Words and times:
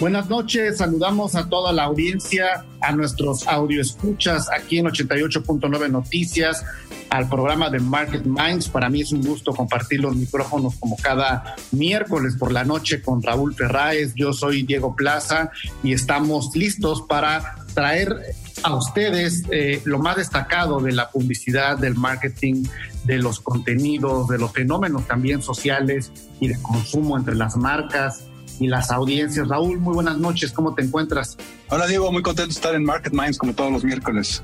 Buenas 0.00 0.28
noches, 0.30 0.76
saludamos 0.76 1.34
a 1.34 1.48
toda 1.48 1.72
la 1.72 1.82
audiencia, 1.82 2.64
a 2.80 2.92
nuestros 2.92 3.48
audioescuchas 3.48 4.48
aquí 4.48 4.78
en 4.78 4.86
88.9 4.86 5.90
Noticias, 5.90 6.64
al 7.10 7.28
programa 7.28 7.68
de 7.68 7.80
Market 7.80 8.24
Minds. 8.24 8.68
Para 8.68 8.88
mí 8.90 9.00
es 9.00 9.10
un 9.10 9.22
gusto 9.22 9.52
compartir 9.52 9.98
los 9.98 10.14
micrófonos 10.14 10.76
como 10.76 10.96
cada 10.98 11.56
miércoles 11.72 12.36
por 12.38 12.52
la 12.52 12.62
noche 12.62 13.02
con 13.02 13.20
Raúl 13.24 13.56
Ferráez. 13.56 14.14
Yo 14.14 14.32
soy 14.32 14.62
Diego 14.62 14.94
Plaza 14.94 15.50
y 15.82 15.92
estamos 15.92 16.54
listos 16.54 17.02
para 17.02 17.56
traer 17.74 18.14
a 18.62 18.76
ustedes 18.76 19.42
eh, 19.50 19.82
lo 19.84 19.98
más 19.98 20.16
destacado 20.16 20.78
de 20.78 20.92
la 20.92 21.10
publicidad, 21.10 21.76
del 21.76 21.96
marketing, 21.96 22.62
de 23.02 23.18
los 23.18 23.40
contenidos, 23.40 24.28
de 24.28 24.38
los 24.38 24.52
fenómenos 24.52 25.08
también 25.08 25.42
sociales 25.42 26.12
y 26.38 26.46
de 26.46 26.62
consumo 26.62 27.18
entre 27.18 27.34
las 27.34 27.56
marcas 27.56 28.27
y 28.58 28.68
las 28.68 28.90
audiencias. 28.90 29.48
Raúl, 29.48 29.78
muy 29.78 29.94
buenas 29.94 30.18
noches, 30.18 30.52
¿cómo 30.52 30.74
te 30.74 30.82
encuentras? 30.82 31.36
Hola 31.68 31.86
Diego, 31.86 32.10
muy 32.12 32.22
contento 32.22 32.48
de 32.48 32.54
estar 32.54 32.74
en 32.74 32.84
Market 32.84 33.12
Minds 33.12 33.38
como 33.38 33.54
todos 33.54 33.72
los 33.72 33.84
miércoles. 33.84 34.42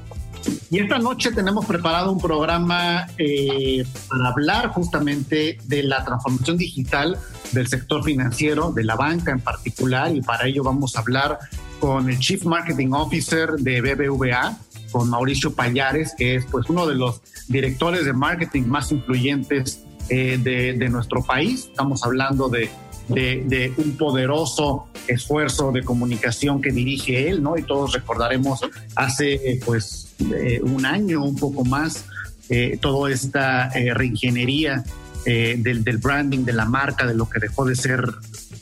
Y 0.71 0.79
esta 0.79 0.99
noche 0.99 1.33
tenemos 1.33 1.65
preparado 1.65 2.13
un 2.13 2.21
programa 2.21 3.07
eh, 3.19 3.85
para 4.09 4.29
hablar 4.29 4.69
justamente 4.69 5.59
de 5.65 5.83
la 5.83 6.05
transformación 6.05 6.57
digital 6.59 7.19
del 7.53 7.67
sector 7.69 8.05
financiero, 8.05 8.73
de 8.73 8.85
la 8.85 8.97
banca 8.97 9.33
en 9.33 9.41
particular, 9.41 10.15
y 10.15 10.21
para 10.21 10.47
ello 10.47 10.63
vamos 10.63 10.97
a 10.97 11.01
hablar 11.01 11.39
con 11.81 12.11
el 12.11 12.19
Chief 12.19 12.45
Marketing 12.45 12.93
Officer 12.93 13.53
de 13.53 13.81
BBVA, 13.81 14.59
con 14.91 15.09
Mauricio 15.11 15.55
Payares, 15.55 16.15
que 16.17 16.37
es 16.37 16.47
pues 16.47 16.69
uno 16.69 16.87
de 16.87 16.95
los 16.95 17.21
directores 17.49 18.05
de 18.05 18.13
marketing 18.13 18.63
más 18.63 18.93
influyentes 18.93 19.85
eh, 20.09 20.39
de, 20.41 20.75
de 20.75 20.89
nuestro 20.89 21.23
país. 21.23 21.67
Estamos 21.71 22.05
hablando 22.05 22.49
de 22.49 22.71
de, 23.09 23.73
un 23.77 23.97
poderoso 23.97 24.87
esfuerzo 25.07 25.73
de 25.73 25.83
comunicación 25.83 26.61
que 26.61 26.71
dirige 26.71 27.29
él, 27.29 27.43
¿no? 27.43 27.59
Y 27.59 27.63
todos 27.63 27.93
recordaremos 27.93 28.61
hace 28.97 29.35
eh, 29.35 29.61
pues 29.65 30.15
eh, 30.35 30.61
un 30.63 30.87
año, 30.87 31.23
un 31.23 31.37
poco 31.37 31.65
más, 31.65 32.07
eh, 32.49 32.79
toda 32.81 33.11
esta 33.11 33.71
reingeniería 33.71 34.85
del, 35.25 35.83
del, 35.83 35.97
branding 35.97 36.45
de 36.45 36.53
la 36.53 36.67
marca, 36.67 37.07
de 37.07 37.15
lo 37.15 37.31
que 37.31 37.41
dejó 37.41 37.65
de 37.65 37.75
ser 37.75 38.05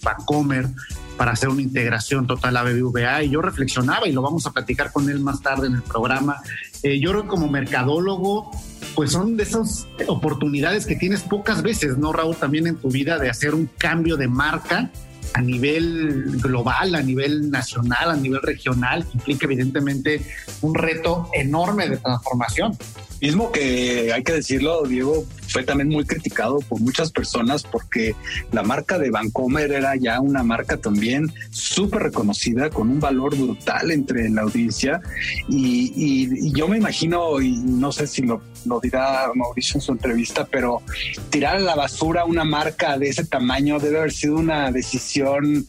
Bancomer 0.00 0.68
para 1.16 1.32
hacer 1.32 1.48
una 1.48 1.62
integración 1.62 2.26
total 2.26 2.56
a 2.56 2.62
BBVA 2.62 3.24
y 3.24 3.30
yo 3.30 3.42
reflexionaba 3.42 4.08
y 4.08 4.12
lo 4.12 4.22
vamos 4.22 4.46
a 4.46 4.52
platicar 4.52 4.92
con 4.92 5.10
él 5.10 5.20
más 5.20 5.40
tarde 5.40 5.66
en 5.66 5.74
el 5.74 5.82
programa. 5.82 6.40
Yo 6.82 7.10
creo 7.10 7.22
que 7.22 7.28
como 7.28 7.48
mercadólogo 7.48 8.50
pues 8.94 9.12
son 9.12 9.36
de 9.36 9.44
esas 9.44 9.86
oportunidades 10.06 10.86
que 10.86 10.96
tienes 10.96 11.22
pocas 11.22 11.62
veces, 11.62 11.96
¿no, 11.96 12.12
Raúl? 12.12 12.36
También 12.36 12.66
en 12.66 12.76
tu 12.76 12.90
vida 12.90 13.18
de 13.18 13.30
hacer 13.30 13.54
un 13.54 13.70
cambio 13.78 14.16
de 14.16 14.28
marca 14.28 14.90
a 15.34 15.40
nivel 15.40 16.38
global, 16.40 16.94
a 16.94 17.02
nivel 17.02 17.50
nacional, 17.50 18.10
a 18.10 18.16
nivel 18.16 18.42
regional, 18.42 19.06
implica 19.14 19.46
evidentemente 19.46 20.20
un 20.60 20.74
reto 20.74 21.28
enorme 21.32 21.88
de 21.88 21.96
transformación. 21.96 22.76
Mismo 23.22 23.52
que 23.52 24.12
hay 24.12 24.24
que 24.24 24.32
decirlo, 24.32 24.82
Diego, 24.82 25.24
fue 25.46 25.62
también 25.62 25.88
muy 25.88 26.04
criticado 26.04 26.58
por 26.58 26.80
muchas 26.80 27.12
personas 27.12 27.62
porque 27.62 28.16
la 28.50 28.64
marca 28.64 28.98
de 28.98 29.12
Vancomer 29.12 29.70
era 29.70 29.94
ya 29.94 30.20
una 30.20 30.42
marca 30.42 30.76
también 30.78 31.32
súper 31.50 32.02
reconocida 32.02 32.68
con 32.68 32.90
un 32.90 32.98
valor 32.98 33.36
brutal 33.36 33.92
entre 33.92 34.28
la 34.28 34.42
audiencia 34.42 35.00
y, 35.48 36.52
yo 36.52 36.66
me 36.66 36.78
imagino, 36.78 37.40
y 37.40 37.58
no 37.58 37.92
sé 37.92 38.08
si 38.08 38.22
lo, 38.22 38.42
lo 38.64 38.80
dirá 38.80 39.30
Mauricio 39.36 39.76
en 39.76 39.82
su 39.82 39.92
entrevista, 39.92 40.44
pero 40.50 40.82
tirar 41.30 41.58
a 41.58 41.60
la 41.60 41.76
basura 41.76 42.24
una 42.24 42.42
marca 42.42 42.98
de 42.98 43.10
ese 43.10 43.24
tamaño 43.24 43.78
debe 43.78 43.98
haber 43.98 44.12
sido 44.12 44.34
una 44.34 44.72
decisión 44.72 45.64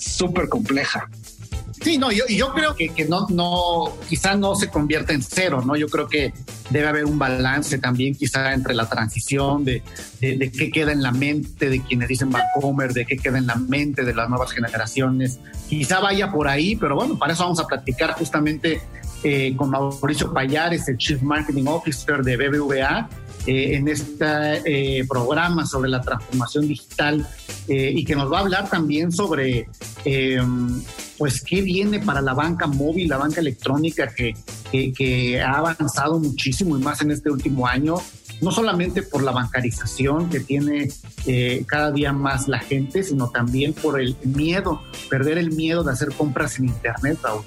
súper 0.00 0.48
compleja. 0.48 1.08
Sí, 1.82 1.96
no, 1.96 2.10
yo, 2.10 2.24
yo 2.28 2.52
creo 2.52 2.74
que, 2.74 2.88
que, 2.88 3.04
no, 3.04 3.26
no, 3.28 3.92
quizá 4.08 4.36
no 4.36 4.54
se 4.54 4.68
convierta 4.68 5.12
en 5.12 5.22
cero, 5.22 5.62
¿no? 5.64 5.76
Yo 5.76 5.88
creo 5.88 6.08
que 6.08 6.32
debe 6.70 6.88
haber 6.88 7.04
un 7.04 7.18
balance 7.18 7.78
también 7.78 8.14
quizá 8.14 8.52
entre 8.52 8.74
la 8.74 8.88
transición 8.88 9.64
de, 9.64 9.82
de, 10.20 10.50
qué 10.50 10.70
queda 10.70 10.92
en 10.92 11.02
la 11.02 11.12
mente 11.12 11.68
de 11.68 11.80
quienes 11.80 12.08
dicen 12.08 12.30
Vancomer, 12.30 12.92
de 12.92 13.06
qué 13.06 13.16
queda 13.16 13.38
en 13.38 13.46
la 13.46 13.54
mente 13.54 14.04
de 14.04 14.14
las 14.14 14.28
nuevas 14.28 14.52
generaciones. 14.52 15.38
Quizá 15.68 16.00
vaya 16.00 16.30
por 16.30 16.48
ahí, 16.48 16.76
pero 16.76 16.96
bueno, 16.96 17.18
para 17.18 17.32
eso 17.32 17.44
vamos 17.44 17.60
a 17.60 17.66
platicar 17.66 18.12
justamente 18.14 18.80
eh, 19.22 19.54
con 19.56 19.70
Mauricio 19.70 20.32
Payares, 20.32 20.88
el 20.88 20.96
Chief 20.96 21.22
Marketing 21.22 21.66
Officer 21.66 22.22
de 22.22 22.36
BBVA, 22.36 23.08
eh, 23.48 23.76
en 23.76 23.88
este 23.88 24.98
eh, 24.98 25.06
programa 25.08 25.64
sobre 25.64 25.88
la 25.88 26.02
transformación 26.02 26.68
digital 26.68 27.26
y 27.70 28.04
que 28.04 28.14
nos 28.16 28.32
va 28.32 28.38
a 28.38 28.40
hablar 28.40 28.70
también 28.70 29.12
sobre 29.12 29.68
pues 31.18 31.42
qué 31.42 31.60
viene 31.60 31.98
para 32.00 32.22
la 32.22 32.32
banca 32.32 32.66
móvil, 32.66 33.08
la 33.08 33.18
banca 33.18 33.40
electrónica 33.40 34.08
que, 34.08 34.34
que, 34.70 35.40
ha 35.40 35.58
avanzado 35.58 36.18
muchísimo 36.18 36.78
y 36.78 36.82
más 36.82 37.02
en 37.02 37.10
este 37.10 37.30
último 37.30 37.66
año, 37.66 37.96
no 38.40 38.52
solamente 38.52 39.02
por 39.02 39.22
la 39.22 39.32
bancarización 39.32 40.30
que 40.30 40.40
tiene 40.40 40.88
eh, 41.26 41.64
cada 41.66 41.90
día 41.90 42.12
más 42.12 42.48
la 42.48 42.60
gente, 42.60 43.02
sino 43.02 43.30
también 43.30 43.72
por 43.72 44.00
el 44.00 44.16
miedo, 44.24 44.80
perder 45.10 45.38
el 45.38 45.52
miedo 45.52 45.82
de 45.82 45.92
hacer 45.92 46.12
compras 46.12 46.58
en 46.58 46.66
Internet, 46.66 47.18
Raúl. 47.22 47.44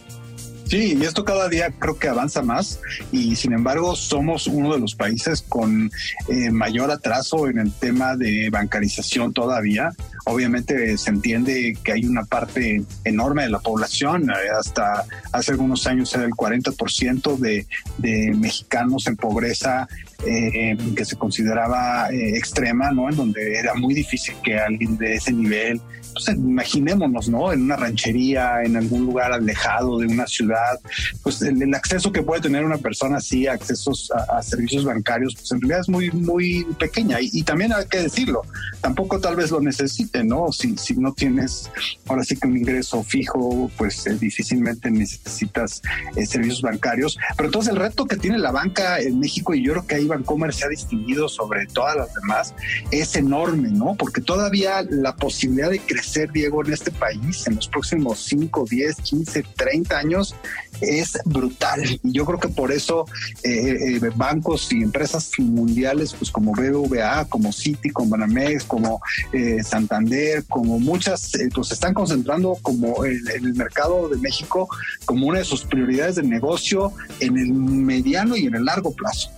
Sí, 0.72 0.98
y 0.98 1.04
esto 1.04 1.26
cada 1.26 1.50
día 1.50 1.70
creo 1.78 2.00
que 2.00 2.08
avanza 2.08 2.42
más 2.44 2.80
y 3.12 3.36
sin 3.36 3.52
embargo 3.52 3.94
somos 3.94 4.48
uno 4.48 4.74
de 4.74 4.80
los 4.80 4.96
países 4.96 5.42
con 5.42 5.92
eh, 6.30 6.50
mayor 6.50 6.90
atraso 6.92 7.50
en 7.50 7.60
el 7.60 7.74
tema 7.74 8.16
de 8.16 8.50
bancarización 8.50 9.34
todavía. 9.34 9.92
Obviamente 10.24 10.98
se 10.98 11.10
entiende 11.10 11.78
que 11.84 11.92
hay 11.92 12.06
una 12.06 12.24
parte 12.24 12.86
enorme 13.04 13.44
de 13.44 13.50
la 13.50 13.60
población, 13.60 14.30
eh, 14.30 14.34
hasta 14.58 15.04
hace 15.34 15.52
algunos 15.52 15.86
años 15.88 16.16
era 16.16 16.24
el 16.24 16.32
40% 16.32 17.38
de, 17.38 17.68
de 17.98 18.34
mexicanos 18.34 19.08
en 19.08 19.18
pobreza 19.18 19.90
eh, 20.26 20.78
que 20.96 21.06
se 21.06 21.16
consideraba 21.16 22.10
extrema, 22.12 22.92
¿no? 22.92 23.10
En 23.10 23.16
donde 23.16 23.56
era 23.58 23.74
muy 23.74 23.94
difícil 23.94 24.36
que 24.44 24.58
alguien 24.58 24.98
de 24.98 25.16
ese 25.16 25.32
nivel 25.32 25.82
pues 26.14 26.28
imaginémonos, 26.28 27.30
¿no? 27.30 27.54
En 27.54 27.64
una 27.64 27.78
ranchería, 27.78 28.64
en 28.64 28.76
algún 28.76 29.06
lugar 29.06 29.32
alejado 29.32 29.98
de 30.00 30.08
una 30.08 30.28
ciudad, 30.28 30.78
pues 31.24 31.32
pues 31.32 31.42
el, 31.44 31.74
acceso 31.74 32.12
que 32.12 32.24
puede 32.24 32.42
tener 32.42 32.66
una 32.66 32.78
persona 32.78 33.18
así, 33.18 33.48
accesos 33.48 34.12
a, 34.12 34.42
servicios 34.44 34.84
bancarios, 34.84 35.34
pues 35.36 35.50
en 35.52 35.62
realidad 35.62 35.80
es 35.80 35.90
muy, 35.90 36.12
muy 36.12 36.66
pequeña. 36.78 37.18
Y, 37.22 37.44
también 37.44 37.72
hay 37.72 37.86
que 37.86 38.00
decirlo, 38.00 38.42
tampoco 38.82 39.20
tal 39.20 39.38
vez 39.38 39.50
lo 39.50 39.62
necesite, 39.62 40.26
¿no? 40.26 40.52
Si, 40.52 40.78
si 40.78 40.96
no 40.96 41.14
tienes 41.14 41.70
ahora 42.08 42.24
sí 42.24 42.36
que 42.36 42.48
un 42.48 42.58
ingreso 42.58 43.02
fijo, 43.04 43.72
pues 43.78 44.06
eh, 44.08 44.18
difícilmente 44.20 44.92
necesitas 44.92 45.82
eh, 46.18 46.26
servicios 46.26 46.62
bancarios. 46.62 47.18
Pero 47.38 47.48
entonces 47.48 47.72
el 47.72 47.80
reto 47.80 48.06
que 48.06 48.18
tiene 48.18 48.38
la 48.38 48.52
banca 48.52 49.00
en 49.00 49.20
México, 49.20 49.54
y 49.54 49.64
yo 49.64 49.72
creo 49.72 49.88
que 49.88 49.96
ahí 49.96 50.08
Bancomer 50.12 50.54
se 50.54 50.66
ha 50.66 50.70
distinguido 50.70 51.28
sobre 51.28 51.66
todas 51.68 51.96
las 51.96 52.14
demás, 52.14 52.54
es 52.92 53.16
enorme, 53.16 53.70
¿no? 53.70 53.96
Porque 53.96 54.22
todavía 54.22 54.84
la 54.90 55.16
posibilidad 55.16 55.70
de 55.70 55.80
crecer, 55.80 56.32
Diego, 56.32 56.64
en 56.64 56.74
este 56.74 56.92
país 56.92 57.48
en 57.48 57.56
los 57.56 57.68
próximos 57.68 58.20
5, 58.20 58.66
10, 58.70 58.96
15, 58.98 59.44
30 59.56 59.98
años 59.98 60.36
es 60.82 61.18
brutal. 61.26 61.82
Y 62.04 62.12
yo 62.12 62.26
creo 62.26 62.40
que 62.40 62.50
por 62.50 62.72
eso 62.72 63.06
eh, 63.44 63.98
eh, 64.02 64.12
bancos 64.16 64.72
y 64.72 64.82
empresas 64.82 65.32
mundiales, 65.38 66.14
pues 66.14 66.32
como 66.32 66.54
BBVA, 66.54 67.26
como 67.26 67.52
Citi, 67.52 67.90
como 67.90 68.10
Banamex, 68.12 68.64
como 68.66 69.02
eh, 69.34 69.64
Santander, 69.64 70.44
como 70.46 70.80
muchas, 70.80 71.32
pues 71.54 71.72
están 71.72 71.94
concentrando 71.94 72.58
como 72.62 73.06
el 73.06 73.54
mercado 73.54 74.10
de 74.10 74.18
México 74.18 74.68
como 75.06 75.28
una 75.28 75.40
de 75.40 75.46
sus 75.46 75.64
prioridades 75.64 76.16
de 76.16 76.24
negocio 76.24 76.94
en 77.20 77.38
el 77.38 77.54
mediano 77.54 78.36
y 78.36 78.46
en 78.46 78.56
el 78.56 78.66
largo 78.66 78.94
plazo 78.94 79.30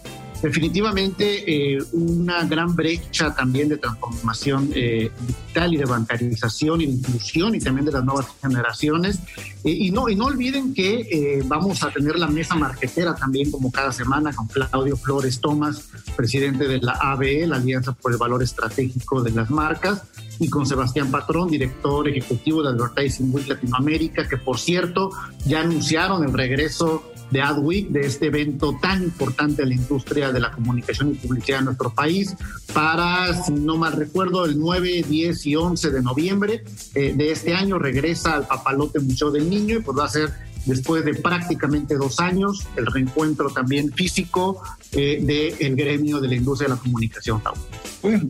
definitivamente 0.44 1.44
eh, 1.48 1.82
una 1.94 2.44
gran 2.44 2.76
brecha 2.76 3.34
también 3.34 3.70
de 3.70 3.78
transformación 3.78 4.70
eh, 4.76 5.10
digital 5.26 5.74
y 5.74 5.78
de 5.78 5.86
bancarización 5.86 6.82
y 6.82 6.86
de 6.86 6.92
inclusión 6.92 7.56
y 7.56 7.60
también 7.60 7.86
de 7.86 7.94
las 7.94 8.04
nuevas 8.04 8.28
generaciones. 8.42 9.20
Eh, 9.64 9.72
y, 9.72 9.92
no, 9.92 10.10
y 10.10 10.18
no 10.18 10.26
olviden 10.26 10.74
que 10.74 11.42
vamos 11.46 11.82
a 11.84 11.92
tener 11.92 12.20
la 12.20 12.28
mesa 12.28 12.56
marquetera 12.56 13.16
también 13.16 13.50
como 13.52 13.72
cada 13.72 13.94
semana 13.94 14.34
con 14.34 14.48
Claudio 14.48 14.98
Flores 14.98 15.40
Tomás, 15.40 15.86
presidente 16.18 16.68
de 16.68 16.80
la 16.82 16.92
ABE, 16.92 17.48
la 17.48 17.56
Alianza 17.56 17.94
por 17.94 18.12
el 18.12 18.18
Valor 18.18 18.44
Estratégico 18.44 19.24
de 19.24 19.32
las 19.32 19.50
Marcas, 19.50 20.04
y 20.40 20.50
con 20.50 20.66
Sebastián 20.66 21.10
Patrón, 21.10 21.50
director 21.50 22.08
ejecutivo 22.10 22.62
de 22.64 22.70
Advertising 22.70 23.34
Week 23.34 23.48
Latinoamérica, 23.48 24.28
que 24.28 24.38
por 24.38 24.60
cierto 24.60 25.12
ya 25.46 25.62
anunciaron 25.62 26.24
el 26.26 26.34
regreso 26.34 27.13
de 27.32 27.42
Adweek, 27.42 27.90
de 27.90 28.02
este 28.02 28.28
evento 28.28 28.78
tan 28.82 29.04
importante 29.04 29.64
de 29.64 29.70
la 29.70 29.76
industria 29.76 30.32
de 30.32 30.40
la 30.40 30.52
comunicación 30.52 31.12
y 31.12 31.16
publicidad 31.16 31.60
en 31.60 31.66
nuestro 31.66 31.90
país, 31.94 32.36
para, 32.74 33.44
si 33.44 33.54
no 33.54 33.78
mal 33.78 33.94
recuerdo, 33.94 34.46
el 34.46 34.60
9, 34.60 35.06
10 35.08 35.46
y 35.46 35.56
11 35.56 35.92
de 35.92 36.02
noviembre 36.02 36.64
eh, 36.96 37.14
de 37.16 37.32
este 37.32 37.54
año 37.54 37.80
regresa 37.80 38.36
al 38.36 38.48
Papalote 38.48 39.00
Museo 39.00 39.32
del 39.32 39.50
Niño 39.50 39.78
y 39.78 39.82
pues 39.82 39.98
va 39.98 40.06
a 40.06 40.10
ser 40.10 40.32
después 40.66 41.04
de 41.04 41.14
prácticamente 41.16 41.96
dos 41.96 42.20
años 42.20 42.66
el 42.76 42.86
reencuentro 42.86 43.50
también 43.50 43.92
físico 43.92 44.62
eh, 44.92 45.58
del 45.60 45.76
gremio 45.76 46.20
de 46.20 46.28
la 46.28 46.36
industria 46.36 46.70
de 46.70 46.76
la 46.76 46.82
comunicación. 46.82 47.42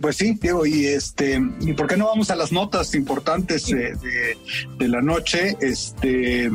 pues 0.01 0.15
sí, 0.15 0.37
Diego, 0.41 0.65
y 0.65 0.87
este, 0.87 1.41
¿y 1.61 1.73
por 1.73 1.87
qué 1.87 1.97
no 1.97 2.07
vamos 2.07 2.31
a 2.31 2.35
las 2.35 2.51
notas 2.51 2.95
importantes 2.95 3.67
de, 3.67 4.37
de 4.77 4.87
la 4.87 5.01
noche? 5.01 5.57
Este, 5.61 6.51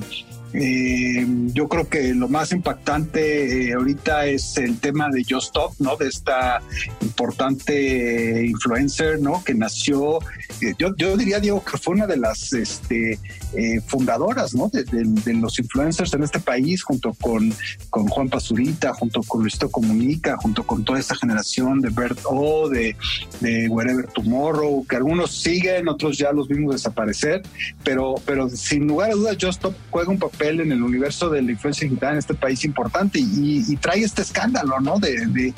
eh, 0.54 1.26
yo 1.52 1.68
creo 1.68 1.88
que 1.88 2.14
lo 2.14 2.28
más 2.28 2.52
impactante 2.52 3.68
eh, 3.68 3.74
ahorita 3.74 4.26
es 4.26 4.56
el 4.56 4.78
tema 4.78 5.08
de 5.10 5.22
Just 5.28 5.48
Stop, 5.48 5.74
¿no? 5.78 5.96
De 5.96 6.08
esta 6.08 6.62
importante 7.02 8.46
influencer, 8.46 9.20
¿no? 9.20 9.44
Que 9.44 9.54
nació, 9.54 10.20
eh, 10.62 10.72
yo, 10.78 10.96
yo, 10.96 11.16
diría, 11.16 11.38
Diego, 11.38 11.62
que 11.62 11.76
fue 11.76 11.94
una 11.94 12.06
de 12.06 12.16
las 12.16 12.52
este, 12.54 13.18
eh, 13.54 13.80
fundadoras, 13.86 14.54
¿no? 14.54 14.70
De, 14.72 14.86
los 15.34 15.58
influencers 15.58 16.14
en 16.14 16.22
este 16.22 16.40
país, 16.40 16.82
junto 16.82 17.12
con, 17.12 17.52
con 17.90 18.08
Juan 18.08 18.28
Pazurita, 18.28 18.94
junto 18.94 19.22
con 19.22 19.42
Luisito 19.42 19.70
Comunica, 19.70 20.36
junto 20.38 20.66
con 20.66 20.82
toda 20.84 20.98
esta 20.98 21.14
generación 21.14 21.80
de 21.80 21.90
Bert 21.90 22.20
O, 22.24 22.68
de, 22.68 22.96
de 23.40 23.68
Wherever 23.68 24.06
Tomorrow, 24.06 24.86
que 24.88 24.96
algunos 24.96 25.32
siguen, 25.32 25.88
otros 25.88 26.16
ya 26.16 26.32
los 26.32 26.48
vimos 26.48 26.74
desaparecer, 26.74 27.42
pero, 27.84 28.14
pero 28.24 28.48
sin 28.48 28.86
lugar 28.86 29.10
a 29.10 29.14
dudas, 29.14 29.36
Just 29.40 29.58
Stop 29.58 29.74
juega 29.90 30.10
un 30.10 30.18
papel 30.18 30.37
en 30.40 30.72
el 30.72 30.82
universo 30.82 31.28
de 31.28 31.42
la 31.42 31.52
influencia 31.52 31.86
digital 31.86 32.12
en 32.12 32.18
este 32.18 32.34
país 32.34 32.64
importante 32.64 33.18
y, 33.18 33.76
trae 33.76 34.02
este 34.02 34.22
escándalo, 34.22 34.80
¿no? 34.80 34.98
De, 34.98 35.52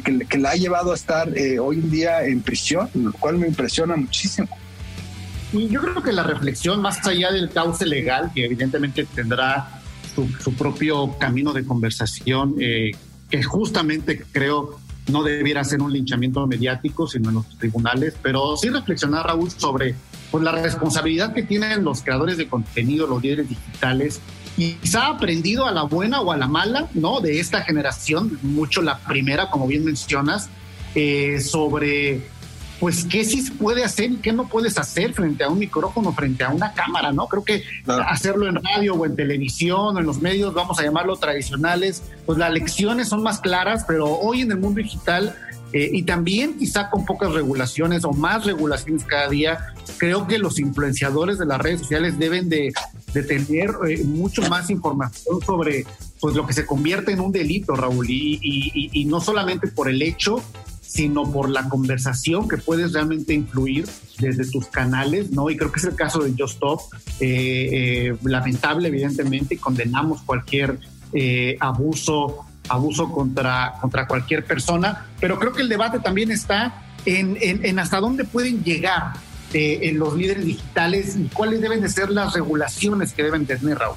que, 0.00 0.38
la 0.38 0.50
ha 0.50 0.54
llevado 0.54 0.92
a 0.92 0.94
estar 0.94 1.36
eh, 1.36 1.58
hoy 1.58 1.76
en 1.76 1.90
día 1.90 2.24
en 2.24 2.40
prisión, 2.40 2.88
lo 2.94 3.12
cual 3.12 3.38
me 3.38 3.48
impresiona 3.48 3.96
muchísimo. 3.96 4.48
Y 5.52 5.68
yo 5.68 5.80
creo 5.80 6.02
que 6.02 6.12
la 6.12 6.22
reflexión, 6.22 6.82
más 6.82 7.06
allá 7.06 7.32
del 7.32 7.50
cauce 7.50 7.86
legal, 7.86 8.30
que 8.34 8.44
evidentemente 8.44 9.06
tendrá 9.14 9.80
su, 10.14 10.52
propio 10.54 11.16
camino 11.18 11.52
de 11.52 11.64
conversación, 11.64 12.56
eh, 12.60 12.90
que 13.30 13.42
justamente 13.42 14.24
creo 14.32 14.78
no 15.08 15.22
debiera 15.22 15.64
ser 15.64 15.80
un 15.80 15.92
linchamiento 15.92 16.46
mediático, 16.46 17.06
sino 17.06 17.30
en 17.30 17.36
los 17.36 17.58
tribunales, 17.58 18.14
pero 18.22 18.56
sí 18.56 18.68
reflexionar, 18.68 19.26
Raúl, 19.26 19.50
sobre 19.50 19.94
pues, 20.30 20.44
la 20.44 20.52
responsabilidad 20.52 21.32
que 21.32 21.42
tienen 21.42 21.84
los 21.84 22.02
creadores 22.02 22.36
de 22.36 22.48
contenido, 22.48 23.06
los 23.06 23.22
líderes 23.22 23.48
digitales, 23.48 24.20
y 24.56 24.72
quizá 24.74 25.06
ha 25.06 25.10
aprendido 25.10 25.66
a 25.66 25.70
la 25.70 25.82
buena 25.82 26.20
o 26.20 26.32
a 26.32 26.36
la 26.36 26.48
mala, 26.48 26.88
¿no? 26.94 27.20
De 27.20 27.38
esta 27.38 27.62
generación, 27.62 28.38
mucho 28.42 28.82
la 28.82 28.98
primera, 28.98 29.50
como 29.50 29.66
bien 29.68 29.84
mencionas, 29.84 30.50
eh, 30.94 31.40
sobre 31.40 32.22
pues 32.80 33.04
qué 33.04 33.24
sí 33.24 33.42
se 33.42 33.52
puede 33.52 33.84
hacer 33.84 34.12
y 34.12 34.16
qué 34.16 34.32
no 34.32 34.48
puedes 34.48 34.78
hacer 34.78 35.12
frente 35.12 35.42
a 35.42 35.48
un 35.48 35.58
micrófono, 35.58 36.12
frente 36.12 36.44
a 36.44 36.50
una 36.50 36.72
cámara, 36.72 37.12
¿no? 37.12 37.26
Creo 37.26 37.44
que 37.44 37.64
hacerlo 38.06 38.48
en 38.48 38.54
radio 38.62 38.94
o 38.94 39.04
en 39.04 39.16
televisión 39.16 39.96
o 39.96 39.98
en 39.98 40.06
los 40.06 40.20
medios, 40.20 40.54
vamos 40.54 40.78
a 40.78 40.84
llamarlo 40.84 41.16
tradicionales, 41.16 42.04
pues 42.24 42.38
las 42.38 42.52
lecciones 42.52 43.08
son 43.08 43.22
más 43.22 43.40
claras, 43.40 43.84
pero 43.88 44.06
hoy 44.06 44.42
en 44.42 44.52
el 44.52 44.58
mundo 44.58 44.80
digital 44.80 45.34
eh, 45.72 45.90
y 45.92 46.02
también 46.02 46.58
quizá 46.58 46.90
con 46.90 47.04
pocas 47.04 47.32
regulaciones 47.32 48.04
o 48.04 48.12
más 48.12 48.44
regulaciones 48.44 49.04
cada 49.04 49.28
día, 49.28 49.74
creo 49.96 50.26
que 50.26 50.38
los 50.38 50.58
influenciadores 50.58 51.38
de 51.38 51.46
las 51.46 51.58
redes 51.60 51.80
sociales 51.80 52.18
deben 52.18 52.48
de, 52.48 52.72
tener 53.12 53.70
eh, 53.88 54.04
mucho 54.04 54.42
más 54.48 54.70
información 54.70 55.40
sobre 55.44 55.84
pues, 56.20 56.36
lo 56.36 56.46
que 56.46 56.52
se 56.52 56.66
convierte 56.66 57.12
en 57.12 57.20
un 57.20 57.32
delito, 57.32 57.74
Raúl, 57.74 58.06
y, 58.08 58.38
y 58.92 59.04
no 59.06 59.20
solamente 59.20 59.66
por 59.66 59.88
el 59.88 60.02
hecho 60.02 60.40
sino 60.88 61.30
por 61.30 61.50
la 61.50 61.68
conversación 61.68 62.48
que 62.48 62.56
puedes 62.56 62.94
realmente 62.94 63.34
influir 63.34 63.86
desde 64.18 64.50
tus 64.50 64.66
canales, 64.68 65.30
¿no? 65.30 65.50
Y 65.50 65.56
creo 65.56 65.70
que 65.70 65.80
es 65.80 65.84
el 65.84 65.94
caso 65.94 66.20
de 66.20 66.30
Just 66.30 66.54
Stop, 66.54 66.80
eh, 67.20 68.08
eh, 68.10 68.16
lamentable 68.22 68.88
evidentemente, 68.88 69.56
y 69.56 69.58
condenamos 69.58 70.22
cualquier 70.22 70.78
eh, 71.12 71.58
abuso, 71.60 72.46
abuso 72.68 73.10
contra, 73.10 73.74
contra 73.80 74.06
cualquier 74.06 74.44
persona, 74.44 75.06
pero 75.20 75.38
creo 75.38 75.52
que 75.52 75.62
el 75.62 75.68
debate 75.68 75.98
también 76.00 76.30
está 76.30 76.82
en, 77.04 77.36
en 77.40 77.78
hasta 77.78 78.00
dónde 78.00 78.24
pueden 78.24 78.62
llegar 78.62 79.12
en 79.52 79.98
los 79.98 80.14
líderes 80.14 80.44
digitales 80.44 81.16
y 81.16 81.28
cuáles 81.28 81.60
deben 81.60 81.80
de 81.80 81.88
ser 81.88 82.10
las 82.10 82.34
regulaciones 82.34 83.12
que 83.12 83.22
deben 83.22 83.46
tener, 83.46 83.78
Raúl. 83.78 83.96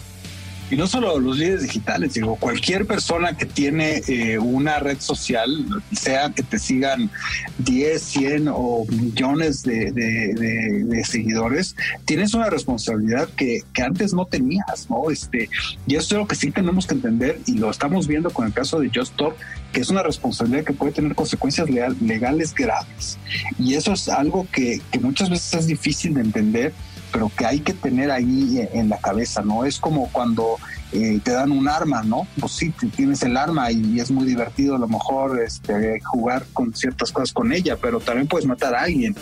Y 0.71 0.77
no 0.77 0.88
solo 0.88 1.19
los 1.19 1.38
líderes 1.38 1.63
digitales, 1.63 2.13
digo, 2.13 2.38
cualquier 2.38 2.87
persona 2.87 3.35
que 3.35 3.45
tiene 3.45 4.01
eh, 4.07 4.40
una 4.40 4.80
red 4.80 5.01
social, 5.01 5.66
sea 5.92 6.31
que 6.31 6.44
te 6.44 6.57
sigan 6.57 7.09
10, 7.57 8.01
100 8.01 8.47
o 8.47 8.85
millones 8.90 9.63
de, 9.63 11.04
seguidores, 11.06 11.75
tienes 12.06 12.33
una 12.33 12.49
responsabilidad 12.49 13.28
que, 13.35 13.63
antes 13.83 14.13
no 14.13 14.25
tenías, 14.25 14.90
¿no? 14.90 15.09
Este, 15.11 15.49
y 15.87 15.95
eso 15.95 16.16
es 16.16 16.21
lo 16.21 16.28
que 16.28 16.35
sí 16.35 16.51
tenemos 16.51 16.87
que 16.87 16.94
entender 16.94 17.42
y 17.45 17.57
lo 17.57 17.69
estamos 17.69 18.07
viendo 18.07 18.30
con 18.30 18.45
el 18.45 18.54
caso 18.54 18.80
de 18.80 18.87
Just 18.87 19.11
Stop, 19.11 19.33
que 19.73 19.81
es 19.81 19.90
una 19.90 20.04
responsabilidad 20.04 20.63
que 20.63 20.73
puede 20.73 20.94
tener 20.94 21.16
consecuencias 21.16 21.69
legales 21.69 22.54
graves. 22.54 23.18
Y 23.59 23.73
eso 23.73 23.92
es 23.92 24.07
algo 24.07 24.47
que, 24.54 24.80
que 24.90 24.99
muchas 24.99 25.30
veces 25.30 25.54
es 25.54 25.68
difícil 25.68 26.13
de 26.13 26.21
entender 26.21 26.73
pero 27.11 27.31
que 27.35 27.45
hay 27.45 27.59
que 27.59 27.73
tener 27.73 28.11
ahí 28.11 28.68
en 28.73 28.89
la 28.89 28.97
cabeza, 28.97 29.41
¿no? 29.41 29.65
Es 29.65 29.80
como 29.80 30.09
cuando 30.11 30.57
eh, 30.92 31.19
te 31.24 31.31
dan 31.31 31.52
un 31.52 31.68
arma, 31.68 32.04
¿no? 32.04 32.28
Pues 32.40 32.54
sí, 32.54 32.74
tienes 32.95 33.21
el 33.24 33.38
arma 33.38 33.71
y 33.71 34.00
es 34.00 34.12
muy 34.12 34.26
divertido 34.26 34.76
a 34.76 34.80
lo 34.80 34.88
mejor 34.88 35.42
este, 35.42 36.00
jugar 36.02 36.45
con 36.54 36.76
ciertas 36.76 37.12
cosas 37.12 37.33
con 37.33 37.54
ella, 37.54 37.78
pero 37.78 38.00
también 38.00 38.28
puedes 38.28 38.45
matar 38.45 38.76
a 38.76 38.81
alguien. 38.81 39.16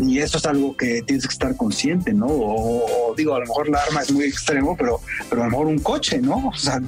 Y 0.00 0.18
eso 0.18 0.38
es 0.38 0.46
algo 0.46 0.76
que 0.76 1.02
tienes 1.02 1.26
que 1.26 1.32
estar 1.32 1.56
consciente, 1.56 2.12
¿no? 2.12 2.26
O, 2.28 3.14
digo, 3.16 3.34
a 3.34 3.40
lo 3.40 3.46
mejor 3.46 3.68
la 3.68 3.80
arma 3.80 4.02
es 4.02 4.12
muy 4.12 4.24
extremo, 4.24 4.76
pero, 4.76 5.00
pero 5.28 5.42
a 5.42 5.44
lo 5.46 5.50
mejor 5.50 5.66
un 5.66 5.78
coche, 5.78 6.20
¿no? 6.20 6.48
O 6.48 6.56
sea, 6.56 6.80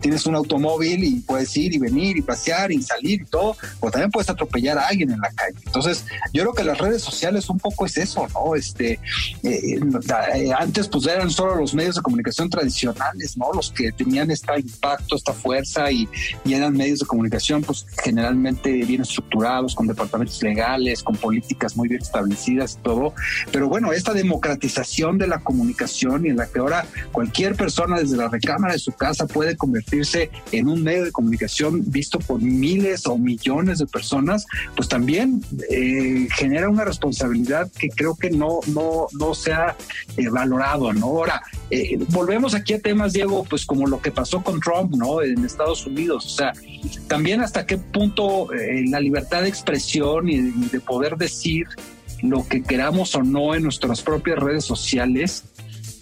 tienes 0.00 0.26
un 0.26 0.34
automóvil 0.34 1.04
y 1.04 1.20
puedes 1.20 1.56
ir 1.56 1.74
y 1.74 1.78
venir 1.78 2.16
y 2.16 2.22
pasear 2.22 2.72
y 2.72 2.82
salir 2.82 3.22
y 3.22 3.24
todo, 3.24 3.56
o 3.80 3.90
también 3.90 4.10
puedes 4.10 4.28
atropellar 4.28 4.78
a 4.78 4.88
alguien 4.88 5.10
en 5.10 5.20
la 5.20 5.30
calle. 5.30 5.56
Entonces, 5.64 6.04
yo 6.32 6.42
creo 6.42 6.54
que 6.54 6.64
las 6.64 6.78
redes 6.78 7.02
sociales 7.02 7.48
un 7.48 7.58
poco 7.58 7.86
es 7.86 7.96
eso, 7.96 8.26
¿no? 8.34 8.54
Este, 8.54 8.98
eh, 9.42 9.78
eh, 10.34 10.52
antes 10.58 10.88
pues 10.88 11.06
eran 11.06 11.30
solo 11.30 11.56
los 11.56 11.74
medios 11.74 11.96
de 11.96 12.02
comunicación 12.02 12.50
tradicionales, 12.50 13.36
¿no? 13.36 13.52
Medios 13.62 13.72
que 13.72 13.92
tenían 13.92 14.30
este 14.30 14.52
impacto, 14.58 15.16
esta 15.16 15.32
fuerza 15.32 15.90
y, 15.90 16.08
y 16.44 16.54
eran 16.54 16.76
medios 16.76 17.00
de 17.00 17.06
comunicación, 17.06 17.62
pues 17.62 17.86
generalmente 18.02 18.72
bien 18.84 19.02
estructurados, 19.02 19.74
con 19.74 19.86
departamentos 19.86 20.42
legales, 20.42 21.02
con 21.02 21.16
políticas 21.16 21.76
muy 21.76 21.88
bien 21.88 22.02
establecidas 22.02 22.78
y 22.78 22.82
todo. 22.82 23.14
Pero 23.50 23.68
bueno, 23.68 23.92
esta 23.92 24.12
democratización 24.12 25.18
de 25.18 25.26
la 25.26 25.38
comunicación 25.40 26.26
y 26.26 26.30
en 26.30 26.36
la 26.36 26.46
que 26.46 26.58
ahora 26.58 26.86
cualquier 27.12 27.54
persona 27.54 27.98
desde 27.98 28.16
la 28.16 28.28
recámara 28.28 28.74
de 28.74 28.78
su 28.78 28.92
casa 28.92 29.26
puede 29.26 29.56
convertirse 29.56 30.30
en 30.52 30.68
un 30.68 30.82
medio 30.82 31.04
de 31.04 31.12
comunicación 31.12 31.82
visto 31.86 32.18
por 32.18 32.40
miles 32.40 33.06
o 33.06 33.18
millones 33.18 33.78
de 33.78 33.86
personas, 33.86 34.46
pues 34.76 34.88
también 34.88 35.42
eh, 35.70 36.28
genera 36.34 36.68
una 36.68 36.84
responsabilidad 36.84 37.70
que 37.78 37.88
creo 37.88 38.14
que 38.16 38.30
no, 38.30 38.60
no, 38.68 39.06
no 39.12 39.34
se 39.34 39.52
ha 39.52 39.76
eh, 40.16 40.28
valorado, 40.28 40.92
¿no? 40.92 41.06
Ahora, 41.06 41.42
eh, 41.70 41.98
volvemos 42.08 42.54
aquí 42.54 42.74
a 42.74 42.80
temas, 42.80 43.12
Diego, 43.12 43.44
pues 43.52 43.66
como 43.66 43.86
lo 43.86 44.00
que 44.00 44.10
pasó 44.10 44.42
con 44.42 44.60
Trump, 44.60 44.94
¿no? 44.94 45.20
En 45.20 45.44
Estados 45.44 45.86
Unidos, 45.86 46.24
o 46.24 46.28
sea, 46.30 46.54
también 47.06 47.42
hasta 47.42 47.66
qué 47.66 47.76
punto 47.76 48.48
la 48.88 48.98
libertad 48.98 49.42
de 49.42 49.50
expresión 49.50 50.26
y 50.30 50.40
de 50.40 50.80
poder 50.80 51.18
decir 51.18 51.66
lo 52.22 52.48
que 52.48 52.62
queramos 52.62 53.14
o 53.14 53.22
no 53.22 53.54
en 53.54 53.64
nuestras 53.64 54.00
propias 54.00 54.38
redes 54.38 54.64
sociales, 54.64 55.44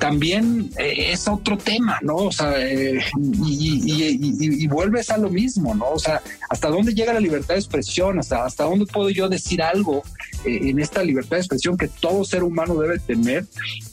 también 0.01 0.71
eh, 0.79 1.13
es 1.13 1.29
otro 1.29 1.59
tema, 1.59 1.99
¿no? 2.03 2.17
O 2.17 2.33
sea, 2.33 2.55
eh, 2.59 3.05
y, 3.45 4.67
vuelves 4.67 5.11
a 5.11 5.19
lo 5.19 5.29
mismo, 5.29 5.75
¿no? 5.75 5.91
O 5.91 5.99
sea, 5.99 6.23
¿hasta 6.49 6.69
dónde 6.69 6.95
llega 6.95 7.13
la 7.13 7.21
libertad 7.21 7.55
de 7.55 7.61
expresión? 7.61 8.19
¿Hasta, 8.19 8.45
hasta 8.45 8.65
dónde 8.65 8.87
puedo 8.87 9.11
yo 9.11 9.29
decir 9.29 9.63
algo 9.63 10.03
eh, 10.47 10.71
en 10.71 10.81
esta 10.81 11.05
libertad 11.05 11.37
de 11.37 11.41
expresión 11.41 11.77
que 11.77 11.89
todo 11.89 12.25
ser 12.25 12.43
humano 12.43 12.75
debe 12.77 12.99
tener 12.99 13.45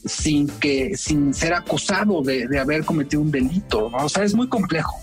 sin 0.05 0.47
que, 0.47 0.95
sin 0.95 1.33
ser 1.33 1.53
acusado 1.53 2.21
de, 2.21 2.47
haber 2.57 2.85
cometido 2.85 3.21
un 3.21 3.31
delito? 3.31 3.89
¿no? 3.91 4.05
O 4.05 4.09
sea, 4.09 4.23
es 4.23 4.33
muy 4.33 4.47
complejo. 4.47 4.97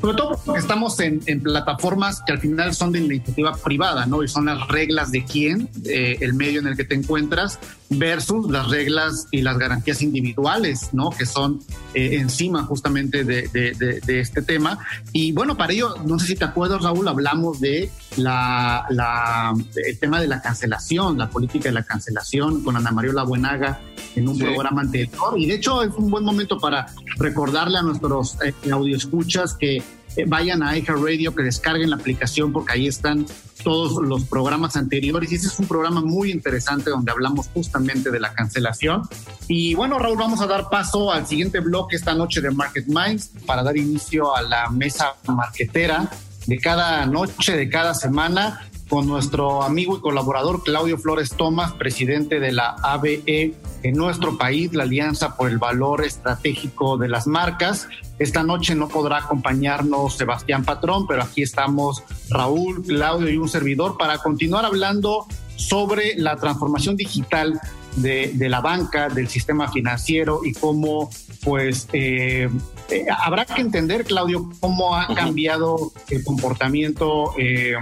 Sobre 0.00 0.16
todo 0.16 0.40
porque 0.46 0.60
estamos 0.60 1.00
en, 1.00 1.20
plataformas 1.42 2.22
que 2.24 2.32
al 2.32 2.38
final 2.38 2.72
son 2.72 2.92
de 2.92 3.00
iniciativa 3.00 3.56
privada, 3.56 4.06
¿no? 4.06 4.22
Y 4.22 4.28
son 4.28 4.46
las 4.46 4.68
reglas 4.68 5.10
de 5.10 5.24
quién, 5.24 5.68
el 5.84 6.34
medio 6.34 6.60
en 6.60 6.68
el 6.68 6.76
que 6.76 6.84
te 6.84 6.94
encuentras, 6.94 7.58
versus 7.90 8.50
las 8.50 8.68
reglas 8.68 9.26
y 9.30 9.42
las 9.42 9.58
garantías 9.58 10.02
individuales, 10.02 10.90
¿no? 10.92 11.10
Que 11.10 11.26
son 11.26 11.60
eh, 11.94 12.16
encima 12.20 12.64
justamente 12.64 13.24
de, 13.24 13.48
de, 13.48 14.20
este 14.20 14.42
tema. 14.42 14.78
Y 15.12 15.32
bueno, 15.32 15.56
para 15.56 15.72
ello, 15.72 15.94
no 16.04 16.18
sé 16.18 16.26
si 16.26 16.36
te 16.36 16.44
acuerdas, 16.44 16.82
Raúl, 16.82 17.08
hablamos 17.08 17.60
de 17.60 17.90
la, 18.16 18.84
la, 18.90 19.54
el 19.86 19.98
tema 19.98 20.20
de 20.20 20.26
la 20.26 20.42
cancelación, 20.42 21.18
la 21.18 21.30
política 21.30 21.68
de 21.68 21.74
la 21.74 21.82
cancelación 21.82 22.62
con 22.62 22.76
Ana 22.76 22.90
María 22.90 23.08
Buenaga 23.22 23.80
en 24.14 24.28
un 24.28 24.38
programa 24.38 24.82
anterior. 24.82 25.34
Y 25.36 25.46
de 25.46 25.54
hecho 25.54 25.82
es 25.82 25.94
un 25.94 26.10
buen 26.10 26.24
momento 26.24 26.58
para 26.58 26.86
recordarle 27.16 27.78
a 27.78 27.82
nuestros 27.82 28.36
eh, 28.42 28.52
escuchas 28.94 29.54
que 29.54 29.82
vayan 30.26 30.62
a 30.62 30.72
Radio, 30.72 31.34
que 31.34 31.42
descarguen 31.42 31.90
la 31.90 31.96
aplicación 31.96 32.52
porque 32.52 32.72
ahí 32.72 32.86
están 32.86 33.26
todos 33.62 34.02
los 34.02 34.24
programas 34.24 34.76
anteriores. 34.76 35.30
Y 35.32 35.36
ese 35.36 35.48
es 35.48 35.58
un 35.58 35.66
programa 35.66 36.00
muy 36.00 36.30
interesante 36.30 36.90
donde 36.90 37.10
hablamos 37.10 37.48
justamente 37.48 38.10
de 38.10 38.20
la 38.20 38.32
cancelación. 38.32 39.02
Y 39.48 39.74
bueno, 39.74 39.98
Raúl, 39.98 40.18
vamos 40.18 40.40
a 40.40 40.46
dar 40.46 40.68
paso 40.70 41.12
al 41.12 41.26
siguiente 41.26 41.60
bloque 41.60 41.96
esta 41.96 42.14
noche 42.14 42.40
de 42.40 42.50
Market 42.50 42.86
Minds 42.86 43.32
para 43.46 43.62
dar 43.62 43.76
inicio 43.76 44.34
a 44.34 44.42
la 44.42 44.70
mesa 44.70 45.14
marquetera 45.26 46.08
de 46.46 46.58
cada 46.58 47.04
noche, 47.06 47.56
de 47.56 47.68
cada 47.68 47.94
semana 47.94 48.68
con 48.88 49.06
nuestro 49.06 49.62
amigo 49.62 49.96
y 49.96 50.00
colaborador 50.00 50.62
Claudio 50.62 50.98
Flores 50.98 51.30
Tomás, 51.30 51.72
presidente 51.72 52.40
de 52.40 52.52
la 52.52 52.76
ABE 52.82 53.54
en 53.82 53.94
nuestro 53.96 54.38
país, 54.38 54.72
la 54.72 54.84
Alianza 54.84 55.36
por 55.36 55.50
el 55.50 55.58
Valor 55.58 56.04
Estratégico 56.04 56.96
de 56.96 57.08
las 57.08 57.26
Marcas. 57.26 57.88
Esta 58.18 58.42
noche 58.42 58.74
no 58.74 58.88
podrá 58.88 59.18
acompañarnos 59.18 60.16
Sebastián 60.16 60.64
Patrón, 60.64 61.06
pero 61.06 61.22
aquí 61.22 61.42
estamos 61.42 62.02
Raúl, 62.30 62.82
Claudio 62.82 63.30
y 63.30 63.36
un 63.36 63.48
servidor 63.48 63.96
para 63.98 64.18
continuar 64.18 64.64
hablando 64.64 65.26
sobre 65.56 66.14
la 66.16 66.36
transformación 66.36 66.96
digital 66.96 67.60
de, 67.96 68.32
la 68.48 68.60
banca, 68.60 69.08
del 69.08 69.28
sistema 69.28 69.70
financiero 69.70 70.40
y 70.44 70.52
cómo, 70.52 71.10
pues, 71.44 71.88
eh, 71.92 72.48
eh, 72.90 73.04
habrá 73.24 73.44
que 73.44 73.60
entender, 73.60 74.04
Claudio, 74.04 74.48
cómo 74.60 74.96
ha 74.96 75.12
cambiado 75.14 75.92
el 76.08 76.24
comportamiento. 76.24 77.34
Eh, 77.36 77.74
eh, 77.74 77.76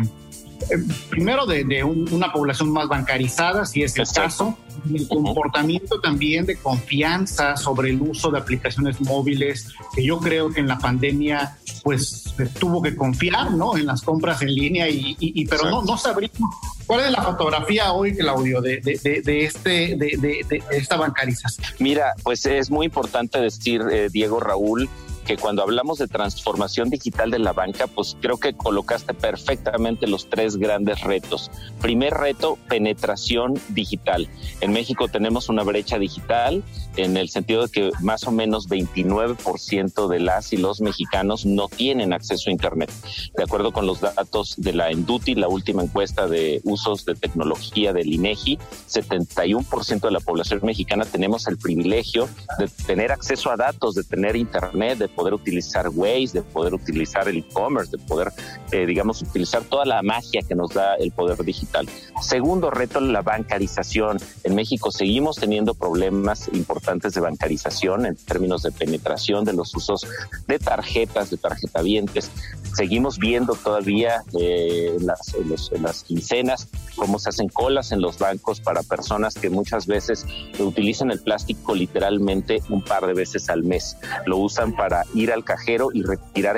primero 1.11 1.46
de, 1.46 1.85
una 1.85 2.32
población 2.32 2.73
más 2.73 2.88
bancarizada, 2.88 3.64
si 3.66 3.82
es 3.82 3.96
el 3.96 4.06
caso, 4.08 4.56
el 4.92 5.08
comportamiento 5.08 6.00
también 6.00 6.46
de 6.46 6.56
confianza 6.56 7.56
sobre 7.56 7.90
el 7.90 8.00
uso 8.00 8.30
de 8.30 8.38
aplicaciones 8.38 9.00
móviles, 9.00 9.68
que 9.94 10.04
yo 10.04 10.18
creo 10.18 10.50
que 10.50 10.61
en 10.61 10.68
la 10.68 10.78
pandemia 10.78 11.56
pues 11.82 12.35
tuvo 12.58 12.82
que 12.82 12.96
confiar, 12.96 13.52
¿no? 13.52 13.76
En 13.76 13.87
las 13.87 14.02
compras 14.02 14.42
en 14.42 14.54
línea 14.54 14.88
y, 14.88 15.46
pero 15.46 15.70
no, 15.70 15.82
no 15.82 15.96
sabríamos 15.96 16.50
cuál 16.87 17.00
es 17.00 17.11
la 17.11 17.23
fotografía 17.23 17.92
hoy, 17.92 18.16
Claudio, 18.16 18.61
de, 18.61 18.80
de, 18.80 19.23
de 19.23 19.44
este, 19.44 19.96
de, 19.96 20.62
esta 20.70 20.96
bancarización. 20.96 21.66
Mira, 21.78 22.14
pues 22.23 22.46
es 22.46 22.70
muy 22.70 22.87
importante 22.87 23.40
decir, 23.40 23.82
eh, 23.90 24.08
Diego 24.11 24.40
Raúl, 24.40 24.88
que 25.26 25.37
cuando 25.37 25.62
hablamos 25.62 25.99
de 25.99 26.06
transformación 26.06 26.88
digital 26.88 27.30
de 27.30 27.38
la 27.38 27.52
banca, 27.52 27.87
pues 27.87 28.16
creo 28.21 28.38
que 28.38 28.54
colocaste 28.54 29.12
perfectamente 29.12 30.06
los 30.06 30.30
tres 30.30 30.56
grandes 30.56 31.00
retos. 31.00 31.50
Primer 31.80 32.14
reto, 32.14 32.59
penetración 32.68 33.54
digital. 33.71 34.28
En 34.61 34.73
México 34.73 35.09
tenemos 35.09 35.49
una 35.49 35.64
brecha 35.64 35.99
digital 35.99 36.62
en 36.97 37.16
el 37.16 37.28
sentido 37.28 37.66
de 37.66 37.71
que 37.71 37.90
más 38.00 38.25
o 38.25 38.30
menos 38.30 38.68
29% 38.68 40.09
de 40.09 40.21
las 40.21 40.52
y 40.52 40.56
los 40.56 40.80
mexicanos 40.80 41.45
no 41.45 41.68
tienen 41.68 42.12
acceso 42.12 42.49
a 42.49 42.52
Internet. 42.52 42.90
De 43.37 43.42
acuerdo 43.42 43.73
con 43.73 43.87
los 43.87 44.00
datos 44.00 44.54
de 44.56 44.73
la 44.73 44.90
Enduti, 44.90 45.35
la 45.35 45.49
última 45.49 45.83
encuesta 45.83 46.26
de 46.26 46.61
usos 46.64 47.04
de 47.04 47.14
tecnología 47.14 47.92
del 47.92 48.12
INEGI, 48.12 48.59
71% 48.88 50.00
de 50.00 50.11
la 50.11 50.21
población 50.21 50.61
mexicana 50.62 51.04
tenemos 51.04 51.47
el 51.49 51.59
privilegio 51.59 52.28
de 52.59 52.68
tener 52.87 53.12
acceso 53.12 53.50
a 53.50 53.56
datos, 53.56 53.95
de 53.95 54.04
tener 54.04 54.37
Internet, 54.37 54.99
de 54.99 55.09
poder 55.16 55.35
utilizar 55.35 55.88
Waze, 55.88 56.30
de 56.35 56.42
poder 56.42 56.75
utilizar 56.75 57.26
el 57.28 57.38
e-commerce, 57.38 57.96
de 57.96 57.99
poder, 57.99 58.32
eh, 58.70 58.87
digamos, 58.87 59.23
utilizar 59.23 59.64
toda 59.64 59.85
la 59.85 60.02
magia 60.02 60.42
que 60.46 60.54
nos 60.54 60.70
da 60.70 60.94
el 60.96 61.11
poder 61.11 61.42
digital. 61.42 61.88
Segundo 62.20 62.70
reto, 62.70 63.00
la 63.00 63.23
bancarización. 63.23 64.18
En 64.44 64.54
México 64.54 64.92
seguimos 64.92 65.37
teniendo 65.37 65.75
problemas 65.75 66.49
importantes 66.52 67.14
de 67.14 67.20
bancarización 67.20 68.06
en 68.06 68.16
términos 68.16 68.62
de 68.62 68.70
penetración 68.70 69.44
de 69.44 69.54
los 69.54 69.75
usos 69.75 70.06
de 70.46 70.58
tarjetas, 70.58 71.30
de 71.30 71.38
tarjetavientes. 71.38 72.30
Seguimos 72.75 73.18
viendo 73.18 73.54
todavía 73.54 74.23
eh, 74.38 74.96
las, 75.00 75.35
las 75.80 76.04
quincenas 76.04 76.68
cómo 76.96 77.18
se 77.18 77.28
hacen 77.28 77.49
colas 77.49 77.92
en 77.92 78.00
los 78.00 78.18
bancos 78.18 78.61
para 78.61 78.82
personas 78.82 79.35
que 79.35 79.50
muchas 79.50 79.87
veces 79.87 80.26
utilizan 80.58 81.11
el 81.11 81.20
plástico 81.20 81.75
literalmente 81.75 82.62
un 82.68 82.82
par 82.82 83.06
de 83.06 83.14
veces 83.14 83.49
al 83.49 83.62
mes. 83.62 83.96
Lo 84.26 84.38
usan 84.38 84.75
para 84.75 85.04
ir 85.14 85.32
al 85.32 85.44
cajero 85.44 85.90
y 85.92 86.02
retirar 86.02 86.56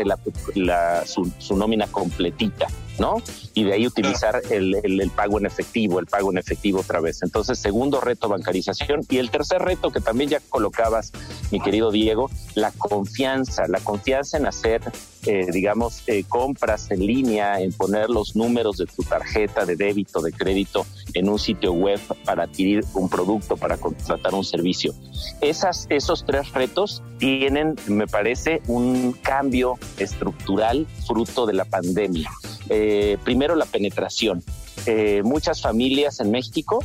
su, 1.07 1.57
nómina 1.57 1.87
completita, 1.87 2.69
¿no? 2.99 3.23
Y 3.55 3.65
de 3.65 3.75
ahí 3.75 3.87
utilizar 3.87 4.43
el, 4.51 4.77
el, 4.83 5.11
pago 5.11 5.39
en 5.39 5.47
efectivo, 5.47 6.01
el 6.01 6.07
pago 6.07 6.31
en 6.31 6.39
efectivo 6.39 6.81
otra 6.81 7.01
vez. 7.01 7.23
Entonces, 7.23 7.59
segundo 7.59 8.01
reto, 8.01 8.29
bancarización. 8.29 9.05
Y 9.09 9.19
el 9.19 9.31
tercer 9.31 9.63
reto 9.63 9.91
que 9.91 10.01
también 10.01 10.31
ya 10.31 10.41
colocabas, 10.49 11.13
mi 11.51 11.61
querido 11.61 11.91
Diego, 11.91 12.31
la 12.55 12.73
confianza, 12.73 13.67
la 13.69 13.81
confianza 13.81 14.37
en 14.37 14.47
hacer 14.47 14.83
eh, 15.27 15.47
digamos, 15.53 16.05
eh, 16.07 16.23
compras 16.27 16.91
en 16.91 17.05
línea, 17.05 17.61
en 17.61 17.73
poner 17.73 18.09
los 18.09 18.37
números 18.37 18.79
de 18.79 18.87
tu 18.87 19.03
tarjeta 19.03 19.67
de 19.67 19.75
débito, 19.75 20.23
de 20.23 20.33
crédito 20.33 20.87
en 21.13 21.29
un 21.29 21.39
sitio 21.39 21.73
web 21.73 22.01
para 22.25 22.45
adquirir 22.45 22.85
un 22.95 23.09
producto, 23.09 23.57
para 23.57 23.77
contratar 23.77 24.33
un 24.33 24.45
servicio. 24.45 24.95
Esas, 25.41 25.87
esos 25.91 26.25
tres 26.25 26.53
retos 26.53 27.03
tienen, 27.19 27.75
me 27.89 28.07
parece, 28.07 28.63
un 28.69 29.13
cambio 29.13 29.75
estructural 29.99 30.87
fruto 31.07 31.47
de 31.47 31.55
la 31.55 31.65
pandemia. 31.65 32.31
Eh, 32.69 33.19
primero, 33.25 33.55
la 33.57 33.67
penetración. 33.67 34.43
muchas 35.25 35.61
familias 35.61 36.21
en 36.21 36.31
México, 36.31 36.83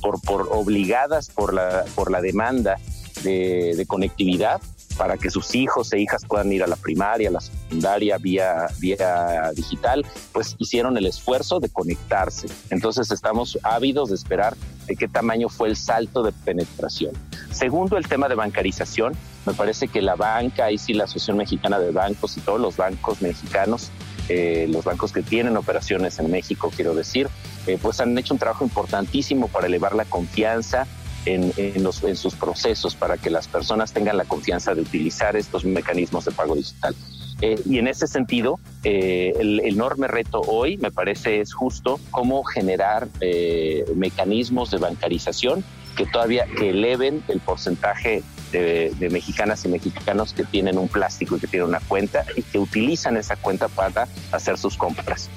por, 0.00 0.20
por 0.22 0.48
obligadas 0.50 1.28
por 1.28 1.52
la, 1.52 1.84
por 1.94 2.10
la 2.10 2.20
demanda 2.22 2.78
de, 3.22 3.84
conectividad, 3.86 4.60
para 4.96 5.16
que 5.16 5.30
sus 5.30 5.54
hijos 5.54 5.92
e 5.92 6.00
hijas 6.00 6.24
puedan 6.26 6.52
ir 6.52 6.62
a 6.62 6.66
la 6.66 6.76
primaria, 6.76 7.28
a 7.28 7.32
la 7.32 7.40
secundaria 7.40 8.18
vía, 8.18 8.66
vía 8.78 9.50
digital, 9.54 10.04
pues 10.32 10.54
hicieron 10.58 10.96
el 10.96 11.06
esfuerzo 11.06 11.60
de 11.60 11.68
conectarse. 11.68 12.48
Entonces 12.70 13.10
estamos 13.10 13.58
ávidos 13.62 14.10
de 14.10 14.14
esperar 14.14 14.56
de 14.86 14.96
qué 14.96 15.08
tamaño 15.08 15.48
fue 15.48 15.68
el 15.68 15.76
salto 15.76 16.22
de 16.22 16.32
penetración. 16.32 17.12
Segundo, 17.50 17.96
el 17.96 18.06
tema 18.06 18.28
de 18.28 18.34
bancarización. 18.34 19.14
Me 19.46 19.52
parece 19.52 19.88
que 19.88 20.00
la 20.00 20.14
banca, 20.14 20.70
y 20.70 20.78
sí 20.78 20.94
la 20.94 21.04
Asociación 21.04 21.36
Mexicana 21.36 21.78
de 21.78 21.90
Bancos 21.90 22.36
y 22.36 22.40
todos 22.40 22.60
los 22.60 22.76
bancos 22.76 23.20
mexicanos, 23.20 23.90
eh, 24.28 24.66
los 24.70 24.84
bancos 24.84 25.12
que 25.12 25.22
tienen 25.22 25.56
operaciones 25.56 26.18
en 26.18 26.30
México, 26.30 26.72
quiero 26.74 26.94
decir, 26.94 27.28
eh, 27.66 27.78
pues 27.80 28.00
han 28.00 28.16
hecho 28.18 28.34
un 28.34 28.40
trabajo 28.40 28.64
importantísimo 28.64 29.48
para 29.48 29.66
elevar 29.66 29.94
la 29.94 30.04
confianza 30.04 30.86
en, 31.26 31.52
en 31.56 32.16
sus 32.16 32.34
procesos 32.34 32.94
para 32.94 33.16
que 33.16 33.30
las 33.30 33.48
personas 33.48 33.92
tengan 33.92 34.16
la 34.16 34.24
confianza 34.26 34.74
de 34.74 34.82
utilizar 34.82 35.36
estos 35.36 35.64
mecanismos 35.64 36.26
de 36.26 36.32
pago 36.32 36.54
digital. 36.54 36.94
Eh, 37.40 37.60
y 37.66 37.78
en 37.78 37.88
ese 37.88 38.06
sentido, 38.06 38.58
eh, 38.84 39.34
el, 39.38 39.60
enorme 39.60 40.08
reto 40.08 40.40
hoy, 40.40 40.76
me 40.78 40.90
parece, 40.90 41.40
es 41.40 41.52
justo 41.52 42.00
cómo 42.10 42.44
generar 42.44 43.08
eh, 43.20 43.84
mecanismos 43.96 44.70
de 44.70 44.78
bancarización 44.78 45.64
que 45.96 46.06
todavía 46.06 46.46
que 46.46 46.70
eleven 46.70 47.22
el 47.28 47.40
porcentaje 47.40 48.22
de, 48.58 49.08
mexicanas 49.10 49.64
y 49.64 49.68
mexicanos 49.68 50.32
que 50.32 50.44
tienen 50.44 50.78
un 50.78 50.88
plástico 50.88 51.36
y 51.36 51.40
que 51.40 51.46
tienen 51.46 51.68
una 51.68 51.80
cuenta 51.80 52.24
y 52.36 52.42
que 52.42 52.58
utilizan 52.58 53.16
esa 53.16 53.36
cuenta 53.36 53.68
para 53.68 54.08
hacer 54.32 54.58
sus 54.58 54.76
compras. 54.76 55.28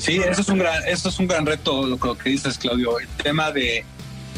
Sí, 0.00 0.18
eso 0.18 0.40
es 0.40 0.48
un 0.48 0.58
gran, 0.58 0.82
eso 0.86 1.08
es 1.08 1.18
un 1.18 1.26
gran 1.26 1.46
reto, 1.46 1.86
lo 1.86 1.98
que 1.98 2.30
dices, 2.30 2.58
Claudio. 2.58 2.98
El 2.98 3.08
tema 3.22 3.50
de 3.50 3.84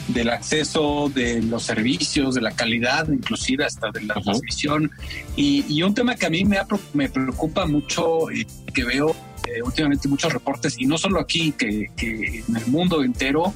del 0.08 0.30
acceso, 0.30 1.10
de 1.14 1.40
los 1.40 1.62
servicios, 1.62 2.34
de 2.34 2.40
la 2.40 2.50
calidad, 2.50 3.08
inclusive 3.08 3.64
hasta 3.64 3.90
de 3.92 4.02
la 4.02 4.14
transmisión. 4.14 4.90
Y, 5.36 5.82
un 5.82 5.94
tema 5.94 6.16
que 6.16 6.26
a 6.26 6.30
mí 6.30 6.44
me, 6.44 6.58
me 6.94 7.08
preocupa 7.08 7.66
mucho, 7.66 8.30
y 8.32 8.44
que 8.72 8.82
veo 8.82 9.14
eh, 9.46 9.62
últimamente 9.62 10.08
muchos 10.08 10.32
reportes, 10.32 10.74
y 10.78 10.86
no 10.86 10.98
solo 10.98 11.20
aquí, 11.20 11.52
que, 11.52 11.90
que 11.96 12.42
en 12.48 12.56
el 12.56 12.66
mundo 12.66 13.04
entero, 13.04 13.54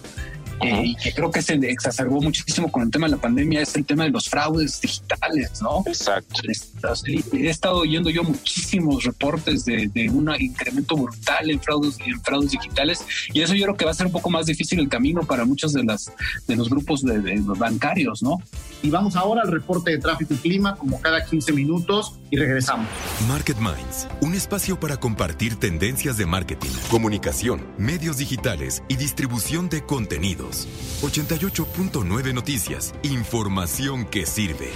eh, 0.60 0.82
y 0.84 0.96
que 0.96 1.12
creo 1.12 1.30
que 1.30 1.42
se 1.42 1.54
exacerbó 1.54 2.20
muchísimo 2.20 2.70
con 2.70 2.82
el 2.82 2.90
tema 2.90 3.06
de 3.06 3.12
la 3.12 3.20
pandemia 3.20 3.62
es 3.62 3.74
el 3.76 3.84
tema 3.84 4.04
de 4.04 4.10
los 4.10 4.28
fraudes 4.28 4.80
digitales, 4.80 5.60
¿no? 5.60 5.82
Exacto. 5.86 6.40
He 7.32 7.48
estado 7.48 7.78
oyendo 7.78 8.10
yo 8.10 8.22
muchísimos 8.22 9.04
reportes 9.04 9.64
de, 9.64 9.90
un 10.12 10.30
incremento 10.38 10.96
brutal 10.96 11.50
en 11.50 11.60
fraudes, 11.60 11.98
en 12.04 12.20
fraudes 12.20 12.50
digitales 12.50 13.04
y 13.32 13.40
eso 13.40 13.54
yo 13.54 13.64
creo 13.64 13.76
que 13.76 13.84
va 13.84 13.90
a 13.90 13.94
ser 13.94 14.06
un 14.06 14.12
poco 14.12 14.30
más 14.30 14.46
difícil 14.46 14.78
el 14.78 14.88
camino 14.88 15.22
para 15.22 15.44
muchos 15.44 15.72
de, 15.72 15.84
las, 15.84 16.12
de 16.46 16.56
los 16.56 16.68
grupos 16.68 17.02
de, 17.02 17.18
de 17.18 17.40
bancarios, 17.40 18.22
¿no? 18.22 18.38
Y 18.82 18.90
vamos 18.90 19.16
ahora 19.16 19.42
al 19.42 19.50
reporte 19.50 19.92
de 19.92 19.98
tráfico 19.98 20.34
y 20.34 20.36
clima 20.36 20.76
como 20.76 21.00
cada 21.00 21.24
15 21.24 21.52
minutos 21.52 22.14
y 22.30 22.36
regresamos. 22.36 22.86
Market 23.28 23.58
Minds, 23.58 24.08
un 24.20 24.34
espacio 24.34 24.78
para 24.78 24.98
compartir 24.98 25.56
tendencias 25.56 26.16
de 26.16 26.26
marketing, 26.26 26.70
comunicación, 26.90 27.66
medios 27.78 28.18
digitales 28.18 28.82
y 28.88 28.96
distribución 28.96 29.68
de 29.68 29.84
contenido 29.84 30.43
88.9 30.50 32.34
Noticias. 32.34 32.94
Información 33.02 34.04
que 34.04 34.26
sirve. 34.26 34.70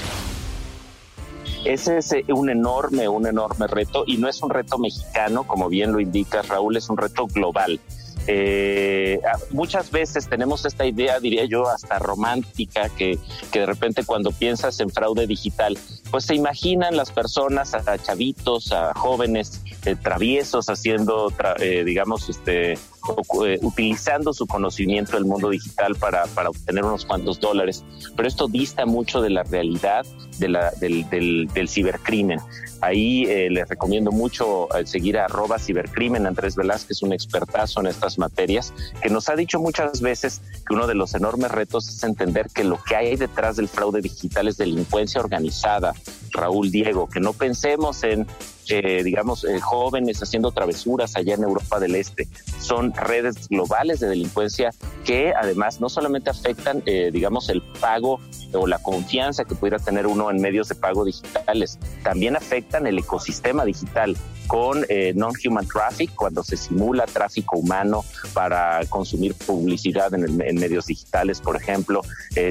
Ese 1.64 1.98
es 1.98 2.12
eh, 2.12 2.24
un 2.28 2.50
enorme, 2.50 3.08
un 3.08 3.26
enorme 3.26 3.66
reto 3.66 4.04
y 4.06 4.16
no 4.16 4.28
es 4.28 4.42
un 4.42 4.50
reto 4.50 4.78
mexicano, 4.78 5.44
como 5.44 5.68
bien 5.68 5.92
lo 5.92 6.00
indica 6.00 6.42
Raúl, 6.42 6.76
es 6.76 6.88
un 6.88 6.96
reto 6.96 7.26
global. 7.26 7.80
Eh, 8.30 9.20
muchas 9.50 9.90
veces 9.90 10.28
tenemos 10.28 10.66
esta 10.66 10.84
idea, 10.84 11.18
diría 11.18 11.46
yo, 11.46 11.66
hasta 11.66 11.98
romántica, 11.98 12.90
que, 12.90 13.18
que 13.50 13.60
de 13.60 13.66
repente 13.66 14.04
cuando 14.04 14.32
piensas 14.32 14.78
en 14.80 14.90
fraude 14.90 15.26
digital, 15.26 15.78
pues 16.10 16.24
se 16.24 16.34
imaginan 16.34 16.96
las 16.96 17.10
personas, 17.10 17.74
a 17.74 17.98
chavitos, 17.98 18.72
a 18.72 18.92
jóvenes 18.94 19.62
eh, 19.84 19.96
traviesos 19.96 20.68
haciendo, 20.68 21.32
eh, 21.60 21.84
digamos, 21.84 22.28
este, 22.28 22.72
eh, 22.72 23.58
utilizando 23.62 24.32
su 24.32 24.46
conocimiento 24.46 25.12
del 25.12 25.24
mundo 25.24 25.50
digital 25.50 25.94
para, 25.94 26.24
para, 26.26 26.50
obtener 26.50 26.84
unos 26.84 27.04
cuantos 27.04 27.40
dólares. 27.40 27.84
Pero 28.16 28.28
esto 28.28 28.48
dista 28.48 28.86
mucho 28.86 29.20
de 29.20 29.30
la 29.30 29.44
realidad 29.44 30.04
de 30.38 30.48
la, 30.48 30.72
del, 30.80 31.08
del, 31.10 31.48
del 31.54 31.68
cibercrimen. 31.68 32.40
Ahí 32.80 33.24
les 33.50 33.68
recomiendo 33.68 34.12
mucho 34.12 34.68
seguir 34.84 35.18
a 35.18 35.24
arroba 35.24 35.58
cibercrimen. 35.58 36.26
Andrés 36.26 36.54
Velázquez, 36.54 37.02
un 37.02 37.12
expertazo 37.12 37.80
en 37.80 37.88
estas 37.88 38.17
materias, 38.18 38.72
que 39.00 39.08
nos 39.08 39.28
ha 39.28 39.36
dicho 39.36 39.58
muchas 39.58 40.00
veces 40.00 40.40
que 40.66 40.74
uno 40.74 40.86
de 40.86 40.94
los 40.94 41.14
enormes 41.14 41.50
retos 41.50 41.88
es 41.88 42.02
entender 42.02 42.48
que 42.52 42.64
lo 42.64 42.82
que 42.82 42.96
hay 42.96 43.16
detrás 43.16 43.56
del 43.56 43.68
fraude 43.68 44.00
digital 44.00 44.48
es 44.48 44.56
delincuencia 44.56 45.20
organizada, 45.20 45.94
Raúl 46.32 46.70
Diego, 46.70 47.08
que 47.08 47.20
no 47.20 47.32
pensemos 47.32 48.02
en 48.04 48.26
eh, 48.70 49.02
digamos, 49.02 49.44
eh, 49.44 49.60
jóvenes 49.60 50.22
haciendo 50.22 50.52
travesuras 50.52 51.16
allá 51.16 51.34
en 51.34 51.42
Europa 51.42 51.80
del 51.80 51.94
Este. 51.94 52.28
Son 52.60 52.92
redes 52.92 53.48
globales 53.48 54.00
de 54.00 54.08
delincuencia 54.08 54.72
que 55.04 55.32
además 55.34 55.80
no 55.80 55.88
solamente 55.88 56.28
afectan, 56.28 56.82
eh, 56.84 57.10
digamos, 57.12 57.48
el 57.48 57.62
pago 57.62 58.20
o 58.52 58.66
la 58.66 58.78
confianza 58.78 59.44
que 59.44 59.54
pudiera 59.54 59.78
tener 59.78 60.06
uno 60.06 60.30
en 60.30 60.40
medios 60.40 60.68
de 60.68 60.74
pago 60.74 61.04
digitales, 61.04 61.78
también 62.02 62.36
afectan 62.36 62.86
el 62.86 62.98
ecosistema 62.98 63.64
digital 63.64 64.16
con 64.46 64.86
non-human 65.14 65.66
traffic, 65.68 66.14
cuando 66.14 66.42
se 66.42 66.56
simula 66.56 67.04
tráfico 67.04 67.58
humano 67.58 68.02
para 68.32 68.80
consumir 68.88 69.34
publicidad 69.34 70.14
en, 70.14 70.40
en 70.40 70.56
medios 70.56 70.86
digitales, 70.86 71.42
por 71.42 71.56
ejemplo, 71.56 72.00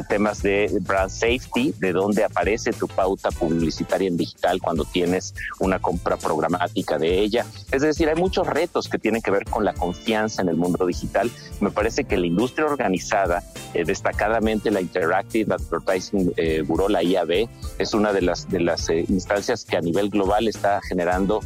temas 0.08 0.44
de 0.44 0.70
brand 0.82 1.10
safety, 1.10 1.74
de 1.80 1.94
dónde 1.94 2.24
aparece 2.24 2.72
tu 2.72 2.88
pauta 2.88 3.32
publicitaria 3.32 4.08
en 4.08 4.16
digital 4.16 4.62
cuando 4.62 4.86
tienes 4.86 5.34
una 5.60 5.80
compra 6.08 6.18
programática 6.18 6.98
de 6.98 7.20
ella. 7.20 7.46
Es 7.72 7.82
decir, 7.82 8.08
hay 8.08 8.16
muchos 8.16 8.48
retos 8.48 8.88
que 8.88 8.98
tienen 8.98 9.22
que 9.22 9.30
ver 9.30 9.44
con 9.44 9.66
la 9.66 9.74
confianza 9.74 10.42
en 10.42 10.48
el 10.48 10.56
mundo 10.56 10.86
digital. 10.86 11.30
Me 11.60 11.70
parece 11.70 12.06
que 12.06 12.16
la 12.18 12.28
industria 12.28 12.66
organizada, 12.66 13.44
eh, 13.74 13.84
destacadamente 13.84 14.72
la 14.72 14.80
Interactive 14.80 15.54
Advertising 15.54 16.34
eh, 16.38 16.64
Bureau, 16.66 16.88
la 16.88 17.04
IAB, 17.04 17.50
es 17.78 17.94
una 17.94 18.14
de 18.14 18.22
las, 18.22 18.48
de 18.50 18.62
las 18.62 18.90
eh, 18.90 19.06
instancias 19.10 19.66
que 19.66 19.76
a 19.76 19.82
nivel 19.82 20.10
global 20.10 20.48
está 20.48 20.80
generando 20.88 21.42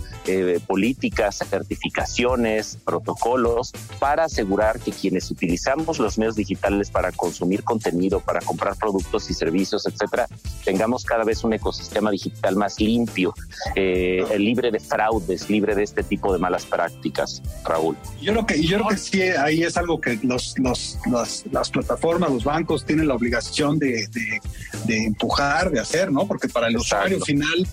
políticas, 0.68 1.40
certificaciones, 1.50 2.78
protocolos 2.86 3.72
para 4.00 4.26
asegurar 4.26 4.80
que 4.80 4.92
quienes 4.92 5.32
utilizamos 5.32 6.00
los 6.00 6.18
medios 6.18 6.36
digitales 6.36 6.92
para 6.92 7.12
consumir 7.12 7.64
contenido, 7.64 8.20
para 8.20 8.40
comprar 8.42 8.76
productos 8.76 9.30
y 9.30 9.34
servicios, 9.34 9.88
etcétera, 9.88 10.28
tengamos 10.64 11.04
cada 11.04 11.24
vez 11.24 11.44
un 11.44 11.54
ecosistema 11.54 12.12
digital 12.12 12.56
más 12.56 12.80
limpio. 12.80 13.34
el 13.76 14.48
libre 14.52 14.70
de 14.70 14.82
fraudes, 14.82 15.50
libre 15.50 15.76
de 15.76 15.84
este 15.84 16.04
tipo 16.04 16.34
de 16.34 16.40
malas 16.40 16.66
prácticas, 16.66 17.42
Raúl. 17.64 17.96
Yo 18.22 18.34
creo 18.34 18.46
que, 18.46 18.62
yo 18.62 18.78
creo 18.78 18.90
que 18.90 18.98
sí, 18.98 19.22
ahí 19.22 19.64
es 19.64 19.78
algo 19.78 20.02
que 20.02 20.20
los, 20.24 20.56
los, 20.60 20.98
las, 21.52 21.70
plataformas, 21.70 22.32
los 22.32 22.44
bancos 22.44 22.86
tienen 22.86 23.08
la 23.08 23.16
obligación 23.16 23.80
de, 23.80 24.10
de, 24.86 24.98
empujar, 25.06 25.72
de 25.72 25.80
hacer, 25.80 26.12
¿no? 26.12 26.28
Porque 26.28 26.50
para 26.50 26.68
el 26.68 26.76
usuario 26.76 27.22
final 27.22 27.66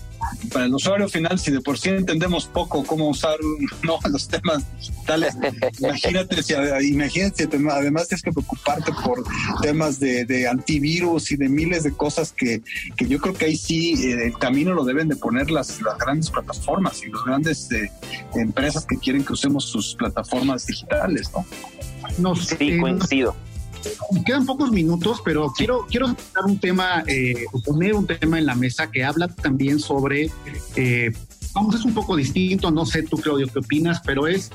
para 0.51 0.65
el 0.65 0.73
usuario 0.73 1.07
final, 1.07 1.39
si 1.39 1.51
de 1.51 1.61
por 1.61 1.77
sí 1.77 1.89
entendemos 1.89 2.45
poco 2.45 2.83
cómo 2.83 3.09
usar 3.09 3.37
no, 3.83 3.99
los 4.09 4.27
temas 4.27 4.63
digitales, 4.77 5.35
imagínate 5.79 6.43
si 6.43 6.53
imagínate, 6.89 7.47
además 7.71 8.07
tienes 8.07 8.23
que 8.23 8.31
preocuparte 8.31 8.91
por 9.03 9.23
temas 9.61 9.99
de, 9.99 10.47
antivirus 10.49 11.31
y 11.31 11.35
de 11.35 11.49
miles 11.49 11.83
de 11.83 11.91
cosas 11.91 12.31
que, 12.31 12.61
que 12.95 13.07
yo 13.07 13.19
creo 13.19 13.33
que 13.33 13.45
ahí 13.45 13.57
sí 13.57 13.93
eh, 14.05 14.27
el 14.27 14.37
camino 14.37 14.73
lo 14.73 14.83
deben 14.83 15.07
de 15.07 15.15
poner 15.15 15.51
las, 15.51 15.81
las 15.81 15.97
grandes 15.97 16.29
plataformas 16.29 17.03
y 17.03 17.11
las 17.11 17.23
grandes 17.25 17.71
eh, 17.71 17.91
empresas 18.35 18.85
que 18.85 18.97
quieren 18.97 19.23
que 19.23 19.33
usemos 19.33 19.65
sus 19.65 19.95
plataformas 19.95 20.65
digitales, 20.65 21.29
¿no? 21.33 21.45
No, 22.17 22.35
sí, 22.35 22.77
coincido. 22.79 23.35
Quedan 24.25 24.45
pocos 24.45 24.71
minutos, 24.71 25.21
pero 25.23 25.51
quiero, 25.55 25.85
quiero 25.89 26.07
dar 26.07 26.45
un 26.45 26.59
tema, 26.59 27.03
eh, 27.07 27.45
poner 27.65 27.93
un 27.93 28.05
tema 28.05 28.39
en 28.39 28.45
la 28.45 28.55
mesa 28.55 28.91
que 28.91 29.03
habla 29.03 29.27
también 29.27 29.79
sobre, 29.79 30.29
eh, 30.75 31.11
vamos, 31.53 31.75
es 31.75 31.85
un 31.85 31.93
poco 31.93 32.15
distinto, 32.15 32.71
no 32.71 32.85
sé 32.85 33.03
tú, 33.03 33.17
Claudio, 33.17 33.47
qué 33.47 33.59
opinas, 33.59 34.01
pero 34.05 34.27
es 34.27 34.51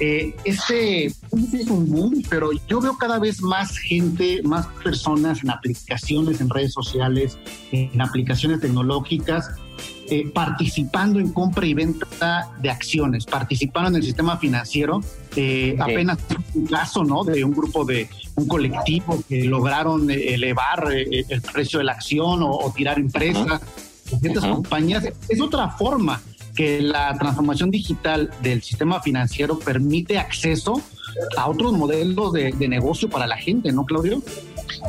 eh, 0.00 0.34
este, 0.44 1.06
es 1.06 1.68
un 1.68 1.90
boom, 1.90 2.22
pero 2.28 2.50
yo 2.68 2.80
veo 2.80 2.96
cada 2.96 3.18
vez 3.18 3.42
más 3.42 3.76
gente, 3.78 4.42
más 4.44 4.66
personas 4.82 5.42
en 5.42 5.50
aplicaciones, 5.50 6.40
en 6.40 6.50
redes 6.50 6.72
sociales, 6.72 7.38
en 7.72 8.00
aplicaciones 8.00 8.60
tecnológicas 8.60 9.50
eh, 10.10 10.26
participando 10.32 11.20
en 11.20 11.32
compra 11.32 11.66
y 11.66 11.74
venta 11.74 12.50
de 12.62 12.70
acciones, 12.70 13.26
participando 13.26 13.90
en 13.90 13.96
el 13.96 14.02
sistema 14.02 14.38
financiero. 14.38 15.02
Eh, 15.36 15.76
Apenas 15.78 16.16
un 16.54 16.66
caso, 16.66 17.04
¿no? 17.04 17.24
De 17.24 17.44
un 17.44 17.52
grupo 17.52 17.84
de 17.84 18.08
un 18.34 18.48
colectivo 18.48 19.22
que 19.28 19.44
lograron 19.44 20.10
elevar 20.10 20.92
eh, 20.94 21.26
el 21.28 21.42
precio 21.42 21.80
de 21.80 21.84
la 21.84 21.92
acción 21.92 22.40
o, 22.42 22.72
tirar 22.74 22.98
empresas, 22.98 23.60
uh 24.10 24.54
compañías. 24.54 25.06
Es 25.28 25.40
otra 25.42 25.68
forma 25.68 26.22
que 26.58 26.82
la 26.82 27.16
transformación 27.16 27.70
digital 27.70 28.32
del 28.42 28.62
sistema 28.62 29.00
financiero 29.00 29.60
permite 29.60 30.18
acceso 30.18 30.82
a 31.36 31.48
otros 31.48 31.72
modelos 31.72 32.32
de, 32.32 32.50
de 32.50 32.66
negocio 32.66 33.08
para 33.08 33.28
la 33.28 33.36
gente, 33.36 33.70
¿no, 33.70 33.86
Claudio? 33.86 34.20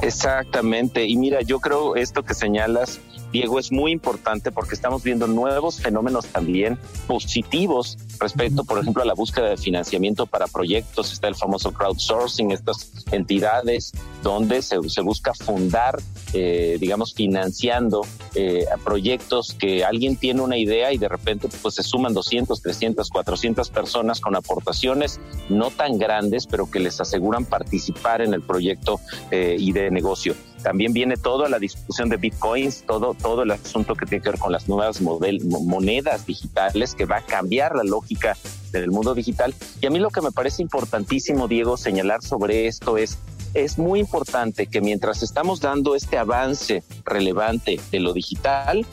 Exactamente. 0.02 1.06
Y 1.06 1.16
mira, 1.16 1.44
yo 1.44 1.60
creo 1.60 1.96
esto 1.96 2.24
que 2.24 2.34
señalas 2.34 3.00
Diego, 3.32 3.60
es 3.60 3.72
muy 3.72 3.92
importante 3.92 4.52
porque 4.52 4.76
estamos 4.76 5.04
viendo 5.04 5.28
nuevos 5.28 5.80
fenómenos 5.80 6.26
también 6.28 6.78
positivos 7.08 7.98
respecto, 8.20 8.64
por 8.64 8.80
ejemplo, 8.80 9.04
a 9.04 9.06
la 9.06 9.14
búsqueda 9.14 9.50
de 9.50 9.58
financiamiento 9.58 10.26
para 10.26 10.48
proyectos. 10.48 11.14
Está 11.14 11.28
el 11.28 11.36
famoso 11.36 11.72
crowdsourcing, 11.72 12.52
estas 12.52 12.92
entidades 13.12 13.92
donde 14.24 14.62
se, 14.62 14.78
busca 15.02 15.34
fundar, 15.34 16.00
eh, 16.34 16.78
digamos, 16.80 17.14
financiando 17.14 18.02
eh, 18.36 18.66
proyectos 18.84 19.54
que 19.54 19.84
alguien 19.84 20.18
tiene 20.18 20.42
una 20.42 20.58
idea 20.58 20.92
y 20.92 20.98
de 20.98 21.08
repente 21.08 21.48
pues 21.62 21.76
se 21.76 21.84
suman 21.84 22.14
200, 22.14 22.62
300, 22.62 23.10
400 23.10 23.70
personas 23.70 24.20
con 24.20 24.36
aportaciones 24.36 25.20
no 25.50 25.72
tan 25.72 25.98
grandes, 25.98 26.48
pero 26.48 26.70
que 26.70 26.80
les 26.80 27.00
aseguran 27.00 27.46
participar 27.46 28.22
en 28.22 28.34
el 28.34 28.42
proyecto 28.42 29.00
eh, 29.32 29.56
y 29.58 29.72
de 29.72 29.92
negocio. 29.92 30.36
También 30.64 30.94
viene 30.94 31.18
toda 31.18 31.50
la 31.50 31.60
discusión 31.60 32.10
de 32.10 32.18
bitcoins, 32.18 32.84
todo, 32.86 33.14
todo 33.14 33.44
el 33.44 33.52
asunto 33.52 33.96
que 33.96 34.06
tiene 34.06 34.24
que 34.24 34.32
ver 34.32 34.40
con 34.40 34.52
las 34.52 34.68
nuevas 34.68 35.02
monedas 35.02 36.26
digitales 36.26 36.96
que 36.96 37.06
va 37.06 37.18
a 37.18 37.26
cambiar 37.26 37.76
la 37.76 37.84
lógica 37.84 38.38
del 38.72 38.92
mundo 38.92 39.16
digital. 39.16 39.54
Y 39.82 39.88
a 39.88 39.90
mí 39.90 40.00
lo 40.00 40.10
que 40.10 40.22
me 40.22 40.32
parece 40.32 40.62
importantísimo, 40.62 41.48
Diego, 41.48 41.78
señalar 41.78 42.22
sobre 42.22 42.68
esto 42.68 42.98
es 42.98 43.18
es 43.54 43.80
muy 43.80 44.00
importante 44.00 44.68
que 44.68 44.82
mientras 44.82 45.24
estamos 45.24 45.60
dando 45.60 45.96
este 45.96 46.18
avance 46.18 46.84
relevante 47.04 47.80
de 47.92 48.00
lo 48.00 48.14
digital, 48.14 48.86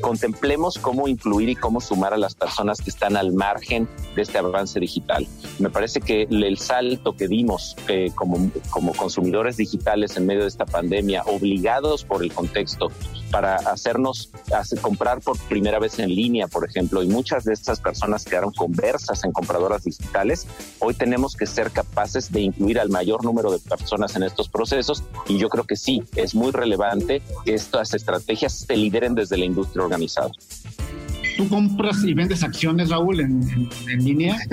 contemplemos 0.00 0.78
cómo 0.78 1.08
incluir 1.08 1.48
y 1.48 1.56
cómo 1.56 1.80
sumar 1.80 2.14
a 2.14 2.16
las 2.16 2.34
personas 2.34 2.80
que 2.80 2.90
están 2.90 3.16
al 3.16 3.32
margen 3.32 3.88
de 4.14 4.22
este 4.22 4.38
avance 4.38 4.78
digital. 4.80 5.26
Me 5.58 5.70
parece 5.70 6.00
que 6.00 6.22
el 6.30 6.58
salto 6.58 7.16
que 7.16 7.28
dimos 7.28 7.76
eh, 7.88 8.10
como, 8.14 8.50
como 8.70 8.92
consumidores 8.94 9.56
digitales 9.56 10.16
en 10.16 10.26
medio 10.26 10.42
de 10.42 10.48
esta 10.48 10.66
pandemia, 10.66 11.22
obligados 11.24 12.04
por 12.04 12.22
el 12.22 12.32
contexto 12.32 12.90
para 13.34 13.56
hacernos 13.56 14.30
hacer, 14.54 14.80
comprar 14.80 15.20
por 15.20 15.36
primera 15.48 15.80
vez 15.80 15.98
en 15.98 16.08
línea, 16.08 16.46
por 16.46 16.64
ejemplo, 16.64 17.02
y 17.02 17.08
muchas 17.08 17.42
de 17.42 17.52
estas 17.52 17.80
personas 17.80 18.24
quedaron 18.24 18.52
conversas 18.52 19.24
en 19.24 19.32
compradoras 19.32 19.82
digitales, 19.82 20.46
hoy 20.78 20.94
tenemos 20.94 21.34
que 21.34 21.44
ser 21.44 21.72
capaces 21.72 22.30
de 22.30 22.42
incluir 22.42 22.78
al 22.78 22.90
mayor 22.90 23.24
número 23.24 23.50
de 23.50 23.58
personas 23.58 24.14
en 24.14 24.22
estos 24.22 24.48
procesos 24.48 25.02
y 25.26 25.36
yo 25.36 25.48
creo 25.48 25.64
que 25.64 25.74
sí, 25.74 26.04
es 26.14 26.36
muy 26.36 26.52
relevante 26.52 27.22
que 27.44 27.54
estas 27.54 27.92
estrategias 27.92 28.52
se 28.52 28.76
lideren 28.76 29.16
desde 29.16 29.36
la 29.36 29.46
industria 29.46 29.82
organizado. 29.82 30.30
¿Tú 31.36 31.48
compras 31.48 32.04
y 32.04 32.14
vendes 32.14 32.42
acciones, 32.42 32.90
Raúl, 32.90 33.20
en, 33.20 33.68
línea? 33.98 34.38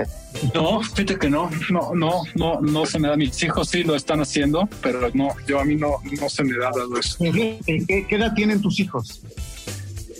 No, 0.55 0.81
fíjate 0.81 1.19
que 1.19 1.29
no, 1.29 1.51
no, 1.69 1.93
no, 1.93 2.23
no, 2.35 2.61
no 2.61 2.85
se 2.85 2.97
me 2.97 3.09
da. 3.09 3.17
Mis 3.17 3.43
hijos 3.43 3.69
sí 3.69 3.83
lo 3.83 3.95
están 3.95 4.21
haciendo, 4.21 4.67
pero 4.81 5.11
no, 5.13 5.29
yo 5.45 5.59
a 5.59 5.65
mí 5.65 5.75
no, 5.75 5.97
no 6.19 6.29
se 6.29 6.43
me 6.43 6.57
da 6.57 6.71
dado 6.71 6.97
eso. 6.97 7.17
¿Qué, 7.19 7.59
qué 7.85 8.15
edad 8.15 8.33
tienen 8.33 8.61
tus 8.61 8.79
hijos? 8.79 9.21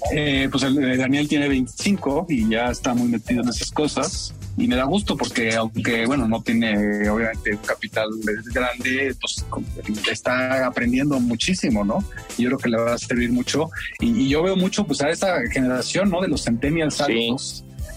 Eh, 0.09 0.47
pues 0.51 0.63
el, 0.63 0.97
Daniel 0.97 1.27
tiene 1.27 1.47
25 1.47 2.25
y 2.29 2.49
ya 2.49 2.71
está 2.71 2.93
muy 2.93 3.07
metido 3.07 3.43
en 3.43 3.49
esas 3.49 3.71
cosas. 3.71 4.33
Y 4.57 4.67
me 4.67 4.75
da 4.75 4.83
gusto 4.83 5.15
porque 5.15 5.55
aunque 5.55 6.05
bueno 6.05 6.27
no 6.27 6.41
tiene 6.41 7.09
obviamente 7.09 7.51
un 7.51 7.61
capital 7.61 8.09
grande 8.53 9.15
pues 9.19 9.45
está 10.11 10.67
aprendiendo 10.67 11.17
muchísimo 11.21 11.85
no 11.85 12.03
y 12.37 12.43
yo 12.43 12.49
creo 12.49 12.57
que 12.59 12.69
le 12.69 12.77
va 12.77 12.93
a 12.93 12.97
servir 12.97 13.31
mucho. 13.31 13.69
Y, 13.99 14.27
yo 14.27 14.43
veo 14.43 14.57
mucho 14.57 14.85
pues 14.85 15.01
a 15.01 15.09
esta 15.09 15.39
generación 15.49 16.09
no 16.09 16.21
de 16.21 16.27
los 16.27 16.43
centennials 16.43 17.01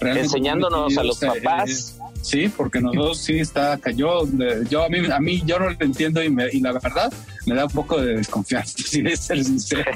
enseñándonos 0.01 0.97
a 0.97 1.03
los 1.03 1.19
papás. 1.19 1.97
sí, 2.21 2.49
porque 2.49 2.79
nosotros 2.79 3.19
sí 3.19 3.39
está, 3.39 3.79
yo, 3.91 4.27
yo 4.69 4.83
a 4.83 4.89
mí, 4.89 4.99
a 5.11 5.19
mí 5.19 5.43
yo 5.45 5.59
no 5.59 5.69
lo 5.69 5.77
entiendo 5.79 6.23
y, 6.23 6.33
y 6.53 6.59
la 6.61 6.73
verdad 6.73 7.11
me 7.45 7.55
da 7.55 7.65
un 7.65 7.71
poco 7.71 8.01
de 8.01 8.15
desconfianza, 8.15 8.75
si 8.85 9.01
de 9.01 9.15
ser 9.15 9.43
sincero. 9.43 9.91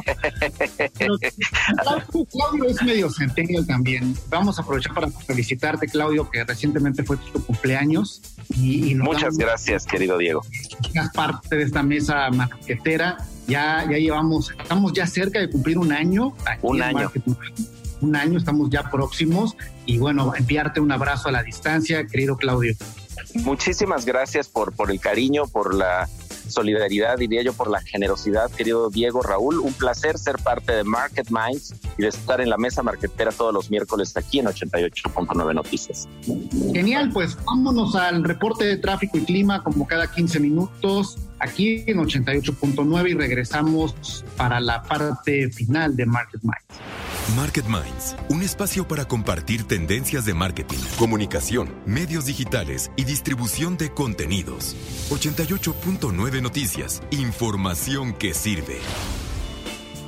Claudio 2.31 2.65
es 2.67 2.81
medio 2.83 3.09
centennial 3.09 3.65
también. 3.65 4.15
Vamos 4.29 4.59
a 4.59 4.61
aprovechar 4.61 4.93
para 4.93 5.09
felicitarte, 5.09 5.87
Claudio, 5.87 6.29
que 6.29 6.43
recientemente 6.43 7.03
fue 7.03 7.17
tu 7.17 7.43
cumpleaños. 7.45 8.21
Y, 8.55 8.95
Muchas 8.95 9.37
gracias, 9.37 9.85
querido 9.85 10.17
Diego. 10.17 10.41
Es 10.93 11.09
parte 11.13 11.55
de 11.55 11.63
esta 11.63 11.83
mesa 11.83 12.29
marquetera. 12.31 13.17
Ya, 13.47 13.85
ya 13.89 13.97
llevamos, 13.97 14.51
estamos 14.51 14.93
ya 14.93 15.07
cerca 15.07 15.39
de 15.39 15.49
cumplir 15.49 15.77
un 15.77 15.91
año. 15.91 16.33
Un 16.61 16.81
año 16.81 17.11
un 18.01 18.15
año, 18.15 18.37
estamos 18.37 18.69
ya 18.69 18.89
próximos 18.89 19.55
y 19.85 19.97
bueno, 19.97 20.33
enviarte 20.35 20.79
un 20.79 20.91
abrazo 20.91 21.29
a 21.29 21.31
la 21.31 21.43
distancia, 21.43 22.05
querido 22.07 22.37
Claudio. 22.37 22.75
Muchísimas 23.35 24.05
gracias 24.05 24.47
por, 24.47 24.73
por 24.73 24.91
el 24.91 24.99
cariño, 24.99 25.47
por 25.47 25.73
la 25.73 26.07
solidaridad, 26.49 27.17
diría 27.17 27.41
yo, 27.43 27.53
por 27.53 27.69
la 27.69 27.81
generosidad, 27.81 28.51
querido 28.51 28.89
Diego 28.89 29.21
Raúl. 29.21 29.59
Un 29.59 29.73
placer 29.73 30.17
ser 30.17 30.37
parte 30.37 30.73
de 30.73 30.83
Market 30.83 31.29
Minds 31.29 31.73
y 31.97 32.03
de 32.03 32.09
estar 32.09 32.41
en 32.41 32.49
la 32.49 32.57
mesa 32.57 32.83
marketera 32.83 33.31
todos 33.31 33.53
los 33.53 33.69
miércoles 33.69 34.15
aquí 34.17 34.39
en 34.39 34.47
88.9 34.47 35.53
Noticias. 35.53 36.07
Genial, 36.73 37.11
pues 37.13 37.37
vámonos 37.45 37.95
al 37.95 38.23
reporte 38.23 38.65
de 38.65 38.77
tráfico 38.77 39.17
y 39.17 39.25
clima 39.25 39.63
como 39.63 39.87
cada 39.87 40.11
15 40.11 40.39
minutos 40.39 41.17
aquí 41.39 41.83
en 41.87 41.97
88.9 41.97 43.09
y 43.09 43.13
regresamos 43.13 44.25
para 44.37 44.59
la 44.59 44.83
parte 44.83 45.49
final 45.49 45.95
de 45.95 46.05
Market 46.05 46.41
Minds. 46.43 46.81
Market 47.35 47.65
Minds, 47.65 48.15
un 48.29 48.41
espacio 48.41 48.87
para 48.87 49.05
compartir 49.05 49.63
tendencias 49.63 50.25
de 50.25 50.33
marketing, 50.33 50.79
comunicación, 50.97 51.69
medios 51.85 52.25
digitales 52.25 52.91
y 52.95 53.03
distribución 53.03 53.77
de 53.77 53.91
contenidos. 53.91 54.75
88.9 55.11 56.41
Noticias, 56.41 57.01
información 57.11 58.13
que 58.13 58.33
sirve. 58.33 58.77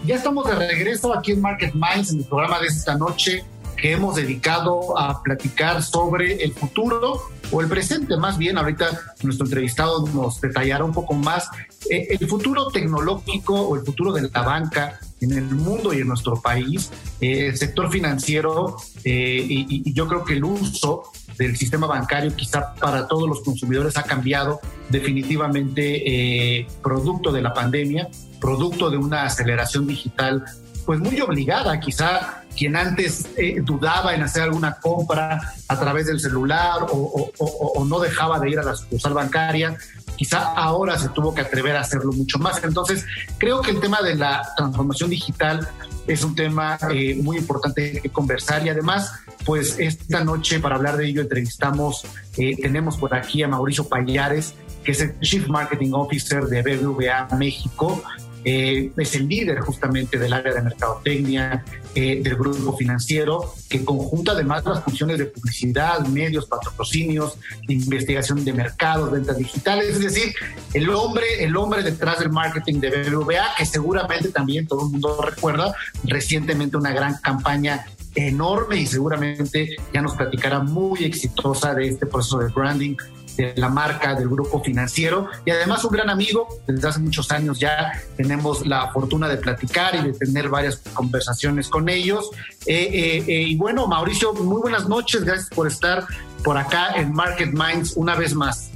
Ya 0.05 0.15
estamos 0.15 0.47
de 0.47 0.55
regreso 0.55 1.15
aquí 1.15 1.33
en 1.33 1.41
Market 1.41 1.73
Minds, 1.75 2.11
en 2.11 2.19
el 2.19 2.25
programa 2.25 2.59
de 2.59 2.67
esta 2.67 2.97
noche 2.97 3.45
que 3.77 3.91
hemos 3.91 4.15
dedicado 4.15 4.97
a 4.97 5.21
platicar 5.21 5.83
sobre 5.83 6.43
el 6.43 6.53
futuro 6.53 7.21
o 7.51 7.61
el 7.61 7.67
presente 7.67 8.17
más 8.17 8.37
bien. 8.37 8.57
Ahorita 8.57 8.87
nuestro 9.23 9.45
entrevistado 9.45 10.07
nos 10.07 10.39
detallará 10.41 10.83
un 10.83 10.93
poco 10.93 11.13
más 11.13 11.49
eh, 11.89 12.17
el 12.19 12.27
futuro 12.27 12.67
tecnológico 12.67 13.53
o 13.53 13.75
el 13.75 13.83
futuro 13.83 14.13
de 14.13 14.29
la 14.29 14.41
banca 14.41 14.99
en 15.19 15.33
el 15.33 15.43
mundo 15.43 15.93
y 15.93 15.99
en 16.01 16.07
nuestro 16.07 16.41
país, 16.41 16.91
eh, 17.19 17.47
el 17.47 17.57
sector 17.57 17.91
financiero 17.91 18.77
eh, 19.03 19.45
y, 19.47 19.89
y, 19.89 19.93
yo 19.93 20.07
creo 20.07 20.23
que 20.23 20.33
el 20.33 20.43
uso 20.43 21.03
del 21.37 21.55
sistema 21.57 21.85
bancario 21.85 22.35
quizá 22.35 22.73
para 22.75 23.07
todos 23.07 23.27
los 23.29 23.41
consumidores 23.41 23.97
ha 23.97 24.03
cambiado 24.03 24.59
definitivamente 24.89 26.67
producto 26.81 27.31
de 27.31 27.41
la 27.41 27.53
pandemia, 27.53 28.09
producto 28.39 28.89
de 28.89 28.97
una 28.97 29.23
aceleración 29.23 29.87
digital 29.87 30.43
pues 30.85 30.99
muy 30.99 31.19
obligada, 31.21 31.79
quizá 31.79 32.40
quien 32.55 32.75
antes 32.75 33.29
eh, 33.37 33.61
dudaba 33.61 34.13
en 34.13 34.23
hacer 34.23 34.43
alguna 34.43 34.75
compra 34.75 35.53
a 35.67 35.79
través 35.79 36.07
del 36.07 36.19
celular 36.19 36.87
o, 36.91 37.85
no 37.85 37.99
dejaba 37.99 38.39
de 38.39 38.51
ir 38.51 38.59
a 38.59 38.63
la 38.63 38.75
sucursal 38.75 39.13
bancaria, 39.13 39.75
quizá 40.15 40.53
ahora 40.53 40.97
se 40.97 41.09
tuvo 41.09 41.33
que 41.33 41.41
atrever 41.41 41.75
a 41.75 41.81
hacerlo 41.81 42.11
mucho 42.13 42.37
más. 42.39 42.63
Entonces, 42.63 43.05
creo 43.37 43.61
que 43.61 43.71
el 43.71 43.79
tema 43.79 44.01
de 44.01 44.15
la 44.15 44.47
transformación 44.55 45.09
digital 45.09 45.67
es 46.07 46.23
un 46.23 46.35
tema 46.35 46.77
eh, 46.91 47.15
muy 47.15 47.37
importante 47.37 47.99
que 48.01 48.09
conversar 48.09 48.65
y 48.65 48.69
además, 48.69 49.11
pues 49.45 49.77
esta 49.79 50.23
noche 50.23 50.59
para 50.59 50.75
hablar 50.75 50.97
de 50.97 51.07
ello 51.07 51.21
entrevistamos, 51.21 52.05
eh, 52.37 52.55
tenemos 52.61 52.97
por 52.97 53.13
aquí 53.15 53.43
a 53.43 53.47
Mauricio 53.47 53.87
Payares, 53.87 54.53
que 54.83 54.91
es 54.91 55.01
el 55.01 55.19
Chief 55.19 55.47
Marketing 55.47 55.91
Officer 55.93 56.45
de 56.45 56.61
BBVA 56.61 57.27
México, 57.37 58.01
eh, 58.43 58.91
es 58.97 59.15
el 59.15 59.27
líder 59.27 59.59
justamente 59.59 60.17
del 60.17 60.33
área 60.33 60.53
de 60.53 60.61
mercadotecnia 60.61 61.63
eh, 61.93 62.21
del 62.23 62.35
grupo 62.35 62.75
financiero, 62.75 63.53
que 63.69 63.83
conjunta 63.83 64.31
además 64.31 64.63
las 64.65 64.83
funciones 64.83 65.17
de 65.17 65.25
publicidad, 65.25 65.99
medios, 66.07 66.45
patrocinios, 66.45 67.37
investigación 67.67 68.43
de 68.43 68.53
mercados, 68.53 69.11
ventas 69.11 69.37
digitales, 69.37 69.89
es 69.89 69.99
decir, 69.99 70.33
el 70.73 70.89
hombre, 70.89 71.43
el 71.43 71.55
hombre 71.55 71.83
detrás 71.83 72.19
del 72.19 72.31
marketing 72.31 72.79
de 72.79 72.89
BBVA, 72.89 73.55
que 73.57 73.65
seguramente 73.65 74.29
también 74.29 74.67
todo 74.67 74.85
el 74.85 74.91
mundo 74.91 75.21
recuerda 75.21 75.75
recientemente 76.03 76.77
una 76.77 76.91
gran 76.91 77.15
campaña 77.21 77.85
enorme 78.15 78.77
y 78.77 78.85
seguramente 78.85 79.75
ya 79.93 80.01
nos 80.01 80.15
platicará 80.15 80.59
muy 80.59 81.03
exitosa 81.03 81.73
de 81.73 81.87
este 81.89 82.05
proceso 82.05 82.39
de 82.39 82.47
branding 82.49 82.95
de 83.41 83.53
la 83.55 83.69
marca 83.69 84.15
del 84.15 84.29
grupo 84.29 84.61
financiero 84.63 85.27
y 85.45 85.51
además 85.51 85.83
un 85.83 85.91
gran 85.91 86.09
amigo, 86.09 86.47
desde 86.67 86.87
hace 86.87 86.99
muchos 86.99 87.31
años 87.31 87.59
ya 87.59 87.91
tenemos 88.15 88.65
la 88.65 88.91
fortuna 88.91 89.27
de 89.27 89.37
platicar 89.37 89.95
y 89.95 90.11
de 90.11 90.13
tener 90.13 90.49
varias 90.49 90.81
conversaciones 90.93 91.67
con 91.67 91.89
ellos. 91.89 92.29
Eh, 92.65 92.89
eh, 92.91 93.23
eh, 93.27 93.41
y 93.47 93.55
bueno, 93.55 93.87
Mauricio, 93.87 94.33
muy 94.33 94.61
buenas 94.61 94.87
noches, 94.87 95.23
gracias 95.23 95.49
por 95.49 95.67
estar 95.67 96.05
por 96.43 96.57
acá 96.57 96.93
en 96.95 97.11
Market 97.13 97.51
Minds 97.51 97.93
una 97.95 98.15
vez 98.15 98.33
más. 98.33 98.69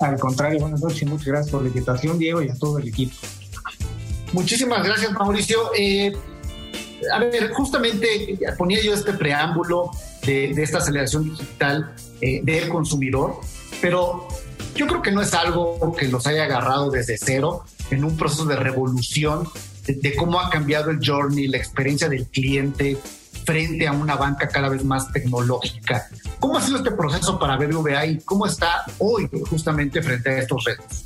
Al 0.00 0.18
contrario, 0.18 0.60
buenas 0.60 0.80
noches 0.80 1.02
y 1.02 1.06
muchas 1.06 1.26
gracias 1.26 1.50
por 1.50 1.62
la 1.62 1.68
invitación, 1.68 2.18
Diego, 2.18 2.42
y 2.42 2.48
a 2.48 2.54
todo 2.54 2.78
el 2.78 2.88
equipo. 2.88 3.14
Muchísimas 4.32 4.82
gracias, 4.84 5.12
Mauricio. 5.12 5.70
a 7.12 7.18
ver, 7.18 7.50
justamente 7.52 8.38
ponía 8.58 8.82
yo 8.82 8.94
este 8.94 9.12
preámbulo 9.12 9.90
de, 10.24 10.52
de 10.54 10.62
esta 10.62 10.78
aceleración 10.78 11.24
digital 11.24 11.94
del 12.20 12.68
consumidor 12.68 13.40
pero 13.82 14.28
yo 14.74 14.86
creo 14.86 15.02
que 15.02 15.10
no 15.10 15.20
es 15.20 15.34
algo 15.34 15.94
que 15.98 16.08
los 16.08 16.26
haya 16.26 16.44
agarrado 16.44 16.90
desde 16.90 17.18
cero 17.18 17.64
en 17.90 18.04
un 18.04 18.16
proceso 18.16 18.46
de 18.46 18.56
revolución 18.56 19.46
de, 19.86 20.14
cómo 20.14 20.40
ha 20.40 20.48
cambiado 20.48 20.90
el 20.90 21.00
journey, 21.04 21.48
la 21.48 21.58
experiencia 21.58 22.08
del 22.08 22.26
cliente 22.26 22.96
frente 23.44 23.88
a 23.88 23.92
una 23.92 24.14
banca 24.14 24.46
cada 24.46 24.68
vez 24.68 24.84
más 24.84 25.12
tecnológica. 25.12 26.08
¿Cómo 26.38 26.56
ha 26.56 26.62
sido 26.62 26.78
este 26.78 26.92
proceso 26.92 27.38
para 27.40 27.56
BBVA 27.56 28.06
y 28.06 28.18
cómo 28.20 28.46
está 28.46 28.84
hoy 28.98 29.28
justamente 29.50 30.00
frente 30.00 30.30
a 30.30 30.38
estos 30.38 30.64
retos? 30.64 31.04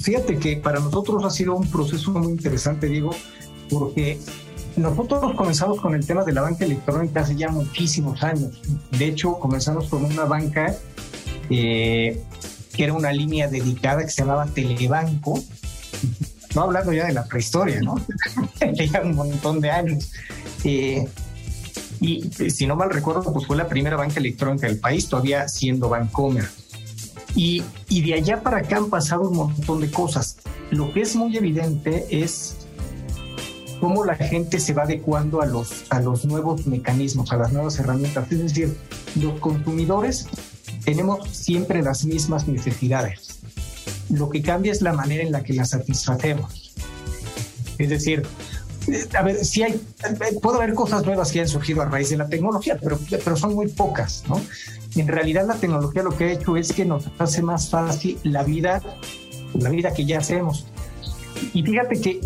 Fíjate 0.00 0.38
que 0.38 0.58
para 0.58 0.78
nosotros 0.78 1.24
ha 1.24 1.30
sido 1.30 1.54
un 1.54 1.70
proceso 1.70 2.10
muy 2.10 2.32
interesante, 2.32 2.86
Diego, 2.86 3.16
porque 3.70 4.20
nosotros 4.76 5.34
comenzamos 5.34 5.80
con 5.80 5.94
el 5.94 6.06
tema 6.06 6.24
de 6.24 6.32
la 6.32 6.42
banca 6.42 6.66
electrónica 6.66 7.20
hace 7.20 7.34
ya 7.34 7.48
muchísimos 7.48 8.22
años. 8.22 8.60
De 8.90 9.06
hecho, 9.06 9.38
comenzamos 9.38 9.88
con 9.88 10.04
una 10.04 10.26
banca 10.26 10.76
eh, 11.50 12.22
que 12.72 12.84
era 12.84 12.92
una 12.92 13.12
línea 13.12 13.48
dedicada 13.48 14.04
que 14.04 14.10
se 14.10 14.22
llamaba 14.22 14.46
Telebanco, 14.46 15.42
estoy 16.42 16.62
hablando 16.62 16.92
ya 16.92 17.06
de 17.06 17.12
la 17.12 17.24
prehistoria, 17.24 17.80
¿no? 17.80 17.96
ya 18.72 19.02
un 19.02 19.14
montón 19.14 19.60
de 19.60 19.70
años. 19.70 20.12
Eh, 20.64 21.06
y 22.00 22.30
si 22.50 22.66
no 22.66 22.76
mal 22.76 22.90
recuerdo, 22.90 23.32
pues 23.32 23.46
fue 23.46 23.56
la 23.56 23.68
primera 23.68 23.96
banca 23.96 24.20
electrónica 24.20 24.66
del 24.66 24.78
país, 24.78 25.08
todavía 25.08 25.46
siendo 25.48 25.88
Bancomer. 25.88 26.48
Y, 27.34 27.62
y 27.88 28.02
de 28.02 28.14
allá 28.14 28.42
para 28.42 28.58
acá 28.58 28.78
han 28.78 28.88
pasado 28.88 29.28
un 29.28 29.36
montón 29.36 29.80
de 29.80 29.90
cosas. 29.90 30.38
Lo 30.70 30.92
que 30.92 31.02
es 31.02 31.14
muy 31.14 31.36
evidente 31.36 32.06
es 32.10 32.56
cómo 33.80 34.04
la 34.04 34.14
gente 34.14 34.60
se 34.60 34.72
va 34.72 34.82
adecuando 34.82 35.42
a 35.42 35.46
los, 35.46 35.84
a 35.90 36.00
los 36.00 36.24
nuevos 36.24 36.66
mecanismos, 36.66 37.32
a 37.32 37.36
las 37.36 37.52
nuevas 37.52 37.78
herramientas. 37.78 38.30
Es 38.32 38.40
decir, 38.40 38.76
los 39.16 39.38
consumidores 39.40 40.26
tenemos 40.84 41.28
siempre 41.28 41.82
las 41.82 42.04
mismas 42.04 42.48
necesidades. 42.48 43.40
Lo 44.10 44.28
que 44.30 44.42
cambia 44.42 44.72
es 44.72 44.82
la 44.82 44.92
manera 44.92 45.22
en 45.22 45.32
la 45.32 45.42
que 45.42 45.52
las 45.52 45.70
satisfacemos. 45.70 46.74
Es 47.78 47.88
decir, 47.88 48.26
a 49.16 49.22
ver, 49.22 49.44
si 49.44 49.62
hay, 49.62 49.80
puede 50.42 50.56
haber 50.58 50.74
cosas 50.74 51.04
nuevas 51.04 51.30
que 51.32 51.40
han 51.40 51.48
surgido 51.48 51.82
a 51.82 51.86
raíz 51.86 52.10
de 52.10 52.16
la 52.16 52.28
tecnología, 52.28 52.78
pero, 52.82 52.98
pero 53.08 53.36
son 53.36 53.54
muy 53.54 53.68
pocas, 53.68 54.24
¿no? 54.28 54.40
En 54.96 55.06
realidad 55.06 55.46
la 55.46 55.54
tecnología 55.54 56.02
lo 56.02 56.16
que 56.16 56.24
ha 56.24 56.32
hecho 56.32 56.56
es 56.56 56.72
que 56.72 56.84
nos 56.84 57.04
hace 57.18 57.42
más 57.42 57.68
fácil 57.68 58.18
la 58.24 58.42
vida, 58.42 58.82
la 59.54 59.70
vida 59.70 59.94
que 59.94 60.04
ya 60.04 60.18
hacemos. 60.18 60.66
Y 61.54 61.62
fíjate 61.62 62.00
que 62.00 62.20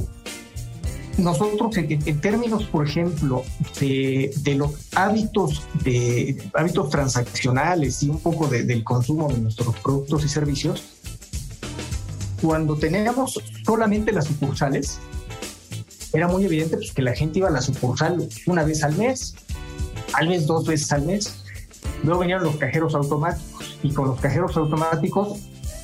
nosotros 1.18 1.77
en, 1.77 2.20
términos, 2.20 2.64
por 2.64 2.87
ejemplo, 2.87 3.44
de, 3.81 4.55
los 4.57 4.72
hábitos, 4.94 5.62
de 5.85 6.42
hábitos 6.55 6.90
transaccionales 6.90 8.03
y 8.03 8.11
un 8.11 8.20
poco 8.20 8.48
del 8.48 8.83
consumo 8.83 9.29
de 9.33 9.38
nuestros 9.38 9.79
productos 9.79 10.24
y 10.24 10.29
servicios, 10.29 10.83
cuando 12.42 12.77
teníamos 12.77 13.40
solamente 13.64 14.12
las 14.12 14.27
sucursales, 14.27 14.98
era 16.12 16.29
muy 16.29 16.44
evidente 16.44 16.77
pues, 16.77 16.92
que 16.92 17.03
la 17.03 17.14
gente 17.14 17.38
iba 17.38 17.48
a 17.48 17.53
la 17.53 17.62
sucursal 17.62 18.29
una 18.46 18.64
vez 18.64 18.83
al 18.85 18.96
mes, 18.96 19.35
tal 20.12 20.29
vez 20.29 20.46
dos 20.46 20.66
veces 20.66 20.92
al 20.92 21.03
mes. 21.03 21.42
Luego 22.03 22.20
venían 22.20 22.42
los 22.42 22.57
cajeros 22.57 22.94
automáticos 22.94 23.79
y 23.83 23.92
con 23.92 24.09
los 24.09 24.20
cajeros 24.20 24.57
automáticos, 24.57 25.38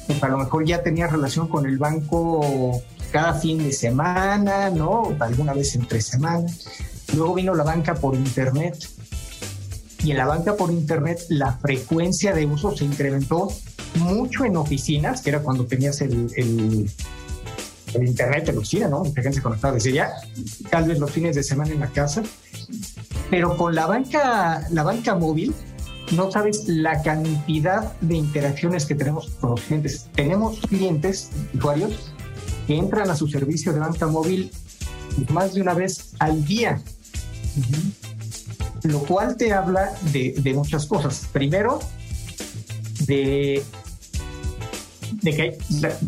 pues 0.06 0.22
a 0.22 0.28
lo 0.28 0.38
mejor 0.38 0.66
ya 0.66 0.82
tenía 0.82 1.06
relación 1.06 1.48
con 1.48 1.66
el 1.66 1.78
banco 1.78 2.82
cada 3.10 3.34
fin 3.34 3.58
de 3.58 3.72
semana, 3.72 4.70
¿no? 4.70 5.14
Alguna 5.18 5.52
vez 5.52 5.74
entre 5.74 6.00
semanas. 6.00 6.64
Luego 7.14 7.34
vino 7.34 7.54
la 7.54 7.64
banca 7.64 7.94
por 7.94 8.14
Internet. 8.14 8.76
Y 10.02 10.12
en 10.12 10.16
la 10.16 10.26
banca 10.26 10.56
por 10.56 10.70
Internet 10.70 11.20
la 11.28 11.52
frecuencia 11.58 12.32
de 12.32 12.46
uso 12.46 12.74
se 12.76 12.84
incrementó 12.84 13.48
mucho 13.96 14.44
en 14.44 14.56
oficinas, 14.56 15.20
que 15.20 15.30
era 15.30 15.40
cuando 15.40 15.66
tenías 15.66 16.00
el, 16.00 16.30
el, 16.36 16.90
Internet 18.06 18.48
en 18.48 18.58
oficina, 18.58 18.88
¿no? 18.88 19.04
Mucha 19.04 19.20
gente 19.20 19.38
se 19.38 19.42
conectaba 19.42 19.74
desde 19.74 19.92
ya, 19.92 20.12
tal 20.70 20.84
vez 20.84 20.98
los 20.98 21.10
fines 21.10 21.34
de 21.34 21.42
semana 21.42 21.72
en 21.72 21.80
la 21.80 21.88
casa. 21.88 22.22
Pero 23.30 23.56
con 23.56 23.74
la 23.74 23.86
banca, 23.86 24.66
la 24.70 24.82
banca 24.84 25.16
móvil, 25.16 25.52
no 26.12 26.30
sabes 26.30 26.66
la 26.66 27.02
cantidad 27.02 27.92
de 28.00 28.16
interacciones 28.16 28.86
que 28.86 28.94
tenemos 28.94 29.30
con 29.40 29.50
los 29.50 29.60
clientes. 29.60 30.08
Tenemos 30.14 30.60
clientes, 30.60 31.30
usuarios, 31.54 32.12
que 32.70 32.76
entran 32.76 33.10
a 33.10 33.16
su 33.16 33.26
servicio 33.26 33.72
de 33.72 33.80
banca 33.80 34.06
móvil 34.06 34.48
más 35.30 35.54
de 35.54 35.60
una 35.60 35.74
vez 35.74 36.12
al 36.20 36.44
día. 36.44 36.80
Lo 38.84 39.00
cual 39.00 39.36
te 39.36 39.52
habla 39.52 39.92
de, 40.12 40.52
muchas 40.54 40.86
cosas. 40.86 41.26
Primero, 41.32 41.80
de, 43.08 43.64
de 45.20 45.34
que 45.34 45.58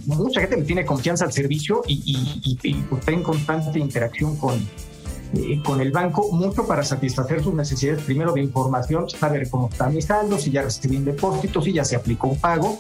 mucha 0.07 0.41
gente 0.41 0.57
le 0.57 0.63
tiene 0.63 0.87
confianza 0.87 1.25
al 1.25 1.33
servicio 1.33 1.83
y, 1.89 2.57
está 2.65 3.11
en 3.11 3.25
constante 3.25 3.81
interacción 3.81 4.37
con, 4.37 4.55
eh, 5.35 5.61
con 5.65 5.81
el 5.81 5.91
banco, 5.91 6.31
mucho 6.31 6.65
para 6.65 6.85
satisfacer 6.85 7.43
sus 7.43 7.55
necesidades, 7.55 8.05
primero 8.05 8.33
de 8.35 8.41
información, 8.41 9.11
saber 9.11 9.51
cómo 9.51 9.69
están 9.69 9.93
mis 9.93 10.05
saldos, 10.05 10.43
si 10.43 10.53
ya 10.53 10.63
recibí 10.63 10.97
un 10.97 11.07
depósito, 11.07 11.61
si 11.61 11.73
ya 11.73 11.85
se 11.85 11.97
aplicó 11.97 12.29
un 12.29 12.39
pago, 12.39 12.79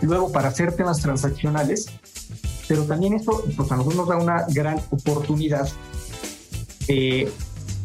luego 0.00 0.32
para 0.32 0.48
hacer 0.48 0.72
temas 0.74 1.00
transaccionales 1.00 1.86
pero 2.68 2.84
también 2.84 3.14
esto 3.14 3.44
pues 3.56 3.70
a 3.72 3.76
nosotros 3.76 3.96
nos 3.96 4.08
da 4.08 4.16
una 4.16 4.46
gran 4.48 4.80
oportunidad 4.90 5.68
eh, 6.88 7.30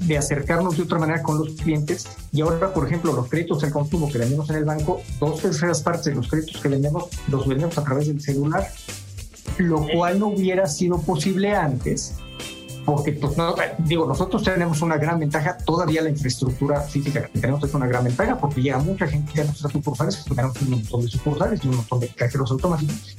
de 0.02 0.18
acercarnos 0.18 0.78
de 0.78 0.84
otra 0.84 1.00
manera 1.00 1.24
con 1.24 1.40
los 1.40 1.54
clientes. 1.54 2.08
Y 2.32 2.42
ahora, 2.42 2.74
por 2.74 2.86
ejemplo, 2.86 3.14
los 3.14 3.28
créditos 3.30 3.64
al 3.64 3.72
consumo 3.72 4.10
que 4.10 4.18
vendemos 4.18 4.50
en 4.50 4.58
el 4.58 4.66
banco, 4.66 5.02
dos 5.20 5.42
terceras 5.42 5.82
partes 5.82 6.06
de 6.06 6.16
los 6.16 6.28
créditos 6.28 6.62
que 6.62 6.70
vendemos 6.70 7.06
los 7.28 7.48
vendemos 7.48 7.78
a 7.78 7.84
través 7.84 8.08
del 8.08 8.22
celular, 8.22 8.68
lo 9.58 9.88
cual 9.88 10.20
no 10.20 10.28
hubiera 10.28 10.68
sido 10.68 11.00
posible 11.02 11.56
antes. 11.56 12.16
Porque, 12.86 13.12
pues, 13.12 13.34
digo, 13.80 14.08
nosotros 14.08 14.44
tenemos 14.44 14.82
una 14.82 14.96
gran 14.96 15.20
ventaja, 15.20 15.58
todavía 15.58 16.02
la 16.02 16.10
infraestructura 16.10 16.80
física 16.82 17.28
que 17.28 17.40
tenemos 17.40 17.62
es 17.62 17.74
una 17.74 17.86
gran 17.86 18.06
ventaja, 18.06 18.38
porque 18.38 18.62
llega 18.62 18.78
mucha 18.78 19.06
gente 19.08 19.42
a 19.42 19.44
nuestras 19.44 19.74
sucursales, 19.74 20.24
tenemos 20.24 20.62
un 20.62 20.70
montón 20.70 21.02
de 21.02 21.08
sucursales 21.10 21.60
y 21.66 21.68
un 21.68 21.76
montón 21.76 22.00
de 22.00 22.08
cajeros 22.08 22.50
automáticos 22.52 23.18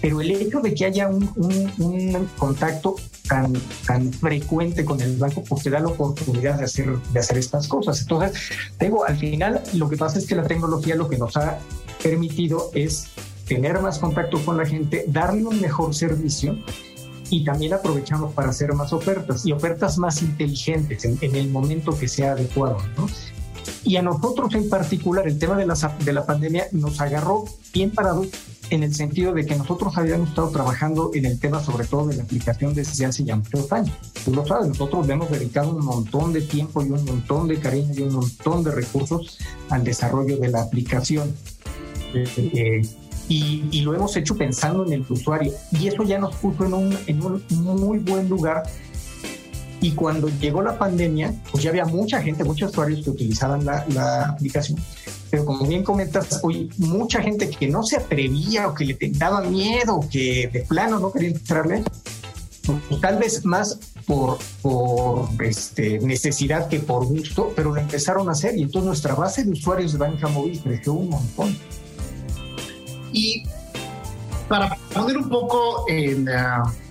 pero 0.00 0.20
el 0.20 0.30
hecho 0.30 0.60
de 0.60 0.74
que 0.74 0.84
haya 0.84 1.08
un, 1.08 2.28
contacto 2.36 2.96
tan, 3.28 3.52
tan 3.86 4.12
frecuente 4.12 4.84
con 4.84 5.00
el 5.00 5.16
banco, 5.16 5.42
pues 5.42 5.62
te 5.62 5.70
da 5.70 5.80
la 5.80 5.88
oportunidad 5.88 6.58
de 6.58 6.64
hacer, 6.64 6.96
de 6.98 7.20
hacer 7.20 7.38
estas 7.38 7.66
cosas. 7.66 8.02
Entonces, 8.02 8.38
digo, 8.78 9.04
al 9.04 9.16
final 9.16 9.62
lo 9.74 9.88
que 9.88 9.96
pasa 9.96 10.18
es 10.18 10.26
que 10.26 10.34
la 10.34 10.44
tecnología 10.44 10.94
lo 10.94 11.08
que 11.08 11.18
nos 11.18 11.36
ha 11.36 11.58
permitido 12.02 12.70
es 12.74 13.08
tener 13.46 13.80
más 13.80 13.98
contacto 13.98 14.44
con 14.44 14.56
la 14.56 14.66
gente, 14.66 15.04
darle 15.08 15.44
un 15.44 15.60
mejor 15.60 15.94
servicio 15.94 16.56
y 17.30 17.44
también 17.44 17.74
aprovechamos 17.74 18.32
para 18.34 18.50
hacer 18.50 18.72
más 18.74 18.92
ofertas 18.92 19.44
y 19.46 19.52
ofertas 19.52 19.98
más 19.98 20.22
inteligentes 20.22 21.04
en, 21.04 21.34
el 21.34 21.48
momento 21.48 21.96
que 21.98 22.08
sea 22.08 22.32
adecuado. 22.32 22.78
¿no? 22.96 23.08
Y 23.84 23.96
a 23.96 24.02
nosotros 24.02 24.54
en 24.54 24.68
particular, 24.68 25.26
el 25.26 25.38
tema 25.38 25.56
de 25.56 25.66
la, 25.66 25.74
de 26.04 26.12
la 26.12 26.26
pandemia 26.26 26.66
nos 26.72 27.00
agarró 27.00 27.44
bien 27.72 27.90
parados 27.90 28.28
en 28.70 28.82
el 28.82 28.94
sentido 28.94 29.32
de 29.32 29.46
que 29.46 29.56
nosotros 29.56 29.96
habíamos 29.96 30.30
estado 30.30 30.48
trabajando 30.50 31.10
en 31.14 31.24
el 31.26 31.38
tema 31.38 31.62
sobre 31.62 31.86
todo 31.86 32.08
de 32.08 32.16
la 32.16 32.24
aplicación 32.24 32.74
desde 32.74 33.06
hace 33.06 33.24
ya 33.24 33.36
muchos 33.36 33.70
años. 33.72 33.94
Tú 34.24 34.34
lo 34.34 34.46
sabes, 34.46 34.68
nosotros 34.68 35.06
le 35.06 35.14
hemos 35.14 35.30
dedicado 35.30 35.70
un 35.70 35.84
montón 35.84 36.32
de 36.32 36.40
tiempo 36.40 36.82
y 36.82 36.90
un 36.90 37.04
montón 37.04 37.48
de 37.48 37.58
cariño 37.58 37.92
y 37.94 38.02
un 38.02 38.14
montón 38.14 38.64
de 38.64 38.72
recursos 38.72 39.38
al 39.70 39.84
desarrollo 39.84 40.36
de 40.38 40.48
la 40.48 40.62
aplicación. 40.62 41.34
Eh, 42.14 42.82
y, 43.28 43.64
y, 43.72 43.80
lo 43.80 43.92
hemos 43.92 44.16
hecho 44.16 44.36
pensando 44.36 44.86
en 44.86 44.92
el 44.92 45.04
usuario. 45.08 45.52
Y 45.72 45.88
eso 45.88 46.04
ya 46.04 46.18
nos 46.18 46.36
puso 46.36 46.64
en 46.64 46.74
un, 46.74 46.98
en 47.08 47.22
un 47.22 47.42
muy 47.80 47.98
buen 47.98 48.28
lugar 48.28 48.62
y 49.80 49.92
cuando 49.92 50.28
llegó 50.40 50.62
la 50.62 50.78
pandemia, 50.78 51.34
pues 51.50 51.62
ya 51.62 51.70
había 51.70 51.84
mucha 51.84 52.22
gente, 52.22 52.44
muchos 52.44 52.70
usuarios 52.70 53.04
que 53.04 53.10
utilizaban 53.10 53.64
la, 53.64 53.84
la 53.88 54.30
aplicación. 54.30 54.78
Pero 55.30 55.44
como 55.44 55.66
bien 55.66 55.82
comentas, 55.82 56.40
hoy 56.42 56.70
mucha 56.78 57.20
gente 57.20 57.50
que 57.50 57.68
no 57.68 57.82
se 57.82 57.96
atrevía 57.96 58.68
o 58.68 58.74
que 58.74 58.84
le 58.84 58.98
daba 59.12 59.42
miedo, 59.42 60.00
que 60.10 60.48
de 60.52 60.60
plano 60.60 60.98
no 60.98 61.12
quería 61.12 61.30
entrarle, 61.30 61.82
pues 62.88 63.00
tal 63.00 63.18
vez 63.18 63.44
más 63.44 63.78
por, 64.06 64.38
por 64.62 65.28
este, 65.44 65.98
necesidad 65.98 66.68
que 66.68 66.80
por 66.80 67.06
gusto, 67.06 67.52
pero 67.56 67.72
lo 67.74 67.80
empezaron 67.80 68.28
a 68.28 68.32
hacer 68.32 68.56
y 68.56 68.62
entonces 68.62 68.86
nuestra 68.86 69.14
base 69.14 69.44
de 69.44 69.50
usuarios 69.50 69.92
de 69.92 69.98
banca 69.98 70.28
móvil 70.28 70.60
creció 70.60 70.92
un 70.94 71.10
montón. 71.10 71.56
Y 73.12 73.44
para 74.48 74.76
poner 74.92 75.16
un 75.16 75.28
poco 75.28 75.84
en... 75.88 76.28
Uh 76.28 76.86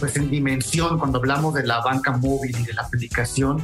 pues 0.00 0.16
en 0.16 0.30
dimensión 0.30 0.98
cuando 0.98 1.18
hablamos 1.18 1.54
de 1.54 1.64
la 1.64 1.80
banca 1.80 2.16
móvil 2.16 2.56
y 2.58 2.64
de 2.64 2.72
la 2.72 2.82
aplicación. 2.82 3.62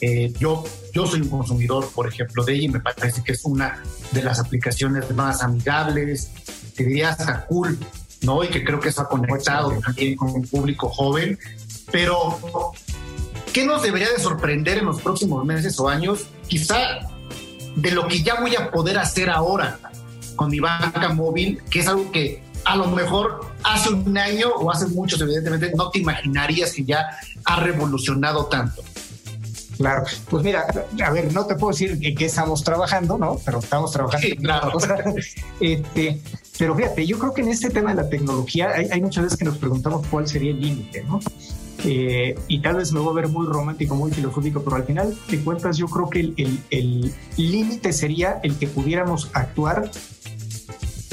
Eh, 0.00 0.32
yo, 0.38 0.64
yo 0.92 1.06
soy 1.06 1.20
un 1.20 1.28
consumidor, 1.28 1.88
por 1.94 2.08
ejemplo, 2.08 2.44
de 2.44 2.54
ella 2.54 2.64
y 2.64 2.68
me 2.68 2.80
parece 2.80 3.22
que 3.22 3.32
es 3.32 3.44
una 3.44 3.82
de 4.12 4.22
las 4.22 4.40
aplicaciones 4.40 5.10
más 5.14 5.42
amigables, 5.42 6.30
te 6.74 6.84
diría 6.84 7.10
hasta 7.10 7.46
cool, 7.46 7.78
¿no? 8.22 8.42
Y 8.42 8.48
que 8.48 8.64
creo 8.64 8.80
que 8.80 8.88
está 8.88 9.04
conectado 9.04 9.72
también 9.84 10.16
con 10.16 10.30
un 10.30 10.46
público 10.46 10.88
joven. 10.88 11.38
Pero, 11.92 12.72
¿qué 13.52 13.64
nos 13.64 13.82
debería 13.82 14.10
de 14.10 14.18
sorprender 14.18 14.78
en 14.78 14.86
los 14.86 15.00
próximos 15.00 15.44
meses 15.44 15.78
o 15.78 15.88
años? 15.88 16.26
Quizá 16.48 16.78
de 17.76 17.90
lo 17.90 18.08
que 18.08 18.22
ya 18.22 18.40
voy 18.40 18.56
a 18.56 18.70
poder 18.70 18.98
hacer 18.98 19.30
ahora 19.30 19.78
con 20.36 20.50
mi 20.50 20.60
banca 20.60 21.10
móvil, 21.10 21.62
que 21.70 21.80
es 21.80 21.86
algo 21.86 22.10
que 22.10 22.42
a 22.64 22.76
lo 22.76 22.86
mejor 22.88 23.54
hace 23.62 23.90
un 23.90 24.16
año 24.16 24.48
o 24.48 24.70
hace 24.70 24.86
muchos, 24.86 25.20
evidentemente, 25.20 25.72
no 25.76 25.90
te 25.90 26.00
imaginarías 26.00 26.72
que 26.72 26.84
ya 26.84 27.06
ha 27.44 27.60
revolucionado 27.60 28.46
tanto. 28.46 28.82
Claro, 29.76 30.04
pues 30.30 30.44
mira, 30.44 30.66
a 31.04 31.10
ver, 31.10 31.32
no 31.32 31.46
te 31.46 31.54
puedo 31.56 31.72
decir 31.72 31.98
en 32.00 32.14
qué 32.14 32.26
estamos 32.26 32.62
trabajando, 32.62 33.18
¿no? 33.18 33.38
Pero 33.44 33.58
estamos 33.58 33.90
trabajando. 33.92 34.26
Sí, 34.26 34.36
claro. 34.36 34.72
este, 35.60 36.20
pero 36.58 36.76
fíjate, 36.76 37.06
yo 37.06 37.18
creo 37.18 37.34
que 37.34 37.42
en 37.42 37.48
este 37.48 37.70
tema 37.70 37.90
de 37.90 38.02
la 38.02 38.08
tecnología 38.08 38.70
hay, 38.70 39.00
muchas 39.00 39.24
veces 39.24 39.38
que 39.38 39.44
nos 39.44 39.58
preguntamos 39.58 40.06
cuál 40.08 40.28
sería 40.28 40.52
el 40.52 40.60
límite, 40.60 41.02
¿no? 41.04 41.20
Eh, 41.84 42.38
y 42.48 42.60
tal 42.60 42.76
vez 42.76 42.92
me 42.92 43.00
voy 43.00 43.10
a 43.10 43.14
ver 43.14 43.28
muy 43.28 43.46
romántico, 43.46 43.94
muy 43.94 44.10
filosófico, 44.10 44.62
pero 44.62 44.76
al 44.76 44.84
final 44.84 45.14
de 45.28 45.40
cuentas 45.40 45.76
yo 45.76 45.86
creo 45.86 46.08
que 46.08 46.20
el 46.70 47.14
límite 47.36 47.92
sería 47.92 48.40
el 48.42 48.56
que 48.56 48.68
pudiéramos 48.68 49.30
actuar 49.34 49.90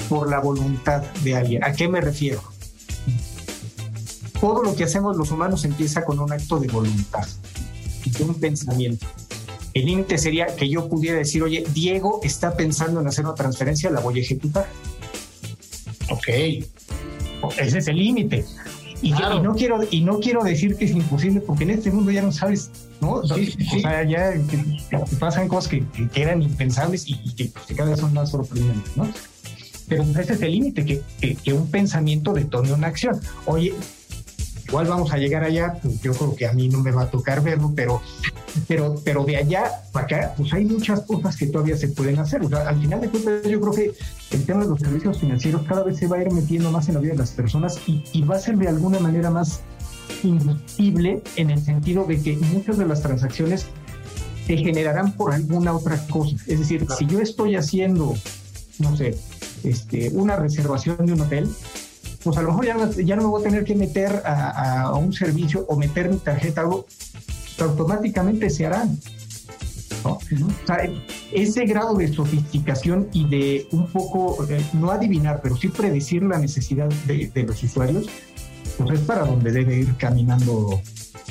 por 0.07 0.29
la 0.29 0.39
voluntad 0.39 1.03
de 1.23 1.35
alguien. 1.35 1.63
¿A 1.63 1.73
qué 1.73 1.87
me 1.87 1.99
refiero? 1.99 2.41
todo 4.41 4.63
lo 4.63 4.75
que 4.75 4.83
hacemos 4.83 5.15
los 5.15 5.29
humanos 5.31 5.63
empieza 5.65 6.03
con 6.03 6.19
un 6.19 6.33
acto 6.33 6.59
de 6.59 6.67
voluntad, 6.67 7.27
de 8.17 8.23
un 8.23 8.35
pensamiento. 8.35 9.05
El 9.73 9.85
límite 9.85 10.17
sería 10.17 10.47
que 10.47 10.67
yo 10.67 10.89
pudiera 10.89 11.17
decir, 11.17 11.43
oye, 11.43 11.63
Diego 11.73 12.19
está 12.23 12.55
pensando 12.55 12.99
en 12.99 13.07
hacer 13.07 13.25
una 13.25 13.35
transferencia, 13.35 13.89
la 13.89 14.01
voy 14.01 14.19
a 14.19 14.21
ejecutar. 14.21 14.67
Ok. 16.09 16.27
Ese 17.57 17.77
es 17.77 17.87
el 17.87 17.97
límite. 17.97 18.45
Y, 19.01 19.11
no 19.11 19.55
quiero, 19.55 19.79
y 19.89 20.01
no 20.01 20.19
quiero 20.19 20.43
decir 20.43 20.75
que 20.75 20.85
es 20.85 20.91
imposible, 20.91 21.41
porque 21.41 21.63
en 21.63 21.71
este 21.71 21.89
mundo 21.89 22.11
ya 22.11 22.21
no 22.21 22.31
sabes, 22.31 22.69
¿no? 22.99 23.13
o 23.13 23.25
sea, 23.25 24.03
ya 24.03 24.33
pasan 25.19 25.47
cosas 25.47 25.71
que, 25.71 25.83
eran 26.13 26.43
impensables 26.43 27.05
y, 27.07 27.33
que, 27.33 27.45
pues, 27.45 27.65
cada 27.75 27.89
vez 27.89 27.99
son 27.99 28.13
más 28.13 28.29
sorprendentes, 28.29 28.95
¿no? 28.95 29.09
Pero 29.87 30.03
ese 30.03 30.33
es 30.33 30.41
el 30.41 30.51
límite, 30.51 30.85
que, 30.85 31.01
que, 31.35 31.53
un 31.53 31.69
pensamiento 31.71 32.31
detone 32.33 32.71
una 32.71 32.87
acción. 32.87 33.19
Oye, 33.45 33.73
igual 34.71 34.87
vamos 34.87 35.11
a 35.11 35.17
llegar 35.17 35.43
allá, 35.43 35.73
pues 35.81 36.01
yo 36.01 36.13
creo 36.13 36.33
que 36.33 36.47
a 36.47 36.53
mí 36.53 36.69
no 36.69 36.79
me 36.79 36.91
va 36.91 37.01
a 37.01 37.11
tocar 37.11 37.43
verlo, 37.43 37.73
pero, 37.75 38.01
pero, 38.69 38.95
pero 39.03 39.25
de 39.25 39.35
allá 39.35 39.69
para 39.91 40.05
acá, 40.05 40.33
pues 40.37 40.53
hay 40.53 40.63
muchas 40.63 41.01
cosas 41.01 41.35
que 41.35 41.47
todavía 41.47 41.75
se 41.75 41.89
pueden 41.89 42.19
hacer. 42.19 42.41
O 42.41 42.47
sea, 42.47 42.69
al 42.69 42.79
final 42.79 43.01
de 43.01 43.09
cuentas, 43.09 43.51
yo 43.51 43.59
creo 43.59 43.73
que 43.73 43.91
el 44.31 44.45
tema 44.45 44.63
de 44.63 44.69
los 44.69 44.79
servicios 44.79 45.19
financieros 45.19 45.63
cada 45.63 45.83
vez 45.83 45.97
se 45.97 46.07
va 46.07 46.17
a 46.17 46.21
ir 46.21 46.31
metiendo 46.31 46.71
más 46.71 46.87
en 46.87 46.93
la 46.93 47.01
vida 47.01 47.11
de 47.11 47.17
las 47.17 47.31
personas 47.31 47.81
y, 47.85 48.21
va 48.21 48.35
a 48.35 48.39
ser 48.39 48.55
de 48.55 48.69
alguna 48.69 48.97
manera 48.99 49.29
más 49.29 49.59
invisible 50.23 51.21
en 51.35 51.49
el 51.49 51.61
sentido 51.61 52.05
de 52.05 52.21
que 52.21 52.37
muchas 52.37 52.77
de 52.77 52.85
las 52.85 53.01
transacciones 53.01 53.65
se 54.47 54.55
generarán 54.55 55.17
por 55.17 55.33
alguna 55.33 55.73
otra 55.73 55.97
cosa. 56.07 56.37
Es 56.47 56.59
decir, 56.59 56.87
si 56.97 57.07
yo 57.07 57.19
estoy 57.19 57.57
haciendo, 57.57 58.13
no 58.79 58.95
sé, 58.95 59.17
este, 59.65 60.11
una 60.11 60.37
reservación 60.37 61.05
de 61.05 61.11
un 61.11 61.21
hotel, 61.21 61.49
pues 62.23 62.37
a 62.37 62.41
lo 62.41 62.49
mejor 62.49 62.65
ya 62.65 62.73
no, 62.75 62.91
ya 62.91 63.15
no 63.15 63.23
me 63.23 63.27
voy 63.27 63.41
a 63.41 63.43
tener 63.43 63.63
que 63.63 63.75
meter 63.75 64.21
a, 64.25 64.95
un 64.97 65.13
servicio 65.13 65.65
o 65.67 65.75
meter 65.75 66.09
mi 66.09 66.17
tarjeta, 66.17 66.61
algo, 66.61 66.85
automáticamente 67.59 68.49
se 68.49 68.65
harán. 68.65 68.99
¿no? 70.03 70.13
O 70.13 70.65
sea, 70.65 70.89
ese 71.31 71.65
grado 71.65 71.95
de 71.95 72.11
sofisticación 72.11 73.07
y 73.13 73.27
de 73.27 73.67
un 73.71 73.87
poco, 73.87 74.45
eh, 74.49 74.63
no 74.73 74.91
adivinar, 74.91 75.41
pero 75.43 75.55
sí 75.55 75.67
predecir 75.67 76.23
la 76.23 76.39
necesidad 76.39 76.89
de, 77.05 77.43
los 77.43 77.61
usuarios, 77.63 78.07
pues 78.77 78.99
es 78.99 79.05
para 79.05 79.25
donde 79.25 79.51
debe 79.51 79.77
ir 79.77 79.95
caminando 79.97 80.81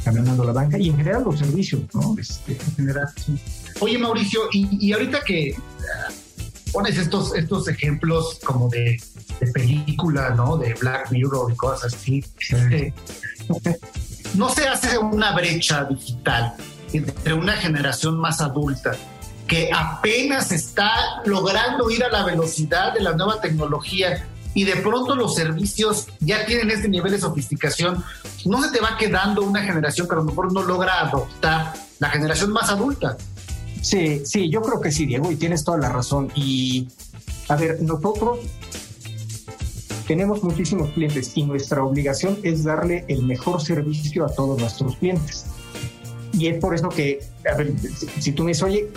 caminando 0.05 0.44
la 0.44 0.53
banca 0.53 0.79
y 0.79 0.88
en 0.88 0.96
general 0.96 1.24
los 1.24 1.38
servicios, 1.38 1.83
¿no? 1.92 2.16
Este, 2.18 2.53
en 2.53 2.74
general, 2.74 3.09
Oye, 3.81 3.98
Mauricio, 3.98 4.40
y, 4.50 4.87
y 4.88 4.92
ahorita 4.94 5.20
que 5.26 5.55
pones 6.72 6.98
estos, 6.98 7.35
estos 7.35 7.68
ejemplos 7.68 8.38
como 8.44 8.68
de, 8.68 9.00
película, 9.52 10.30
¿no? 10.30 10.56
De 10.56 10.74
Black 10.74 11.11
Mirror 11.11 11.52
y 11.52 11.56
cosas 11.56 11.94
así. 11.94 12.24
Este, 12.38 12.92
no 14.35 14.48
se 14.48 14.68
hace 14.68 14.98
una 14.98 15.33
brecha 15.33 15.85
digital 15.85 16.54
entre 16.92 17.33
una 17.35 17.54
generación 17.54 18.18
más 18.18 18.40
adulta 18.40 18.92
que 19.46 19.70
apenas 19.74 20.52
está 20.52 20.92
logrando 21.24 21.90
ir 21.90 22.04
a 22.04 22.09
la 22.09 22.24
velocidad 22.24 22.94
de 22.94 23.00
la 23.00 23.14
nueva 23.14 23.40
tecnología 23.40 24.24
y 24.54 24.64
de 24.64 24.76
pronto 24.76 25.16
los 25.16 25.35
servicios 25.35 26.06
ya 26.20 26.44
tienen 26.46 26.70
este 26.70 26.88
nivel 26.88 27.12
de 27.12 27.20
sofisticación, 27.20 28.04
no 28.44 28.62
se 28.62 28.70
te 28.70 28.80
va 28.80 28.96
quedando 28.96 29.42
una 29.42 29.62
generación 29.62 30.09
que 30.09 30.14
a 30.14 30.18
lo 30.18 30.24
mejor 30.24 30.52
no 30.52 30.62
logra 30.62 31.00
adoptar 31.00 31.74
la 31.98 32.11
generación 32.11 32.52
más 32.52 32.70
adulta. 32.70 33.16
Sí, 33.83 34.23
sí, 34.25 34.51
yo 34.51 34.61
creo 34.61 34.81
que 34.81 34.93
sí, 34.93 35.07
Diego, 35.07 35.31
y 35.31 35.37
tienes 35.37 35.64
toda 35.64 35.79
la 35.79 35.88
razón. 35.88 36.31
Y, 36.35 36.88
a 37.49 37.57
ver, 37.57 37.83
nosotros 37.83 38.40
tenemos 40.07 40.43
muchísimos 40.43 40.90
clientes 40.90 41.33
y 41.35 41.45
nuestra 41.45 41.83
obligación 41.83 42.38
es 42.43 42.64
darle 42.64 43.05
el 43.09 43.23
mejor 43.23 43.62
servicio 43.62 44.25
a 44.25 44.29
todos 44.29 44.59
nuestros 44.61 44.97
clientes. 44.97 45.47
Y 46.33 46.49
es 46.49 46.59
por 46.59 46.75
eso 46.75 46.88
que, 46.88 47.21
a 47.51 47.57
ver, 47.57 47.73
si 48.19 48.33
tú 48.33 48.45
me 48.45 48.49
dices, 48.51 48.62
oye, 48.62 48.88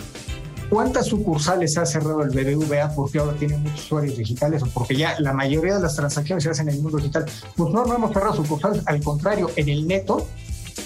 ¿cuántas 0.68 1.06
sucursales 1.06 1.78
ha 1.78 1.86
cerrado 1.86 2.22
el 2.22 2.30
BBVA 2.30 2.94
porque 2.94 3.18
ahora 3.18 3.34
tiene 3.34 3.56
muchos 3.56 3.84
usuarios 3.84 4.16
digitales 4.18 4.62
o 4.62 4.66
porque 4.66 4.96
ya 4.96 5.18
la 5.18 5.32
mayoría 5.32 5.76
de 5.76 5.82
las 5.82 5.96
transacciones 5.96 6.44
se 6.44 6.50
hacen 6.50 6.68
en 6.68 6.76
el 6.76 6.82
mundo 6.82 6.98
digital? 6.98 7.24
Pues 7.56 7.72
no, 7.72 7.84
no 7.84 7.94
hemos 7.94 8.12
cerrado 8.12 8.34
sucursales, 8.34 8.82
al 8.86 9.02
contrario, 9.02 9.50
en 9.56 9.68
el 9.68 9.86
neto 9.86 10.26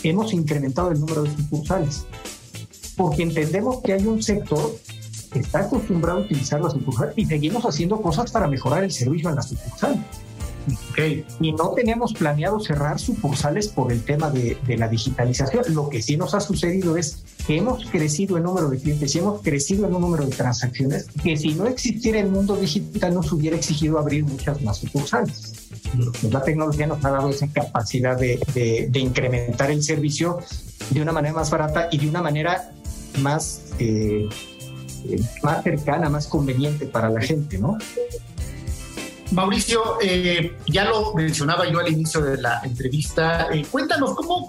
hemos 0.05 0.33
incrementado 0.33 0.93
el 0.93 1.01
número 1.01 1.25
de 1.25 1.31
sucursales 1.35 2.07
porque 2.99 3.23
entendemos 3.23 3.81
que 3.81 3.95
hay 3.95 4.07
un 4.07 4.23
sector 4.23 4.77
que 5.33 5.39
está 5.39 5.61
acostumbrado 5.61 6.19
a 6.19 6.23
utilizar 6.23 6.61
la 6.61 6.69
sucursal 6.69 7.13
y 7.17 7.25
seguimos 7.25 7.65
haciendo 7.65 8.03
cosas 8.03 8.31
para 8.31 8.49
mejorar 8.49 8.85
el 8.85 8.91
servicio 8.91 9.31
en 9.31 9.37
la 9.37 9.43
sucursal. 9.43 10.05
Okay. 10.91 11.25
Y 11.41 11.53
no 11.53 11.71
tenemos 11.71 12.13
planeado 12.13 12.61
cerrar 12.61 12.99
sucursales 12.99 13.69
por 13.69 13.91
el 13.91 14.03
tema 14.03 14.31
de, 14.31 14.59
de, 14.67 14.77
la 14.77 14.89
digitalización. 14.89 15.65
Lo 15.69 15.89
que 15.89 16.03
sí 16.03 16.19
nos 16.19 16.35
ha 16.35 16.41
sucedido 16.41 16.99
es 16.99 17.25
que 17.47 17.57
hemos 17.57 17.87
crecido 17.87 18.37
en 18.37 18.43
número 18.43 18.69
de 18.69 18.79
clientes 18.79 19.15
y 19.15 19.19
hemos 19.19 19.41
crecido 19.41 19.87
en 19.87 19.95
un 19.95 20.03
número 20.03 20.27
de 20.27 20.37
transacciones 20.37 21.07
que 21.23 21.39
si 21.39 21.55
no 21.55 21.67
existiera 21.67 22.19
el 22.19 22.29
mundo 22.29 22.57
digital 22.57 23.15
nos 23.15 23.33
hubiera 23.33 23.57
exigido 23.57 23.99
abrir 23.99 24.25
muchas 24.25 24.61
más 24.61 24.77
sucursales. 24.79 25.71
La 26.31 26.43
tecnología 26.43 26.87
nos 26.87 27.03
ha 27.03 27.13
dado 27.13 27.31
esa 27.31 27.47
capacidad 27.49 28.19
de, 28.19 28.39
de, 28.53 28.89
de 28.91 28.99
incrementar 28.99 29.71
el 29.71 29.83
servicio 29.83 30.41
de 30.91 31.01
una 31.01 31.13
manera 31.13 31.35
más 31.35 31.51
barata 31.51 31.89
y 31.91 31.99
de 31.99 32.09
una 32.09 32.21
manera 32.21 32.73
más, 33.21 33.63
eh, 33.79 34.29
eh, 35.09 35.21
más 35.43 35.63
cercana, 35.63 36.09
más 36.09 36.27
conveniente 36.27 36.87
para 36.87 37.09
la 37.11 37.21
gente, 37.21 37.59
¿no? 37.59 37.79
Mauricio, 39.31 39.99
eh, 40.01 40.57
ya 40.67 40.85
lo 40.85 41.13
mencionaba 41.15 41.71
yo 41.71 41.81
al 41.81 41.89
inicio 41.89 42.23
de 42.23 42.41
la 42.41 42.61
entrevista. 42.65 43.49
cuéntanos 43.71 44.15
cómo, 44.15 44.49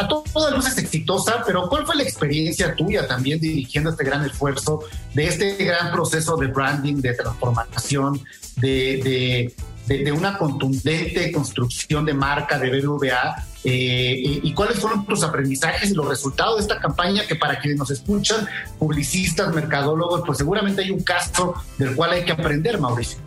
a 0.00 0.08
todas 0.08 0.54
luces 0.54 0.78
exitosa, 0.78 1.42
pero 1.46 1.68
¿cuál 1.68 1.84
fue 1.84 1.96
la 1.96 2.02
experiencia 2.02 2.74
tuya 2.74 3.06
también 3.06 3.40
dirigiendo 3.40 3.90
este 3.90 4.04
gran 4.04 4.24
esfuerzo, 4.24 4.80
de 5.14 5.26
este 5.26 5.54
gran 5.56 5.92
proceso 5.92 6.36
de 6.36 6.46
branding, 6.46 6.96
de 6.96 7.12
transformación, 7.14 8.20
de, 8.56 9.52
de, 9.86 10.12
una 10.12 10.38
contundente 10.38 11.30
construcción 11.30 12.04
de 12.06 12.14
marca 12.14 12.58
de 12.58 12.70
BBVA 12.70 13.45
eh, 13.68 14.40
y, 14.44 14.54
cuáles 14.54 14.78
fueron 14.78 15.04
tus 15.04 15.24
aprendizajes 15.24 15.90
y 15.90 15.94
los 15.94 16.06
resultados 16.06 16.56
de 16.56 16.62
esta 16.62 16.78
campaña 16.78 17.26
que 17.26 17.34
para 17.34 17.58
quienes 17.58 17.80
nos 17.80 17.90
escuchan, 17.90 18.46
publicistas, 18.78 19.52
mercadólogos, 19.52 20.22
pues 20.24 20.38
seguramente 20.38 20.82
hay 20.82 20.92
un 20.92 21.02
caso 21.02 21.52
del 21.76 21.96
cual 21.96 22.12
hay 22.12 22.24
que 22.24 22.30
aprender, 22.30 22.78
Mauricio. 22.78 23.18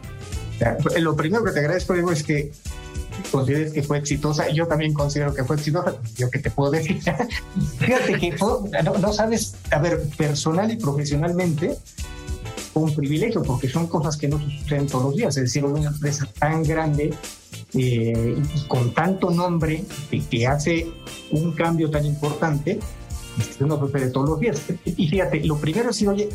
Lo 0.97 1.13
primero 1.17 1.43
que 1.43 1.52
te 1.52 1.60
agradezco, 1.60 1.93
Diego, 1.93 2.13
es 2.13 2.23
que 2.23 2.54
consideres 3.32 3.73
que 3.73 3.84
fue 3.84 3.97
exitosa. 3.97 4.47
Yo 4.49 4.65
también 4.65 4.93
considero 4.93 5.34
que 5.34 5.43
fue 5.43 5.58
exitosa. 5.58 5.95
Yo 6.15 6.30
que 6.30 6.39
te 6.39 6.49
puedo 6.49 6.71
decir. 6.71 7.02
Fíjate 7.80 8.13
que 8.13 8.32
no, 8.39 8.63
no, 8.97 9.12
sabes, 9.12 9.56
a 9.71 9.80
ver, 9.80 10.02
personal 10.17 10.71
y 10.71 10.78
profesionalmente, 10.78 11.78
un 12.73 12.93
privilegio 12.93 13.41
porque 13.43 13.67
son 13.67 13.88
cosas 13.88 14.17
que 14.17 14.27
no 14.27 14.39
suceden 14.39 14.88
todos 14.88 15.05
los 15.05 15.15
días. 15.15 15.38
Es 15.38 15.43
decir, 15.43 15.65
una 15.65 15.89
empresa 15.89 16.27
tan 16.39 16.63
grande 16.63 17.13
eh, 17.73 18.38
y 18.55 18.67
con 18.67 18.93
tanto 18.93 19.29
nombre 19.29 19.84
que, 20.29 20.47
hace 20.47 20.88
un 21.32 21.51
cambio 21.53 21.89
tan 21.89 22.05
importante, 22.05 22.79
esto 23.39 23.65
no 23.65 23.79
sucede 23.79 24.10
todos 24.10 24.29
los 24.29 24.39
días. 24.39 24.62
Y 24.86 25.08
fíjate, 25.08 25.43
lo 25.45 25.58
primero 25.58 25.89
es 25.89 25.95
decir, 25.95 26.10
oye, 26.10 26.29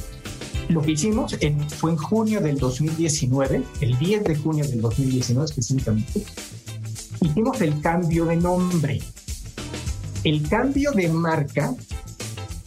lo 0.68 0.82
que 0.82 0.92
hicimos 0.92 1.36
en, 1.40 1.68
fue 1.68 1.90
en 1.92 1.96
junio 1.96 2.40
del 2.40 2.58
2019, 2.58 3.62
el 3.80 3.98
10 3.98 4.24
de 4.24 4.36
junio 4.36 4.66
del 4.66 4.80
2019 4.80 5.44
específicamente, 5.44 6.24
hicimos 7.20 7.60
el 7.60 7.80
cambio 7.80 8.24
de 8.26 8.36
nombre. 8.36 9.00
El 10.22 10.48
cambio 10.48 10.90
de 10.92 11.08
marca 11.08 11.74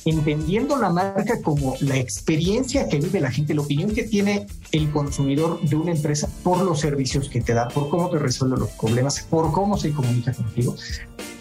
entendiendo 0.10 0.78
la 0.78 0.90
marca 0.90 1.42
como 1.42 1.76
la 1.82 1.98
experiencia 1.98 2.88
que 2.88 3.00
vive 3.00 3.20
la 3.20 3.32
gente, 3.32 3.54
la 3.54 3.62
opinión 3.62 3.94
que 3.94 4.04
tiene 4.04 4.48
el 4.72 4.90
consumidor 4.92 5.62
de 5.62 5.76
una 5.76 5.92
empresa 5.92 6.30
por 6.44 6.62
los 6.62 6.80
servicios 6.80 7.30
que 7.30 7.42
te 7.42 7.54
da, 7.54 7.68
por 7.68 7.90
cómo 7.90 8.10
te 8.10 8.20
resuelve 8.20 8.58
los 8.58 8.70
problemas, 8.72 9.22
por 9.30 9.52
cómo 9.52 9.78
se 9.78 9.92
comunica 9.92 10.34
contigo. 10.34 10.76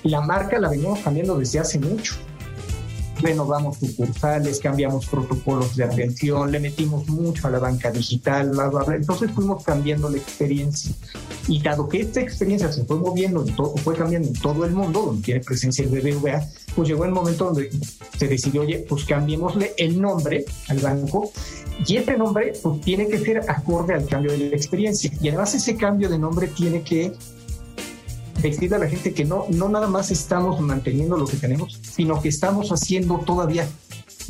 La 0.03 0.21
marca 0.21 0.59
la 0.59 0.69
venimos 0.69 1.01
cambiando 1.01 1.39
desde 1.39 1.61
hace 1.61 1.79
mucho 1.79 2.15
renovamos 3.21 3.79
sucursales, 3.79 4.61
cambiamos 4.61 5.07
protocolos 5.07 5.77
de 5.77 5.85
atención, 5.85 6.53
le 6.53 6.61
metimos 6.61 7.09
mucho 7.09 7.47
a 7.47 7.51
la 7.51 7.59
banca 7.59 7.91
digital, 7.91 8.51
bla, 8.51 8.69
bla, 8.69 8.85
bla. 8.85 8.97
Entonces 8.97 9.31
fuimos 9.31 9.65
cambiando 9.65 10.11
la 10.11 10.19
experiencia. 10.19 10.95
Y 11.49 11.63
dado 11.63 11.89
que 11.89 12.01
esta 12.01 12.21
experiencia 12.21 12.73
se 12.73 12.85
fue 12.85 12.97
moviendo, 12.97 13.45
fue 13.85 13.95
cambiando 13.95 14.29
en 14.29 14.35
todo 14.35 14.65
el 14.65 14.73
mundo, 14.73 15.03
donde 15.07 15.23
tiene 15.23 15.41
presencia 15.41 15.85
el 15.85 15.91
BBVA, 15.91 16.45
pues 16.75 16.89
llegó 16.89 17.05
el 17.05 17.13
momento 17.13 17.47
donde 17.47 17.71
se 18.19 18.27
decidió, 18.27 18.63
oye, 18.63 18.85
pues 18.89 19.05
cambiémosle 19.05 19.75
el 19.77 20.01
nombre 20.01 20.45
al 20.69 20.79
banco 20.79 21.31
y 21.87 21.97
ese 21.97 22.17
nombre 22.17 22.53
pues, 22.63 22.81
tiene 22.81 23.07
que 23.07 23.19
ser 23.19 23.39
acorde 23.49 23.95
al 23.95 24.07
cambio 24.07 24.33
de 24.33 24.39
la 24.39 24.57
experiencia. 24.57 25.13
Y 25.21 25.29
además 25.29 25.55
ese 25.55 25.77
cambio 25.77 26.09
de 26.09 26.19
nombre 26.19 26.49
tiene 26.49 26.83
que 26.83 27.13
decirle 28.43 28.77
a 28.77 28.79
la 28.81 28.89
gente 28.89 29.12
que 29.12 29.25
no, 29.25 29.47
no 29.51 29.68
nada 29.68 29.87
más 29.87 30.11
estamos 30.11 30.61
manteniendo 30.61 31.16
lo 31.16 31.27
que 31.27 31.37
tenemos, 31.37 31.81
sino 31.83 32.20
que 32.20 32.29
estamos 32.29 32.70
haciendo 32.70 33.18
todavía 33.18 33.68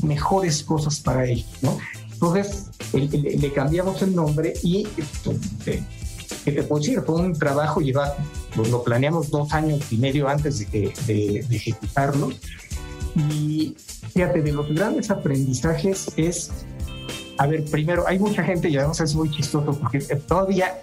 mejores 0.03 0.63
cosas 0.63 1.01
para 1.01 1.27
ellos, 1.27 1.49
¿no? 1.63 1.79
Entonces, 2.13 2.67
le, 2.93 3.53
cambiamos 3.53 4.01
el 4.03 4.15
nombre 4.15 4.55
y 4.63 4.87
este, 4.97 5.37
¿qué 5.65 5.83
te 5.83 6.06
puedo 6.53 6.81
decir? 6.81 7.01
Fue 7.03 7.17
un 7.17 7.33
trabajo, 7.39 7.81
lleva, 7.81 8.15
pues, 8.55 8.71
lo 8.71 8.83
planeamos 8.83 9.31
dos 9.31 9.53
años 9.53 9.81
y 9.91 9.97
medio 9.97 10.29
antes 10.29 10.59
de, 10.59 10.67
que, 10.67 10.93
de, 11.07 11.45
de 11.49 11.57
ejecutarlo. 11.57 12.31
Y 13.31 13.77
fíjate, 14.13 14.43
de 14.43 14.53
los 14.53 14.73
grandes 14.75 15.11
aprendizajes 15.11 16.11
es, 16.17 16.51
a 17.39 17.47
ver, 17.47 17.65
primero, 17.67 18.07
hay 18.07 18.19
mucha 18.19 18.43
gente, 18.43 18.69
y 18.69 18.77
además 18.77 19.01
es 19.01 19.15
muy 19.15 19.31
chistoso, 19.31 19.79
porque 19.79 19.99
todavía, 20.27 20.83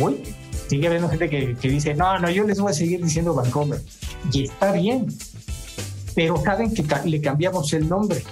hoy, 0.00 0.22
sigue 0.68 0.86
habiendo 0.86 1.08
gente 1.08 1.30
que, 1.30 1.56
que 1.56 1.68
dice, 1.68 1.94
no, 1.94 2.18
no, 2.18 2.30
yo 2.30 2.44
les 2.44 2.60
voy 2.60 2.70
a 2.70 2.74
seguir 2.74 3.02
diciendo 3.02 3.34
Vancomer. 3.34 3.80
Y 4.32 4.44
está 4.44 4.72
bien, 4.72 5.06
pero 6.14 6.42
saben 6.42 6.74
que 6.74 6.84
le 7.04 7.20
cambiamos 7.20 7.72
el 7.72 7.88
nombre. 7.88 8.22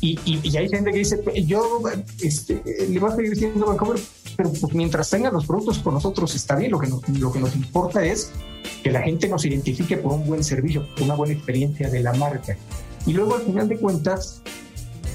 Y, 0.00 0.18
y, 0.24 0.56
hay 0.56 0.68
gente 0.68 0.92
que 0.92 0.98
dice, 0.98 1.20
yo 1.44 1.82
este, 2.22 2.62
le 2.88 3.00
voy 3.00 3.10
a 3.10 3.16
seguir 3.16 3.32
diciendo 3.32 3.66
Vancomer, 3.66 4.00
pero 4.38 4.52
pues, 4.52 4.72
mientras 4.72 5.10
tengan 5.10 5.32
los 5.32 5.46
productos 5.46 5.80
con 5.80 5.94
nosotros 5.94 6.32
está 6.36 6.54
bien. 6.54 6.70
Lo 6.70 6.78
que, 6.78 6.86
nos, 6.86 7.08
lo 7.08 7.32
que 7.32 7.40
nos 7.40 7.56
importa 7.56 8.04
es 8.04 8.30
que 8.84 8.92
la 8.92 9.02
gente 9.02 9.28
nos 9.28 9.44
identifique 9.44 9.96
por 9.96 10.12
un 10.12 10.28
buen 10.28 10.44
servicio, 10.44 10.86
por 10.94 11.02
una 11.02 11.16
buena 11.16 11.34
experiencia 11.34 11.90
de 11.90 12.00
la 12.00 12.12
marca. 12.12 12.56
Y 13.04 13.14
luego, 13.14 13.34
al 13.34 13.42
final 13.42 13.68
de 13.68 13.78
cuentas, 13.78 14.40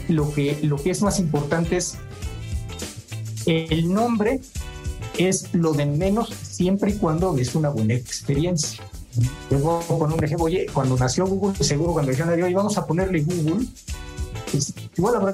lo 0.09 0.33
que, 0.33 0.59
lo 0.63 0.75
que 0.75 0.89
es 0.89 1.01
más 1.01 1.19
importante 1.19 1.77
es 1.77 1.95
el 3.45 3.93
nombre 3.93 4.41
es 5.17 5.53
lo 5.53 5.71
de 5.71 5.85
menos 5.85 6.33
siempre 6.41 6.91
y 6.91 6.95
cuando 6.95 7.37
es 7.37 7.55
una 7.55 7.69
buena 7.69 7.93
experiencia. 7.93 8.83
A 8.83 9.97
poner 9.97 10.17
un 10.17 10.23
ejemplo. 10.25 10.47
Oye, 10.47 10.65
cuando 10.73 10.97
nació 10.97 11.25
Google, 11.27 11.63
seguro 11.63 11.93
cuando 11.93 12.11
dijeron, 12.11 12.33
oye, 12.33 12.53
vamos 12.53 12.77
a 12.77 12.85
ponerle 12.85 13.21
Google, 13.21 13.67
pues, 14.51 14.73
igual 14.97 15.15
habrá 15.15 15.33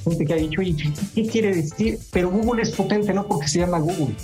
gente 0.00 0.24
que 0.24 0.32
ha 0.32 0.36
dicho, 0.36 0.60
oye, 0.60 0.74
¿qué 1.14 1.26
quiere 1.26 1.54
decir? 1.54 1.98
Pero 2.12 2.30
Google 2.30 2.62
es 2.62 2.70
potente 2.70 3.12
no 3.12 3.26
porque 3.26 3.48
se 3.48 3.58
llama 3.60 3.78
Google. 3.78 4.14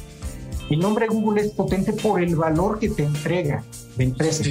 El 0.70 0.80
nombre 0.80 1.06
Google 1.06 1.42
es 1.42 1.50
potente 1.52 1.92
por 1.92 2.20
el 2.20 2.34
valor 2.34 2.78
que 2.78 2.88
te 2.88 3.04
entrega 3.04 3.62
de 3.96 4.04
empresa. 4.04 4.44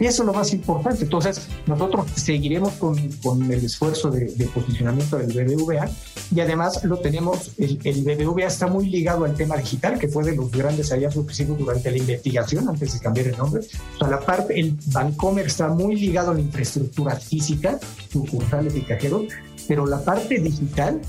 Y 0.00 0.06
eso 0.06 0.22
es 0.22 0.26
lo 0.26 0.32
más 0.32 0.52
importante. 0.52 1.04
Entonces, 1.04 1.46
nosotros 1.66 2.06
seguiremos 2.16 2.72
con, 2.72 2.96
con 3.22 3.52
el 3.52 3.64
esfuerzo 3.64 4.10
de, 4.10 4.26
posicionamiento 4.52 5.18
del 5.18 5.28
BBVA 5.28 5.88
y 6.34 6.40
además 6.40 6.82
lo 6.84 6.96
tenemos, 6.98 7.52
el, 7.58 7.78
el, 7.84 8.02
BBVA 8.02 8.46
está 8.46 8.66
muy 8.66 8.88
ligado 8.88 9.24
al 9.24 9.34
tema 9.34 9.56
digital, 9.56 9.98
que 9.98 10.08
fue 10.08 10.24
de 10.24 10.34
los 10.34 10.50
grandes 10.50 10.90
hallazgos 10.90 11.26
que 11.26 11.32
hicimos 11.32 11.58
durante 11.58 11.90
la 11.90 11.98
investigación 11.98 12.68
antes 12.68 12.94
de 12.94 13.00
cambiar 13.00 13.28
el 13.28 13.36
nombre. 13.36 13.62
O 13.94 13.98
sea, 13.98 14.08
la 14.08 14.20
parte, 14.20 14.58
el 14.58 14.76
Bancomer 14.86 15.46
está 15.46 15.68
muy 15.68 15.94
ligado 15.94 16.32
a 16.32 16.34
la 16.34 16.40
infraestructura 16.40 17.14
física, 17.16 17.78
sucursales 18.10 18.74
y 18.74 18.80
cajeros, 18.80 19.24
pero 19.72 19.86
la 19.86 20.04
parte 20.04 20.38
digital 20.38 21.00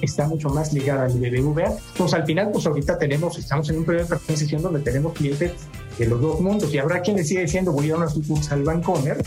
está 0.00 0.26
mucho 0.26 0.48
más 0.48 0.72
ligada 0.72 1.04
al 1.04 1.12
BBVA. 1.12 1.78
Entonces, 1.92 2.14
al 2.18 2.26
final, 2.26 2.50
pues 2.52 2.66
ahorita 2.66 2.98
tenemos, 2.98 3.38
estamos 3.38 3.70
en 3.70 3.78
un 3.78 3.84
periodo 3.84 4.08
de 4.08 4.16
transición 4.16 4.60
donde 4.60 4.80
tenemos 4.80 5.12
clientes 5.12 5.52
de 5.96 6.06
los 6.08 6.20
dos 6.20 6.40
mundos 6.40 6.74
y 6.74 6.78
habrá 6.78 7.00
quien 7.00 7.16
le 7.16 7.22
siga 7.22 7.42
diciendo 7.42 7.70
voy 7.70 7.92
a 7.92 7.96
una 7.96 8.08
sucursal 8.08 8.64
Bancomer, 8.64 9.24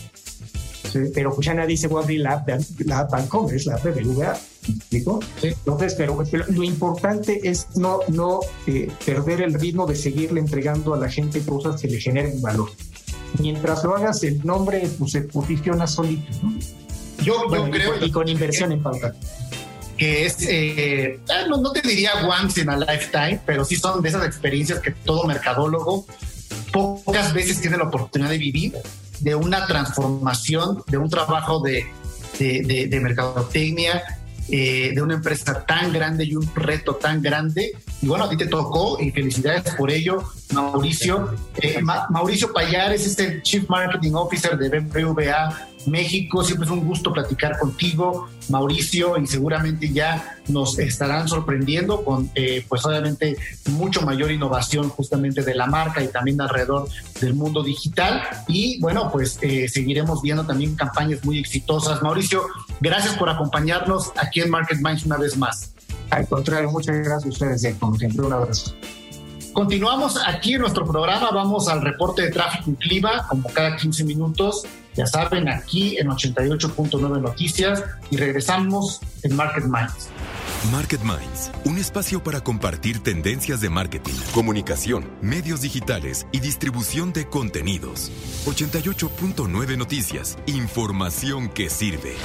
pero 1.13 1.33
pues 1.33 1.47
ya 1.47 1.53
nadie 1.53 1.69
dice 1.69 1.87
voy 1.87 2.01
a 2.01 2.03
abrir 2.03 2.19
la 2.19 2.33
app, 2.33 2.49
la 2.79 3.05
Bancomer, 3.05 3.55
es 3.55 3.65
la 3.65 3.75
app 3.75 3.85
de 3.85 3.91
BBVA. 3.91 4.37
¿Explico? 4.67 5.21
Entonces, 5.41 5.95
pero, 5.95 6.21
lo 6.49 6.63
importante 6.63 7.47
es 7.49 7.77
no, 7.77 7.99
no 8.09 8.41
eh, 8.67 8.91
perder 9.05 9.39
el 9.39 9.53
ritmo 9.53 9.85
de 9.85 9.95
seguirle 9.95 10.41
entregando 10.41 10.93
a 10.93 10.97
la 10.97 11.07
gente 11.07 11.39
cosas 11.45 11.79
que 11.79 11.87
le 11.87 12.01
generen 12.01 12.41
valor. 12.41 12.71
Mientras 13.39 13.85
lo 13.85 13.95
hagas, 13.95 14.21
el 14.23 14.45
nombre 14.45 14.85
pues, 14.99 15.13
se 15.13 15.21
posiciona 15.21 15.87
solito. 15.87 16.29
Yo, 17.25 17.51
yo 17.51 17.69
creo. 17.69 18.05
Y 18.05 18.11
con 18.11 18.27
inversión 18.27 18.71
en 18.71 18.81
pauta 18.81 19.13
que 19.97 20.25
es, 20.25 20.37
eh, 20.41 21.19
ah, 21.29 21.45
no, 21.47 21.71
te 21.71 21.81
diría 21.81 22.11
once 22.27 22.61
in 22.61 22.69
a 22.69 22.77
lifetime, 22.77 23.39
pero 23.45 23.63
sí 23.63 23.75
son 23.77 24.01
de 24.01 24.09
esas 24.09 24.25
experiencias 24.25 24.79
que 24.79 24.91
todo 24.91 25.25
mercadólogo 25.25 26.05
pocas 26.71 27.33
veces 27.33 27.61
tiene 27.61 27.77
la 27.77 27.85
oportunidad 27.85 28.29
de 28.29 28.37
vivir, 28.37 28.73
de 29.21 29.35
una 29.35 29.65
transformación, 29.65 30.83
de 30.87 30.97
un 30.97 31.09
trabajo 31.09 31.61
de, 31.61 31.85
de, 32.37 32.87
de, 32.89 32.99
mercadotecnia, 32.99 34.03
eh, 34.49 34.91
de 34.93 35.01
una 35.01 35.13
empresa 35.13 35.65
tan 35.65 35.93
grande 35.93 36.25
y 36.25 36.35
un 36.35 36.49
reto 36.53 36.95
tan 36.95 37.21
grande. 37.21 37.77
Y 38.01 38.07
bueno, 38.07 38.25
a 38.25 38.29
ti 38.29 38.35
te 38.35 38.47
tocó 38.47 38.99
y 38.99 39.11
felicidades 39.11 39.73
por 39.75 39.89
ello, 39.89 40.21
Mauricio. 40.53 41.33
Eh, 41.61 41.81
Mauricio 41.81 42.51
Payares 42.51 43.07
es 43.07 43.17
el 43.19 43.41
Chief 43.41 43.69
Marketing 43.69 44.11
Officer 44.13 44.57
de 44.57 44.79
BBVA 44.79 45.69
México. 45.87 46.43
Siempre 46.43 46.65
es 46.65 46.71
un 46.71 46.85
gusto 46.85 47.11
platicar 47.13 47.57
contigo, 47.59 48.27
Mauricio, 48.49 49.17
y 49.17 49.27
seguramente 49.27 49.91
ya 49.91 50.37
nos 50.47 50.79
estarán 50.79 51.27
sorprendiendo 51.27 52.03
con, 52.03 52.29
eh, 52.35 52.65
pues 52.67 52.85
obviamente, 52.85 53.37
mucho 53.71 54.01
mayor 54.01 54.31
innovación 54.31 54.89
justamente 54.89 55.43
de 55.43 55.55
la 55.55 55.67
marca 55.67 56.03
y 56.03 56.07
también 56.07 56.39
alrededor 56.41 56.87
del 57.21 57.33
mundo 57.33 57.63
digital. 57.63 58.21
Y 58.47 58.79
bueno, 58.79 59.11
pues 59.11 59.39
eh, 59.41 59.67
seguiremos 59.67 60.21
viendo 60.21 60.45
también 60.45 60.75
campañas 60.75 61.23
muy 61.23 61.39
exitosas. 61.39 62.01
Mauricio, 62.01 62.43
gracias 62.79 63.15
por 63.15 63.29
acompañarnos 63.29 64.11
aquí 64.17 64.41
en 64.41 64.49
Market 64.49 64.79
Minds 64.81 65.05
una 65.05 65.17
vez 65.17 65.37
más. 65.37 65.71
Al 66.09 66.27
contrario, 66.27 66.69
muchas 66.71 66.95
gracias 66.97 67.25
a 67.25 67.29
ustedes, 67.29 67.75
como 67.79 67.95
siempre, 67.95 68.25
un 68.25 68.33
abrazo. 68.33 68.73
Continuamos 69.55 70.19
aquí 70.27 70.55
en 70.55 70.61
nuestro 70.61 70.85
programa, 70.85 71.31
vamos 71.31 71.69
al 71.69 71.81
reporte 71.81 72.23
de 72.23 72.29
tráfico 72.29 72.71
y 72.71 72.75
clima, 72.75 73.25
como 73.29 73.47
cada 73.53 73.77
15 73.77 74.03
minutos, 74.03 74.65
ya 74.95 75.05
saben, 75.05 75.49
aquí 75.49 75.97
en 75.97 76.07
88.9 76.07 77.21
Noticias 77.21 77.83
y 78.09 78.17
regresamos 78.17 79.01
en 79.23 79.35
Market 79.35 79.65
Minds. 79.65 80.09
Market 80.71 81.01
Minds, 81.01 81.51
un 81.65 81.77
espacio 81.77 82.23
para 82.23 82.41
compartir 82.41 83.03
tendencias 83.03 83.61
de 83.61 83.69
marketing, 83.69 84.13
comunicación, 84.33 85.05
medios 85.21 85.61
digitales 85.61 86.25
y 86.31 86.39
distribución 86.39 87.13
de 87.13 87.27
contenidos. 87.27 88.11
88.9 88.45 89.77
Noticias, 89.77 90.37
información 90.47 91.49
que 91.49 91.69
sirve. 91.69 92.15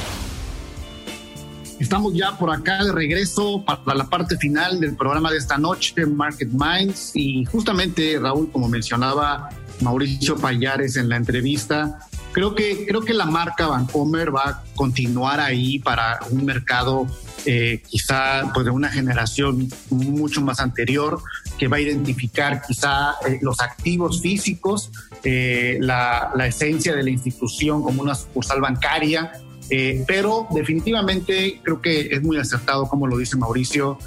Estamos 1.80 2.12
ya 2.12 2.36
por 2.36 2.50
acá 2.50 2.84
de 2.84 2.92
regreso 2.92 3.64
para 3.64 3.94
la 3.94 4.04
parte 4.04 4.36
final 4.36 4.80
del 4.80 4.96
programa 4.96 5.30
de 5.30 5.38
esta 5.38 5.56
noche, 5.56 6.04
Market 6.04 6.50
Minds. 6.50 7.12
Y 7.14 7.46
justamente, 7.46 8.18
Raúl, 8.20 8.52
como 8.52 8.68
mencionaba 8.68 9.48
Mauricio 9.80 10.36
Payares 10.36 10.96
en 10.96 11.08
la 11.08 11.16
entrevista, 11.16 12.06
creo 12.32 12.54
que, 12.54 12.86
creo 12.86 13.00
que 13.02 13.14
la 13.14 13.26
marca 13.26 13.66
Vancomer 13.66 14.34
va 14.34 14.42
a 14.48 14.64
continuar 14.74 15.40
ahí 15.40 15.78
para 15.78 16.20
un 16.30 16.44
mercado 16.44 17.06
eh, 17.46 17.82
quizá 17.88 18.50
pues 18.52 18.66
de 18.66 18.70
una 18.70 18.88
generación 18.88 19.68
mucho 19.88 20.40
más 20.42 20.60
anterior 20.60 21.22
que 21.60 21.68
va 21.68 21.76
a 21.76 21.80
identificar 21.80 22.62
quizá 22.66 23.14
eh, 23.26 23.38
los 23.42 23.60
activos 23.60 24.22
físicos, 24.22 24.90
eh, 25.22 25.78
la, 25.80 26.32
la, 26.34 26.46
esencia 26.46 26.96
de 26.96 27.02
la 27.02 27.10
institución 27.10 27.82
como 27.82 28.02
una 28.02 28.14
sucursal 28.14 28.62
bancaria, 28.62 29.32
eh, 29.68 30.02
pero 30.06 30.48
definitivamente 30.50 31.60
creo 31.62 31.82
que 31.82 32.08
es 32.12 32.22
muy 32.22 32.38
acertado, 32.38 32.88
como 32.88 33.06
lo 33.06 33.18
dice 33.18 33.36
Mauricio. 33.36 33.98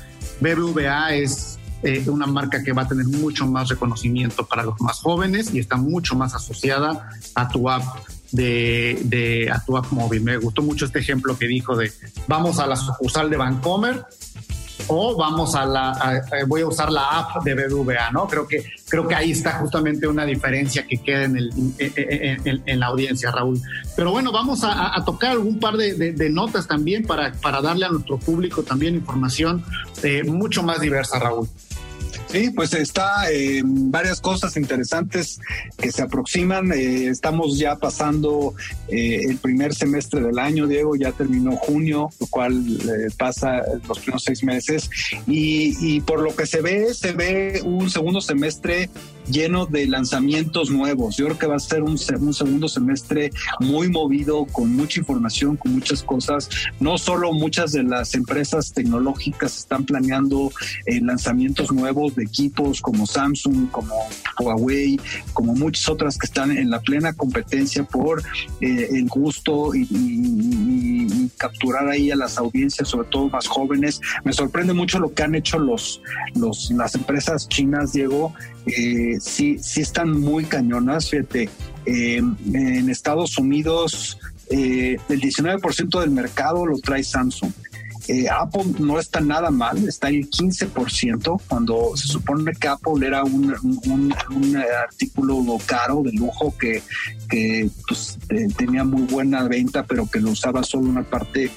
BBVA 0.42 1.14
es 1.14 1.60
una 2.08 2.26
marca 2.26 2.64
que 2.64 2.72
va 2.72 2.84
a 2.84 2.88
tener 2.88 3.06
mucho 3.06 3.46
más 3.46 3.68
reconocimiento 3.68 4.46
para 4.46 4.64
los 4.64 4.80
más 4.80 5.00
jóvenes 5.00 5.54
y 5.54 5.60
está 5.60 5.76
mucho 5.76 6.16
más 6.16 6.34
asociada 6.34 7.10
a 7.36 7.48
tu 7.50 7.70
app 7.70 7.84
de, 8.34 9.00
de 9.04 9.50
a 9.50 9.64
tu 9.64 9.78
app 9.78 9.90
móvil. 9.92 10.22
Me 10.22 10.38
gustó 10.38 10.62
mucho 10.62 10.86
este 10.86 11.00
ejemplo 11.00 11.38
que 11.38 11.48
dijo 11.48 11.78
de 11.78 11.92
vamos 12.28 12.60
a 12.60 12.68
la 12.68 12.76
sucursal 12.76 13.30
de 13.30 13.38
Vancomer 13.38 14.06
o 14.88 15.16
vamos 15.16 15.56
a 15.56 15.66
la, 15.66 16.24
voy 16.48 16.62
a 16.62 16.68
usar 16.68 16.92
la 16.92 17.20
app 17.20 17.44
de 17.44 17.54
BBVA, 17.54 18.12
¿no? 18.12 18.28
Creo 18.28 18.48
que, 18.48 18.66
creo 18.90 19.08
que 19.08 19.16
ahí 19.16 19.32
está 19.32 19.54
justamente 19.60 20.08
una 20.08 20.26
diferencia 20.26 20.86
que 20.86 20.98
queda 20.98 21.24
en, 21.24 21.38
el, 21.38 21.52
en, 22.66 22.80
la 22.80 22.88
audiencia, 22.88 23.32
Raúl. 23.32 23.62
Pero 23.96 24.12
bueno, 24.12 24.32
vamos 24.32 24.62
a, 24.64 25.02
tocar 25.06 25.32
algún 25.32 25.60
par 25.60 25.78
de, 25.78 26.30
notas 26.30 26.68
también 26.68 27.06
para, 27.06 27.32
para 27.34 27.62
darle 27.62 27.86
a 27.86 27.90
nuestro 27.90 28.18
público 28.18 28.64
también 28.64 28.96
información 28.96 29.64
eh, 30.02 30.24
mucho 30.24 30.64
más 30.64 30.82
diversa, 30.82 31.20
Raúl. 31.20 31.48
Sí, 32.34 32.50
pues 32.50 32.74
está 32.74 33.32
eh, 33.32 33.62
varias 33.64 34.20
cosas 34.20 34.58
interesantes 34.58 35.40
que 35.78 35.92
se 35.92 36.02
aproximan. 36.02 36.72
Eh, 36.74 37.06
estamos 37.06 37.60
ya 37.60 37.76
pasando 37.76 38.56
eh, 38.88 39.22
el 39.30 39.38
primer 39.38 39.76
semestre 39.76 40.20
del 40.20 40.40
año, 40.40 40.66
Diego, 40.66 40.96
ya 40.96 41.12
terminó 41.12 41.56
junio, 41.56 42.10
lo 42.20 42.26
cual 42.26 42.60
pasa 43.20 43.62
los 43.88 44.00
primeros 44.00 44.24
seis 44.24 44.44
meses. 44.44 44.90
Y, 45.28 45.76
y 45.80 46.02
por 46.02 46.22
lo 46.22 46.36
que 46.36 46.48
se 46.48 46.62
ve, 46.62 46.96
se 46.96 47.12
ve 47.12 47.62
un 47.64 47.92
segundo 47.92 48.20
semestre 48.20 48.90
lleno 49.28 49.66
de 49.66 49.88
lanzamientos 49.88 50.70
nuevos. 50.70 51.18
Yo 51.18 51.26
creo 51.26 51.38
que 51.38 51.48
va 51.48 51.56
a 51.56 51.60
ser 51.60 51.84
un, 51.84 51.98
un, 52.20 52.34
segundo 52.34 52.68
semestre 52.68 53.32
muy 53.60 53.90
movido, 53.90 54.46
con 54.46 54.76
mucha 54.76 55.00
información, 55.00 55.58
con 55.58 55.74
muchas 55.74 56.04
cosas. 56.04 56.50
No 56.80 56.98
solo 56.98 57.32
muchas 57.34 57.72
de 57.72 57.84
las 57.84 58.16
empresas 58.16 58.74
tecnológicas 58.74 59.58
están 59.58 59.86
planeando 59.86 60.52
eh, 60.86 61.00
lanzamientos 61.02 61.72
nuevos 61.72 62.16
de 62.16 62.24
equipos 62.24 62.82
como 62.82 63.06
Samsung, 63.06 63.70
como 63.72 63.96
Huawei, 64.40 65.00
como 65.34 65.54
muchas 65.54 65.88
otras 65.90 66.18
que 66.18 66.26
están 66.26 66.52
en 66.52 66.70
la 66.70 66.82
plena 66.82 67.14
competencia 67.14 67.84
por 67.84 68.24
eh, 68.62 68.90
el 68.92 69.08
gusto 69.08 69.74
y, 69.76 71.30
capturar 71.38 71.90
ahí 71.90 72.12
a 72.12 72.16
las 72.16 72.38
audiencias, 72.38 72.88
sobre 72.88 73.08
todo 73.10 73.30
más 73.30 73.48
jóvenes. 73.48 74.00
Me 74.24 74.34
sorprende 74.34 74.74
mucho 74.74 75.00
lo 75.00 75.14
que 75.14 75.24
han 75.24 75.36
hecho 75.36 75.60
los, 75.60 76.02
los 76.36 76.72
las 76.72 76.96
empresas 76.96 77.48
chinas, 77.50 77.94
Diego. 77.94 78.34
Eh, 78.66 79.18
sí, 79.20 79.58
sí 79.62 79.82
están 79.82 80.20
muy 80.20 80.46
cañonas. 80.46 81.10
Fíjate, 81.10 81.50
eh, 81.86 82.18
en 82.18 82.90
Estados 82.90 83.38
Unidos 83.38 84.18
eh, 84.50 84.98
el 85.10 85.22
19% 85.22 86.00
del 86.00 86.12
mercado 86.12 86.66
lo 86.66 86.78
trae 86.80 87.04
Samsung. 87.04 87.52
Eh, 88.08 88.28
Apple 88.30 88.66
no 88.80 89.00
está 89.00 89.22
nada 89.22 89.50
mal, 89.50 89.88
está 89.88 90.10
en 90.10 90.16
el 90.16 90.30
15%, 90.30 91.42
cuando 91.48 91.92
se 91.96 92.08
supone 92.08 92.52
que 92.54 92.68
Apple 92.68 93.06
era 93.06 93.24
un, 93.24 94.14
artículo 94.84 95.58
caro, 95.66 96.02
de 96.04 96.12
lujo, 96.14 96.54
que, 96.58 96.82
pues, 97.88 98.18
tenía 98.58 98.84
muy 98.84 99.04
buena 99.04 99.44
venta, 99.44 99.84
pero 99.84 100.10
que 100.10 100.20
lo 100.20 100.32
usaba 100.32 100.64
solo 100.64 100.90
una 100.90 101.04
parte 101.04 101.50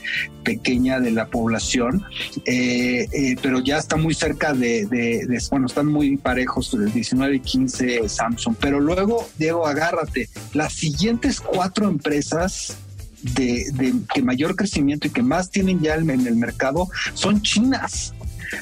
pequeña 0.44 1.00
de 1.00 1.10
la 1.10 1.26
población. 1.26 2.04
Eh, 2.44 3.08
eh, 3.12 3.36
pero 3.42 3.60
ya 3.60 3.78
está 3.78 3.96
muy 3.96 4.14
cerca 4.14 4.52
de, 4.52 4.86
de, 4.86 5.42
bueno, 5.50 5.66
están 5.66 5.86
muy 5.86 6.16
parejos, 6.16 6.72
el 6.74 6.92
19 6.92 7.36
y 7.36 7.40
15 7.40 8.08
Samsung. 8.08 8.54
Pero 8.60 8.78
luego, 8.80 9.28
Diego, 9.38 9.66
agárrate, 9.66 10.28
las 10.54 10.72
siguientes 10.72 11.40
cuatro 11.40 11.88
empresas 11.88 12.76
de, 13.22 13.94
que 14.12 14.22
mayor 14.22 14.56
crecimiento 14.56 15.06
y 15.06 15.10
que 15.10 15.22
más 15.22 15.50
tienen 15.50 15.80
ya 15.80 15.94
en 15.94 16.10
el 16.10 16.36
mercado 16.36 16.88
son 17.14 17.42
chinas. 17.42 18.14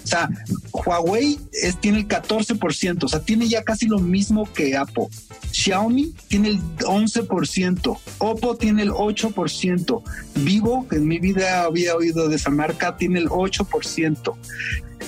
O 0.03 0.07
sea, 0.07 0.29
Huawei 0.73 1.39
tiene 1.81 1.99
el 1.99 2.09
14%, 2.09 3.05
o 3.05 3.09
sea, 3.09 3.21
tiene 3.21 3.49
ya 3.49 3.63
casi 3.63 3.87
lo 3.87 3.99
mismo 3.99 4.51
que 4.53 4.77
Apple. 4.77 5.09
Xiaomi 5.53 6.15
tiene 6.29 6.49
el 6.49 6.61
11%, 6.79 7.99
Oppo 8.19 8.57
tiene 8.57 8.83
el 8.83 8.91
8%, 8.91 10.03
Vivo, 10.37 10.87
que 10.89 10.97
en 10.97 11.07
mi 11.07 11.19
vida 11.19 11.63
había 11.63 11.95
oído 11.95 12.29
de 12.29 12.37
esa 12.37 12.51
marca, 12.51 12.97
tiene 12.97 13.21
el 13.21 13.29
8% 13.29 14.35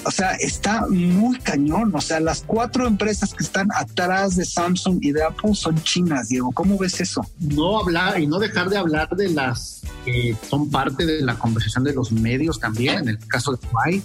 o 0.06 0.10
sea, 0.10 0.34
está 0.34 0.86
muy 0.88 1.38
cañón. 1.38 1.92
O 1.94 2.00
sea, 2.00 2.20
las 2.20 2.44
cuatro 2.46 2.86
empresas 2.86 3.34
que 3.34 3.42
están 3.42 3.68
atrás 3.74 4.36
de 4.36 4.44
Samsung 4.44 4.98
y 5.02 5.12
de 5.12 5.24
Apple 5.24 5.54
son 5.54 5.82
chinas, 5.82 6.28
Diego. 6.28 6.52
¿Cómo 6.52 6.78
ves 6.78 7.00
eso? 7.00 7.26
No 7.40 7.80
hablar 7.80 8.20
y 8.20 8.26
no 8.26 8.38
dejar 8.38 8.68
de 8.68 8.78
hablar 8.78 9.08
de 9.10 9.30
las 9.30 9.82
que 10.04 10.36
son 10.48 10.70
parte 10.70 11.04
de 11.04 11.22
la 11.22 11.36
conversación 11.36 11.82
de 11.82 11.92
los 11.92 12.12
medios 12.12 12.60
también. 12.60 13.00
En 13.00 13.08
el 13.08 13.18
caso 13.26 13.52
de 13.52 13.66
Huawei, 13.66 14.02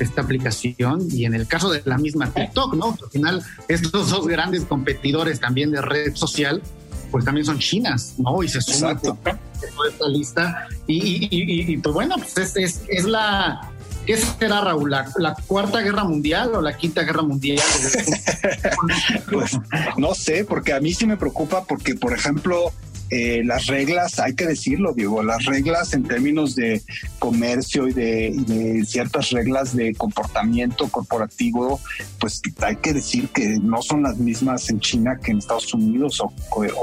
esta 0.00 0.22
aplicación 0.22 1.06
y 1.10 1.24
en 1.24 1.34
el 1.34 1.46
caso 1.46 1.70
de 1.70 1.82
la 1.84 1.98
misma 1.98 2.30
TikTok, 2.30 2.74
¿no? 2.74 2.96
Al 3.02 3.10
final, 3.10 3.42
estos 3.68 4.10
dos 4.10 4.26
grandes 4.26 4.64
competidores 4.64 5.40
también 5.40 5.70
de 5.70 5.80
red 5.80 6.14
social, 6.14 6.62
pues 7.10 7.24
también 7.24 7.44
son 7.44 7.58
chinas, 7.58 8.14
¿no? 8.18 8.42
Y 8.42 8.48
se 8.48 8.60
suman 8.60 8.98
a 8.98 9.88
esta 9.88 10.08
lista. 10.08 10.68
Y, 10.86 11.76
pues 11.78 11.94
bueno, 11.94 12.16
pues 12.16 12.56
es, 12.56 12.82
es 12.88 13.04
la 13.04 13.60
¿Qué 14.08 14.16
será, 14.16 14.62
Raúl? 14.62 14.90
¿La, 14.90 15.36
cuarta 15.46 15.80
guerra 15.80 16.02
mundial 16.02 16.54
o 16.54 16.62
la 16.62 16.74
quinta 16.74 17.02
guerra 17.02 17.20
mundial? 17.20 17.60
pues 19.30 19.58
no 19.98 20.14
sé, 20.14 20.46
porque 20.46 20.72
a 20.72 20.80
mí 20.80 20.94
sí 20.94 21.06
me 21.06 21.18
preocupa 21.18 21.64
porque, 21.64 21.94
por 21.94 22.14
ejemplo, 22.14 22.72
eh, 23.10 23.42
las 23.44 23.66
reglas, 23.66 24.18
hay 24.18 24.34
que 24.34 24.46
decirlo, 24.46 24.92
Diego, 24.92 25.22
las 25.22 25.44
reglas 25.46 25.94
en 25.94 26.02
términos 26.02 26.54
de 26.54 26.82
comercio 27.18 27.88
y 27.88 27.92
de, 27.94 28.84
ciertas 28.86 29.30
reglas 29.30 29.74
de 29.74 29.94
comportamiento 29.94 30.88
corporativo, 30.88 31.80
pues 32.18 32.42
hay 32.60 32.76
que 32.76 32.92
decir 32.92 33.28
que 33.30 33.58
no 33.60 33.80
son 33.80 34.02
las 34.02 34.18
mismas 34.18 34.68
en 34.68 34.80
China 34.80 35.18
que 35.22 35.30
en 35.30 35.38
Estados 35.38 35.72
Unidos 35.72 36.20
o, 36.20 36.32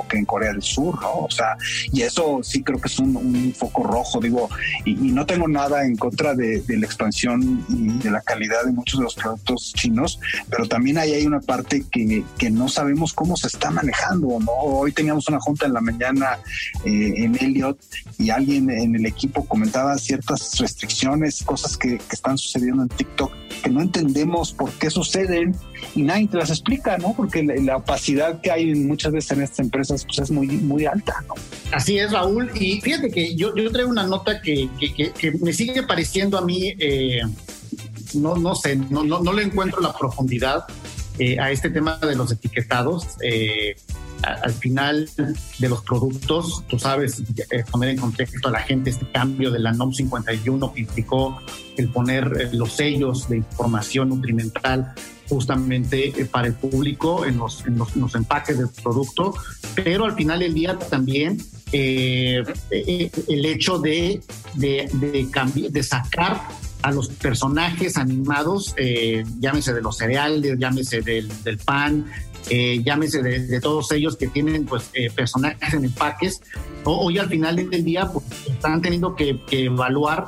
que 0.07 0.17
en 0.17 0.25
Corea 0.25 0.51
del 0.51 0.63
Sur, 0.63 0.99
¿no? 1.01 1.25
O 1.25 1.29
sea, 1.29 1.57
y 1.91 2.01
eso 2.01 2.39
sí 2.41 2.63
creo 2.63 2.79
que 2.79 2.87
es 2.87 2.99
un, 2.99 3.53
foco 3.55 3.83
rojo, 3.83 4.19
digo, 4.19 4.49
y, 4.83 4.95
no 5.15 5.25
tengo 5.25 5.47
nada 5.47 5.85
en 5.85 5.95
contra 5.95 6.33
de, 6.33 6.63
la 6.67 6.85
expansión 6.85 7.65
y 7.69 8.03
de 8.03 8.11
la 8.11 8.21
calidad 8.21 8.65
de 8.65 8.71
muchos 8.71 8.99
de 8.99 9.03
los 9.03 9.15
productos 9.15 9.73
chinos, 9.73 10.19
pero 10.49 10.67
también 10.67 10.97
ahí 10.97 11.13
hay 11.13 11.25
una 11.25 11.39
parte 11.39 11.85
que, 11.91 12.23
que 12.37 12.49
no 12.49 12.67
sabemos 12.67 13.13
cómo 13.13 13.37
se 13.37 13.47
está 13.47 13.69
manejando, 13.69 14.39
¿no? 14.39 14.51
Hoy 14.51 14.91
teníamos 14.91 15.27
una 15.29 15.39
junta 15.39 15.67
en 15.67 15.73
la 15.73 15.81
mañana 15.81 16.14
eh, 16.23 17.13
en 17.17 17.35
Elliot 17.39 17.77
y 18.17 18.29
alguien 18.29 18.69
en 18.69 18.95
el 18.95 19.05
equipo 19.05 19.45
comentaba 19.45 19.97
ciertas 19.97 20.57
restricciones, 20.59 21.43
cosas 21.43 21.77
que, 21.77 21.99
están 22.11 22.37
sucediendo 22.37 22.83
en 22.83 22.89
TikTok 22.89 23.31
que 23.63 23.69
no 23.69 23.81
entendemos 23.81 24.53
por 24.53 24.71
qué 24.73 24.89
suceden 24.89 25.55
y 25.95 26.03
nadie 26.03 26.27
te 26.27 26.37
las 26.37 26.49
explica, 26.49 26.97
¿no? 26.97 27.13
Porque 27.15 27.43
la, 27.43 27.77
opacidad 27.77 28.41
que 28.41 28.51
hay 28.51 28.73
muchas 28.75 29.11
veces 29.11 29.31
en 29.31 29.41
estas 29.41 29.59
empresas 29.59 30.05
pues 30.05 30.19
es 30.19 30.31
muy, 30.31 30.47
muy 30.47 30.85
alta, 30.85 31.23
¿no? 31.27 31.33
Así 31.71 31.97
es, 31.97 32.11
Raúl. 32.11 32.51
Y 32.55 32.79
fíjate 32.81 33.09
que 33.09 33.35
yo, 33.35 33.55
yo 33.55 33.71
traigo 33.71 33.89
una 33.89 34.05
nota 34.05 34.41
que, 34.41 34.69
que, 34.79 35.31
me 35.41 35.51
sigue 35.51 35.83
pareciendo 35.83 36.37
a 36.37 36.41
mí, 36.41 36.73
eh, 36.79 37.21
no, 38.13 38.35
no 38.35 38.55
sé, 38.55 38.75
no, 38.75 39.03
no, 39.03 39.19
no 39.19 39.33
le 39.33 39.43
encuentro 39.43 39.81
la 39.81 39.93
profundidad 39.93 40.65
eh, 41.17 41.39
a 41.39 41.49
este 41.49 41.69
tema 41.69 41.97
de 41.97 42.15
los 42.15 42.31
etiquetados. 42.31 43.07
Eh, 43.21 43.75
al 44.23 44.53
final 44.53 45.09
de 45.59 45.69
los 45.69 45.81
productos, 45.83 46.63
tú 46.67 46.79
sabes, 46.79 47.21
eh, 47.51 47.63
poner 47.69 47.89
en 47.89 47.97
contexto 47.97 48.47
a 48.47 48.51
la 48.51 48.59
gente 48.59 48.89
este 48.89 49.05
cambio 49.11 49.51
de 49.51 49.59
la 49.59 49.71
NOM 49.71 49.93
51 49.93 50.73
que 50.73 50.81
implicó 50.81 51.39
el 51.77 51.89
poner 51.89 52.53
los 52.53 52.73
sellos 52.73 53.29
de 53.29 53.37
información 53.37 54.09
nutrimental 54.09 54.93
justamente 55.27 56.13
para 56.31 56.47
el 56.47 56.53
público 56.53 57.25
en 57.25 57.37
los, 57.37 57.65
en 57.65 57.77
los, 57.77 58.15
empaques 58.15 58.57
del 58.57 58.69
producto, 58.69 59.33
pero 59.75 60.05
al 60.05 60.13
final 60.13 60.39
del 60.39 60.53
día 60.53 60.77
también 60.77 61.37
el 61.71 62.45
hecho 63.27 63.79
de, 63.79 64.21
de, 64.53 64.87
de, 65.71 65.83
sacar 65.83 66.41
a 66.85 66.91
los 66.91 67.09
personajes 67.09 67.97
animados, 67.97 68.75
eh, 68.77 69.23
llámese 69.39 69.73
de 69.73 69.81
los 69.81 69.97
cereales, 69.97 70.57
llámese 70.59 71.01
del, 71.01 71.57
pan, 71.65 72.05
eh, 72.49 72.81
llámese 72.83 73.21
de, 73.21 73.59
todos 73.59 73.91
ellos 73.91 74.15
que 74.17 74.27
tienen 74.27 74.65
pues 74.65 74.89
eh, 74.93 75.09
personajes 75.09 75.73
en 75.73 75.85
empaques, 75.85 76.41
hoy 76.83 77.17
al 77.17 77.29
final 77.29 77.55
del 77.55 77.83
día 77.83 78.09
pues, 78.11 78.25
están 78.47 78.81
teniendo 78.81 79.15
que, 79.15 79.39
evaluar 79.49 80.27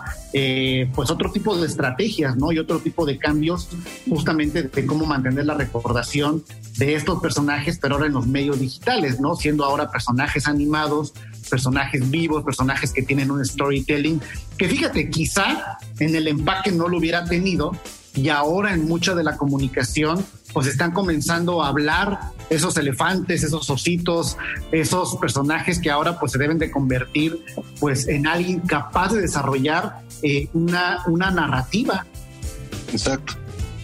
pues 0.94 1.10
otro 1.10 1.32
tipo 1.32 1.58
de 1.58 1.66
estrategias, 1.66 2.36
¿no? 2.36 2.52
Y 2.52 2.60
otro 2.60 2.80
tipo 2.80 3.06
de 3.08 3.18
cambios 3.18 3.70
justamente 4.08 4.64
de 4.64 4.86
cómo 4.86 5.06
mantener 5.06 5.46
la 5.46 5.56
recordación 5.56 6.44
de 6.78 6.94
estos 6.94 7.20
personajes, 7.22 7.80
pero 7.82 7.96
ahora 7.96 8.08
en 8.08 8.14
los 8.14 8.28
medios 8.28 8.60
digitales, 8.60 9.20
¿no? 9.20 9.36
Siendo 9.36 9.66
ahora 9.66 9.90
personajes 9.90 10.48
animados, 10.48 11.14
personajes 11.50 12.10
vivos, 12.10 12.44
personajes 12.44 12.94
que 12.94 13.02
tienen 13.02 13.32
un 13.32 13.44
storytelling, 13.44 14.22
que 14.58 14.70
fíjate, 14.70 15.10
quizá 15.10 15.80
en 16.00 16.16
el 16.16 16.28
empaque 16.28 16.72
no 16.72 16.88
lo 16.88 16.98
hubiera 16.98 17.26
tenido 17.26 17.72
y 18.14 18.30
ahora 18.30 18.74
en 18.74 18.88
mucha 18.88 19.14
de 19.16 19.24
la 19.24 19.38
comunicación 19.38 20.26
pues 20.54 20.68
están 20.68 20.92
comenzando 20.92 21.64
a 21.64 21.68
hablar 21.70 22.20
esos 22.50 22.78
elefantes, 22.78 23.44
esos 23.44 23.70
ositos, 23.70 24.38
esos 24.72 25.16
personajes 25.18 25.80
que 25.80 25.92
ahora 25.92 26.20
pues 26.20 26.32
se 26.32 26.38
deben 26.38 26.58
de 26.58 26.72
convertir 26.72 27.44
pues 27.80 28.08
en 28.08 28.28
alguien 28.28 28.60
capaz 28.62 29.14
de 29.14 29.22
desarrollar 29.22 30.02
eh, 30.22 30.48
una, 30.54 31.04
una 31.08 31.32
narrativa. 31.32 32.06
Exacto. 32.92 33.34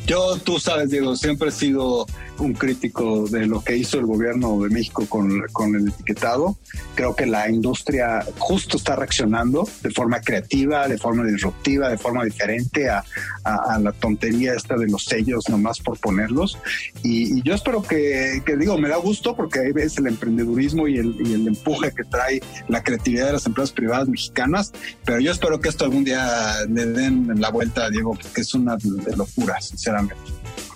Yo, 0.05 0.37
tú 0.37 0.59
sabes, 0.59 0.89
Diego, 0.89 1.15
siempre 1.15 1.49
he 1.49 1.51
sido 1.51 2.05
un 2.39 2.53
crítico 2.53 3.27
de 3.27 3.45
lo 3.45 3.63
que 3.63 3.77
hizo 3.77 3.99
el 3.99 4.05
gobierno 4.05 4.61
de 4.61 4.69
México 4.69 5.05
con, 5.07 5.75
el 5.75 5.87
etiquetado. 5.87 6.57
Creo 6.95 7.15
que 7.15 7.25
la 7.25 7.49
industria 7.49 8.25
justo 8.37 8.77
está 8.77 8.95
reaccionando 8.95 9.67
de 9.81 9.91
forma 9.91 10.19
creativa, 10.21 10.87
de 10.87 10.97
forma 10.97 11.23
disruptiva, 11.23 11.89
de 11.89 11.97
forma 11.97 12.23
diferente 12.25 12.89
a, 12.89 13.03
a, 13.43 13.79
la 13.79 13.91
tontería 13.91 14.53
esta 14.53 14.75
de 14.75 14.87
los 14.87 15.05
sellos 15.05 15.47
nomás 15.49 15.79
por 15.79 15.99
ponerlos. 15.99 16.57
Y, 17.03 17.41
yo 17.43 17.53
espero 17.53 17.81
que, 17.81 18.41
digo, 18.57 18.77
me 18.77 18.89
da 18.89 18.97
gusto 18.97 19.35
porque 19.35 19.59
ahí 19.59 19.71
ves 19.71 19.97
el 19.97 20.07
emprendedurismo 20.07 20.87
y 20.87 20.97
el, 20.97 21.47
empuje 21.47 21.91
que 21.91 22.03
trae 22.03 22.41
la 22.67 22.83
creatividad 22.83 23.27
de 23.27 23.33
las 23.33 23.45
empresas 23.45 23.73
privadas 23.73 24.07
mexicanas, 24.07 24.71
pero 25.05 25.19
yo 25.19 25.31
espero 25.31 25.59
que 25.59 25.69
esto 25.69 25.85
algún 25.85 26.03
día 26.03 26.53
le 26.69 26.85
den 26.85 27.29
la 27.39 27.49
vuelta, 27.49 27.89
Diego, 27.89 28.17
porque 28.19 28.41
es 28.41 28.53
una 28.53 28.77
locura, 29.15 29.59
sinceramente. 29.61 30.15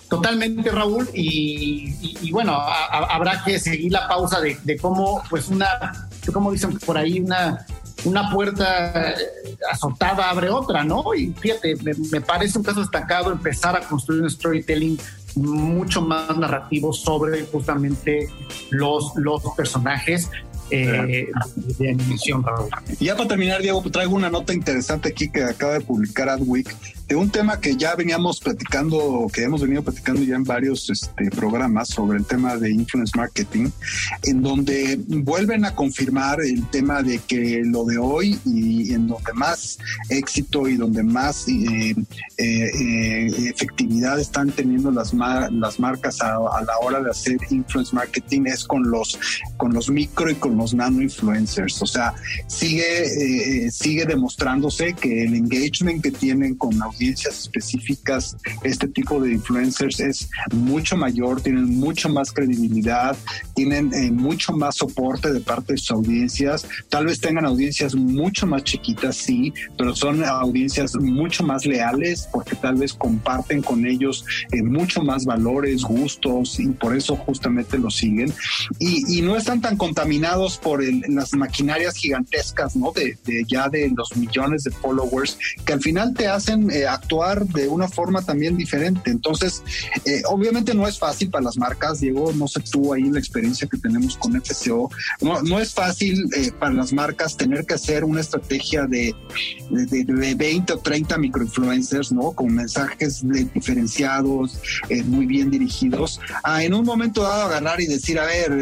Totalmente, 0.08 0.70
Raúl, 0.70 1.08
y, 1.12 2.30
bueno, 2.32 2.56
habrá 2.56 3.42
que 3.44 3.58
seguir 3.58 3.92
la 3.92 4.08
pausa 4.08 4.40
de, 4.40 4.78
cómo, 4.80 5.22
pues 5.28 5.48
una, 5.48 6.08
como 6.32 6.50
dicen 6.50 6.78
por 6.78 6.96
ahí, 6.96 7.20
una, 7.20 7.66
una 8.04 8.30
puerta 8.30 9.14
azotada 9.70 10.30
abre 10.30 10.48
otra, 10.48 10.82
¿no? 10.82 11.14
Y 11.14 11.32
fíjate, 11.32 11.76
me, 12.10 12.20
parece 12.22 12.56
un 12.56 12.64
caso 12.64 12.80
destacado 12.80 13.32
empezar 13.32 13.76
a 13.76 13.80
construir 13.80 14.22
un 14.22 14.30
storytelling 14.30 14.98
mucho 15.36 16.00
más 16.00 16.36
narrativo 16.36 16.92
sobre 16.92 17.44
justamente 17.44 18.30
los, 18.70 19.14
los 19.16 19.42
personajes 19.56 20.30
eh, 20.70 21.28
de 21.78 21.90
animación. 21.90 22.44
Y 22.98 23.06
ya 23.06 23.16
para 23.16 23.28
terminar, 23.28 23.62
Diego, 23.62 23.82
traigo 23.90 24.14
una 24.14 24.30
nota 24.30 24.52
interesante 24.52 25.08
aquí 25.08 25.30
que 25.30 25.44
acaba 25.44 25.74
de 25.74 25.80
publicar 25.80 26.28
Adweek 26.28 26.74
de 27.08 27.16
un 27.16 27.30
tema 27.30 27.58
que 27.58 27.74
ya 27.74 27.94
veníamos 27.94 28.38
platicando, 28.38 29.26
que 29.32 29.42
hemos 29.42 29.62
venido 29.62 29.82
platicando 29.82 30.22
ya 30.22 30.36
en 30.36 30.44
varios 30.44 30.90
este, 30.90 31.30
programas 31.30 31.88
sobre 31.88 32.18
el 32.18 32.26
tema 32.26 32.56
de 32.56 32.70
influence 32.70 33.16
marketing, 33.16 33.70
en 34.24 34.42
donde 34.42 35.00
vuelven 35.06 35.64
a 35.64 35.74
confirmar 35.74 36.40
el 36.42 36.68
tema 36.68 37.02
de 37.02 37.18
que 37.18 37.62
lo 37.64 37.84
de 37.84 37.96
hoy 37.96 38.38
y 38.44 38.92
en 38.92 39.06
donde 39.06 39.32
más 39.32 39.78
éxito 40.10 40.68
y 40.68 40.76
donde 40.76 41.02
más 41.02 41.48
eh, 41.48 41.94
eh, 42.36 42.44
eh, 42.46 43.26
efectividad 43.48 44.20
están 44.20 44.50
teniendo 44.50 44.90
las, 44.90 45.14
las 45.14 45.80
marcas 45.80 46.20
a, 46.20 46.34
la 46.34 46.78
hora 46.82 47.00
de 47.00 47.10
hacer 47.10 47.38
influence 47.48 47.96
marketing 47.96 48.42
es 48.46 48.64
con 48.64 48.82
los, 48.90 49.18
con 49.56 49.72
los 49.72 49.88
micro 49.88 50.30
y 50.30 50.34
con 50.34 50.57
los 50.58 50.74
nano 50.74 51.02
influencers. 51.02 51.80
O 51.80 51.86
sea, 51.86 52.14
sigue, 52.46 53.70
sigue 53.70 54.04
demostrándose 54.04 54.92
que 54.94 55.24
el 55.24 55.34
engagement 55.34 56.02
que 56.02 56.10
tienen 56.10 56.54
con 56.54 56.80
audiencias 56.82 57.38
específicas, 57.38 58.36
este 58.62 58.88
tipo 58.88 59.20
de 59.20 59.32
influencers 59.32 60.00
es 60.00 60.28
mucho 60.52 60.96
mayor, 60.96 61.40
tienen 61.40 61.78
mucho 61.78 62.08
más 62.08 62.32
credibilidad, 62.32 63.16
tienen 63.54 63.92
eh, 63.94 64.10
mucho 64.10 64.52
más 64.52 64.76
soporte 64.76 65.32
de 65.32 65.40
parte 65.40 65.72
de 65.72 65.78
sus 65.78 65.90
audiencias, 65.92 66.66
tal 66.88 67.06
vez 67.06 67.20
tengan 67.20 67.44
audiencias 67.44 67.94
mucho 67.94 68.46
más 68.46 68.64
chiquitas, 68.64 69.16
sí, 69.16 69.52
pero 69.76 69.94
son 69.94 70.24
audiencias 70.24 70.94
mucho 70.96 71.44
más 71.44 71.66
leales 71.66 72.28
porque 72.32 72.56
tal 72.56 72.76
vez 72.76 72.92
comparten 72.92 73.62
con 73.62 73.86
ellos 73.86 74.24
eh, 74.52 74.62
mucho 74.62 75.02
más 75.02 75.24
valores, 75.24 75.82
gustos 75.82 76.58
y 76.60 76.68
por 76.68 76.96
eso 76.96 77.16
justamente 77.16 77.78
lo 77.78 77.90
siguen 77.90 78.32
y, 78.78 79.18
no 79.18 79.36
están 79.36 79.60
tan 79.60 79.76
contaminados 79.76 80.47
por 80.56 80.82
las 81.08 81.34
maquinarias 81.34 81.96
gigantescas, 81.96 82.76
¿no? 82.76 82.92
De, 82.92 83.18
ya 83.46 83.68
de 83.68 83.92
los 83.94 84.16
millones 84.16 84.64
de 84.64 84.70
followers 84.70 85.38
que 85.64 85.72
al 85.72 85.80
final 85.80 86.14
te 86.14 86.26
hacen 86.26 86.70
eh, 86.70 86.86
actuar 86.86 87.46
de 87.46 87.68
una 87.68 87.88
forma 87.88 88.22
también 88.22 88.56
diferente. 88.56 89.10
Entonces, 89.10 89.62
eh, 90.04 90.22
obviamente 90.28 90.74
no 90.74 90.86
es 90.86 90.98
fácil 90.98 91.30
para 91.30 91.44
las 91.44 91.56
marcas, 91.56 92.00
Diego, 92.00 92.32
no 92.32 92.48
sé 92.48 92.60
tú 92.60 92.92
ahí 92.92 93.10
la 93.10 93.18
experiencia 93.18 93.68
que 93.68 93.78
tenemos 93.78 94.16
con 94.16 94.40
FCO, 94.40 94.90
no, 95.20 95.42
no 95.42 95.58
es 95.58 95.74
fácil 95.74 96.28
eh, 96.34 96.50
para 96.58 96.72
las 96.72 96.92
marcas 96.92 97.36
tener 97.36 97.66
que 97.66 97.74
hacer 97.74 98.04
una 98.04 98.20
estrategia 98.20 98.86
de, 98.86 99.14
de, 99.70 100.34
20 100.34 100.72
o 100.72 100.78
30 100.78 101.18
microinfluencers, 101.18 102.12
¿no? 102.12 102.32
Con 102.32 102.54
mensajes 102.54 103.24
diferenciados, 103.54 104.60
eh, 104.88 105.02
muy 105.02 105.26
bien 105.26 105.50
dirigidos, 105.50 106.20
a 106.42 106.62
en 106.62 106.74
un 106.74 106.84
momento 106.84 107.22
dado 107.22 107.44
agarrar 107.44 107.80
y 107.80 107.86
decir, 107.86 108.18
a 108.18 108.26
ver, 108.26 108.52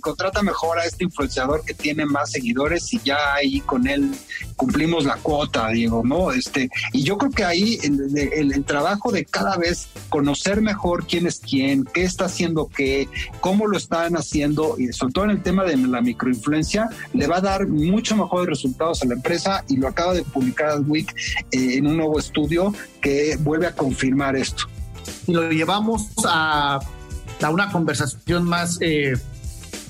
contrata 0.00 0.42
mejor 0.42 0.78
a 0.78 0.84
este 0.84 1.04
influenciador 1.22 1.64
que 1.64 1.74
tiene 1.74 2.06
más 2.06 2.30
seguidores 2.30 2.92
y 2.92 3.00
ya 3.04 3.34
ahí 3.34 3.60
con 3.60 3.86
él 3.86 4.12
cumplimos 4.56 5.04
la 5.04 5.16
cuota, 5.16 5.68
Diego, 5.68 6.02
¿no? 6.04 6.32
Este, 6.32 6.68
y 6.92 7.02
yo 7.02 7.18
creo 7.18 7.30
que 7.30 7.44
ahí 7.44 7.78
el, 7.82 8.64
trabajo 8.64 9.10
de 9.10 9.24
cada 9.24 9.56
vez 9.56 9.88
conocer 10.08 10.60
mejor 10.60 11.06
quién 11.06 11.26
es 11.26 11.40
quién, 11.40 11.84
qué 11.84 12.04
está 12.04 12.26
haciendo 12.26 12.68
qué, 12.68 13.08
cómo 13.40 13.66
lo 13.66 13.76
están 13.76 14.14
haciendo, 14.14 14.76
y 14.78 14.92
sobre 14.92 15.12
todo 15.12 15.24
en 15.24 15.30
el 15.32 15.42
tema 15.42 15.64
de 15.64 15.76
la 15.76 16.00
microinfluencia, 16.00 16.88
le 17.12 17.26
va 17.26 17.38
a 17.38 17.40
dar 17.40 17.66
mucho 17.66 18.16
mejores 18.16 18.48
resultados 18.48 19.02
a 19.02 19.06
la 19.06 19.14
empresa 19.14 19.64
y 19.68 19.76
lo 19.76 19.88
acaba 19.88 20.14
de 20.14 20.22
publicar 20.22 20.70
Adweek 20.70 21.14
eh, 21.50 21.76
en 21.76 21.86
un 21.86 21.96
nuevo 21.96 22.18
estudio 22.18 22.72
que 23.00 23.36
vuelve 23.40 23.66
a 23.66 23.74
confirmar 23.74 24.36
esto. 24.36 24.64
Y 25.26 25.32
lo 25.32 25.50
llevamos 25.50 26.08
a, 26.26 26.78
a 27.42 27.50
una 27.50 27.70
conversación 27.70 28.44
más... 28.44 28.78
Eh, 28.80 29.14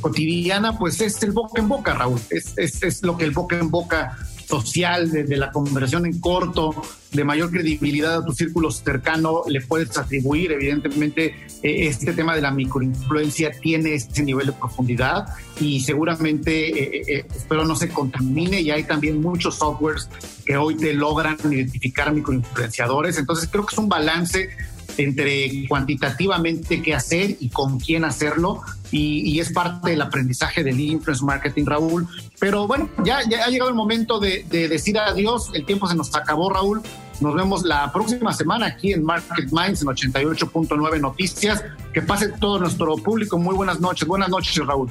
cotidiana, 0.03 0.79
pues 0.79 1.01
es 1.01 1.23
el 1.23 1.33
boca 1.33 1.63
en 1.63 1.69
boca, 1.69 1.95
Raúl. 1.95 2.21
Es, 2.29 2.53
es, 2.57 2.83
es, 2.83 3.03
lo 3.03 3.17
que 3.17 3.25
el 3.25 3.31
boca 3.31 3.59
en 3.59 3.71
boca 3.71 4.19
social, 4.47 5.11
de, 5.11 5.37
la 5.39 5.51
conversación 5.51 6.05
en 6.05 6.21
corto, 6.21 6.75
de 7.11 7.25
mayor 7.25 7.51
credibilidad 7.51 8.17
a 8.17 8.25
tu 8.25 8.33
círculo 8.33 8.71
cercano, 8.71 9.45
le 9.47 9.63
puedes 9.63 9.97
atribuir. 9.97 10.53
Evidentemente, 10.53 11.35
eh, 11.63 11.87
este 11.87 12.13
tema 12.13 12.35
de 12.35 12.43
la 12.43 12.51
microinfluencia 12.51 13.51
tiene 13.53 13.95
ese 13.95 14.23
nivel 14.23 14.49
de 14.49 14.53
profundidad 14.53 15.27
y 15.59 15.81
seguramente, 15.81 17.17
eh, 17.17 17.27
espero 17.35 17.65
no 17.65 17.75
se 17.77 17.89
contamine. 17.89 18.61
Y 18.61 18.71
hay 18.71 18.85
también 18.85 19.23
muchos 19.23 19.55
softwares 19.55 20.11
que 20.45 20.59
hoy 20.59 20.77
te 20.77 20.93
logran 20.93 21.39
identificar 21.51 22.13
microinfluenciadores. 22.13 23.17
Entonces, 23.17 23.49
creo 23.51 23.65
que 23.65 23.75
es 23.75 23.79
un 23.79 23.89
balance 23.89 24.51
entre 24.99 25.67
cuantitativamente 25.69 26.83
qué 26.83 26.95
hacer 26.95 27.37
y 27.41 27.49
con 27.49 27.79
quién 27.79 28.05
hacerlo. 28.05 28.61
Y, 28.93 29.41
es 29.41 29.53
parte 29.53 29.91
del 29.91 30.03
aprendizaje 30.03 30.63
del 30.63 30.79
influence 30.79 31.25
marketing, 31.25 31.65
Raúl. 31.65 32.07
Pero 32.39 32.67
bueno, 32.67 32.89
ya, 33.05 33.21
ya 33.29 33.45
ha 33.45 33.49
llegado 33.49 33.71
el 33.71 33.77
momento 33.77 34.21
de, 34.21 34.45
de 34.51 34.69
decir 34.69 34.99
adiós. 34.99 35.51
El 35.55 35.65
tiempo 35.65 35.89
se 35.89 35.95
nos 35.95 36.15
acabó, 36.15 36.51
Raúl. 36.51 36.83
Nos 37.21 37.35
vemos 37.35 37.63
la 37.63 37.91
próxima 37.93 38.33
semana 38.33 38.67
aquí 38.67 38.93
en 38.93 39.05
Market 39.05 39.51
Minds 39.51 39.83
en 39.83 39.89
88.9 39.89 41.01
Noticias. 41.01 41.65
Que 41.95 42.03
pase 42.03 42.29
todo 42.29 42.59
nuestro 42.59 42.97
público. 42.97 43.39
Muy 43.39 43.55
buenas 43.55 43.81
noches. 43.81 44.07
Buenas 44.07 44.29
noches, 44.29 44.57
Raúl. 44.67 44.91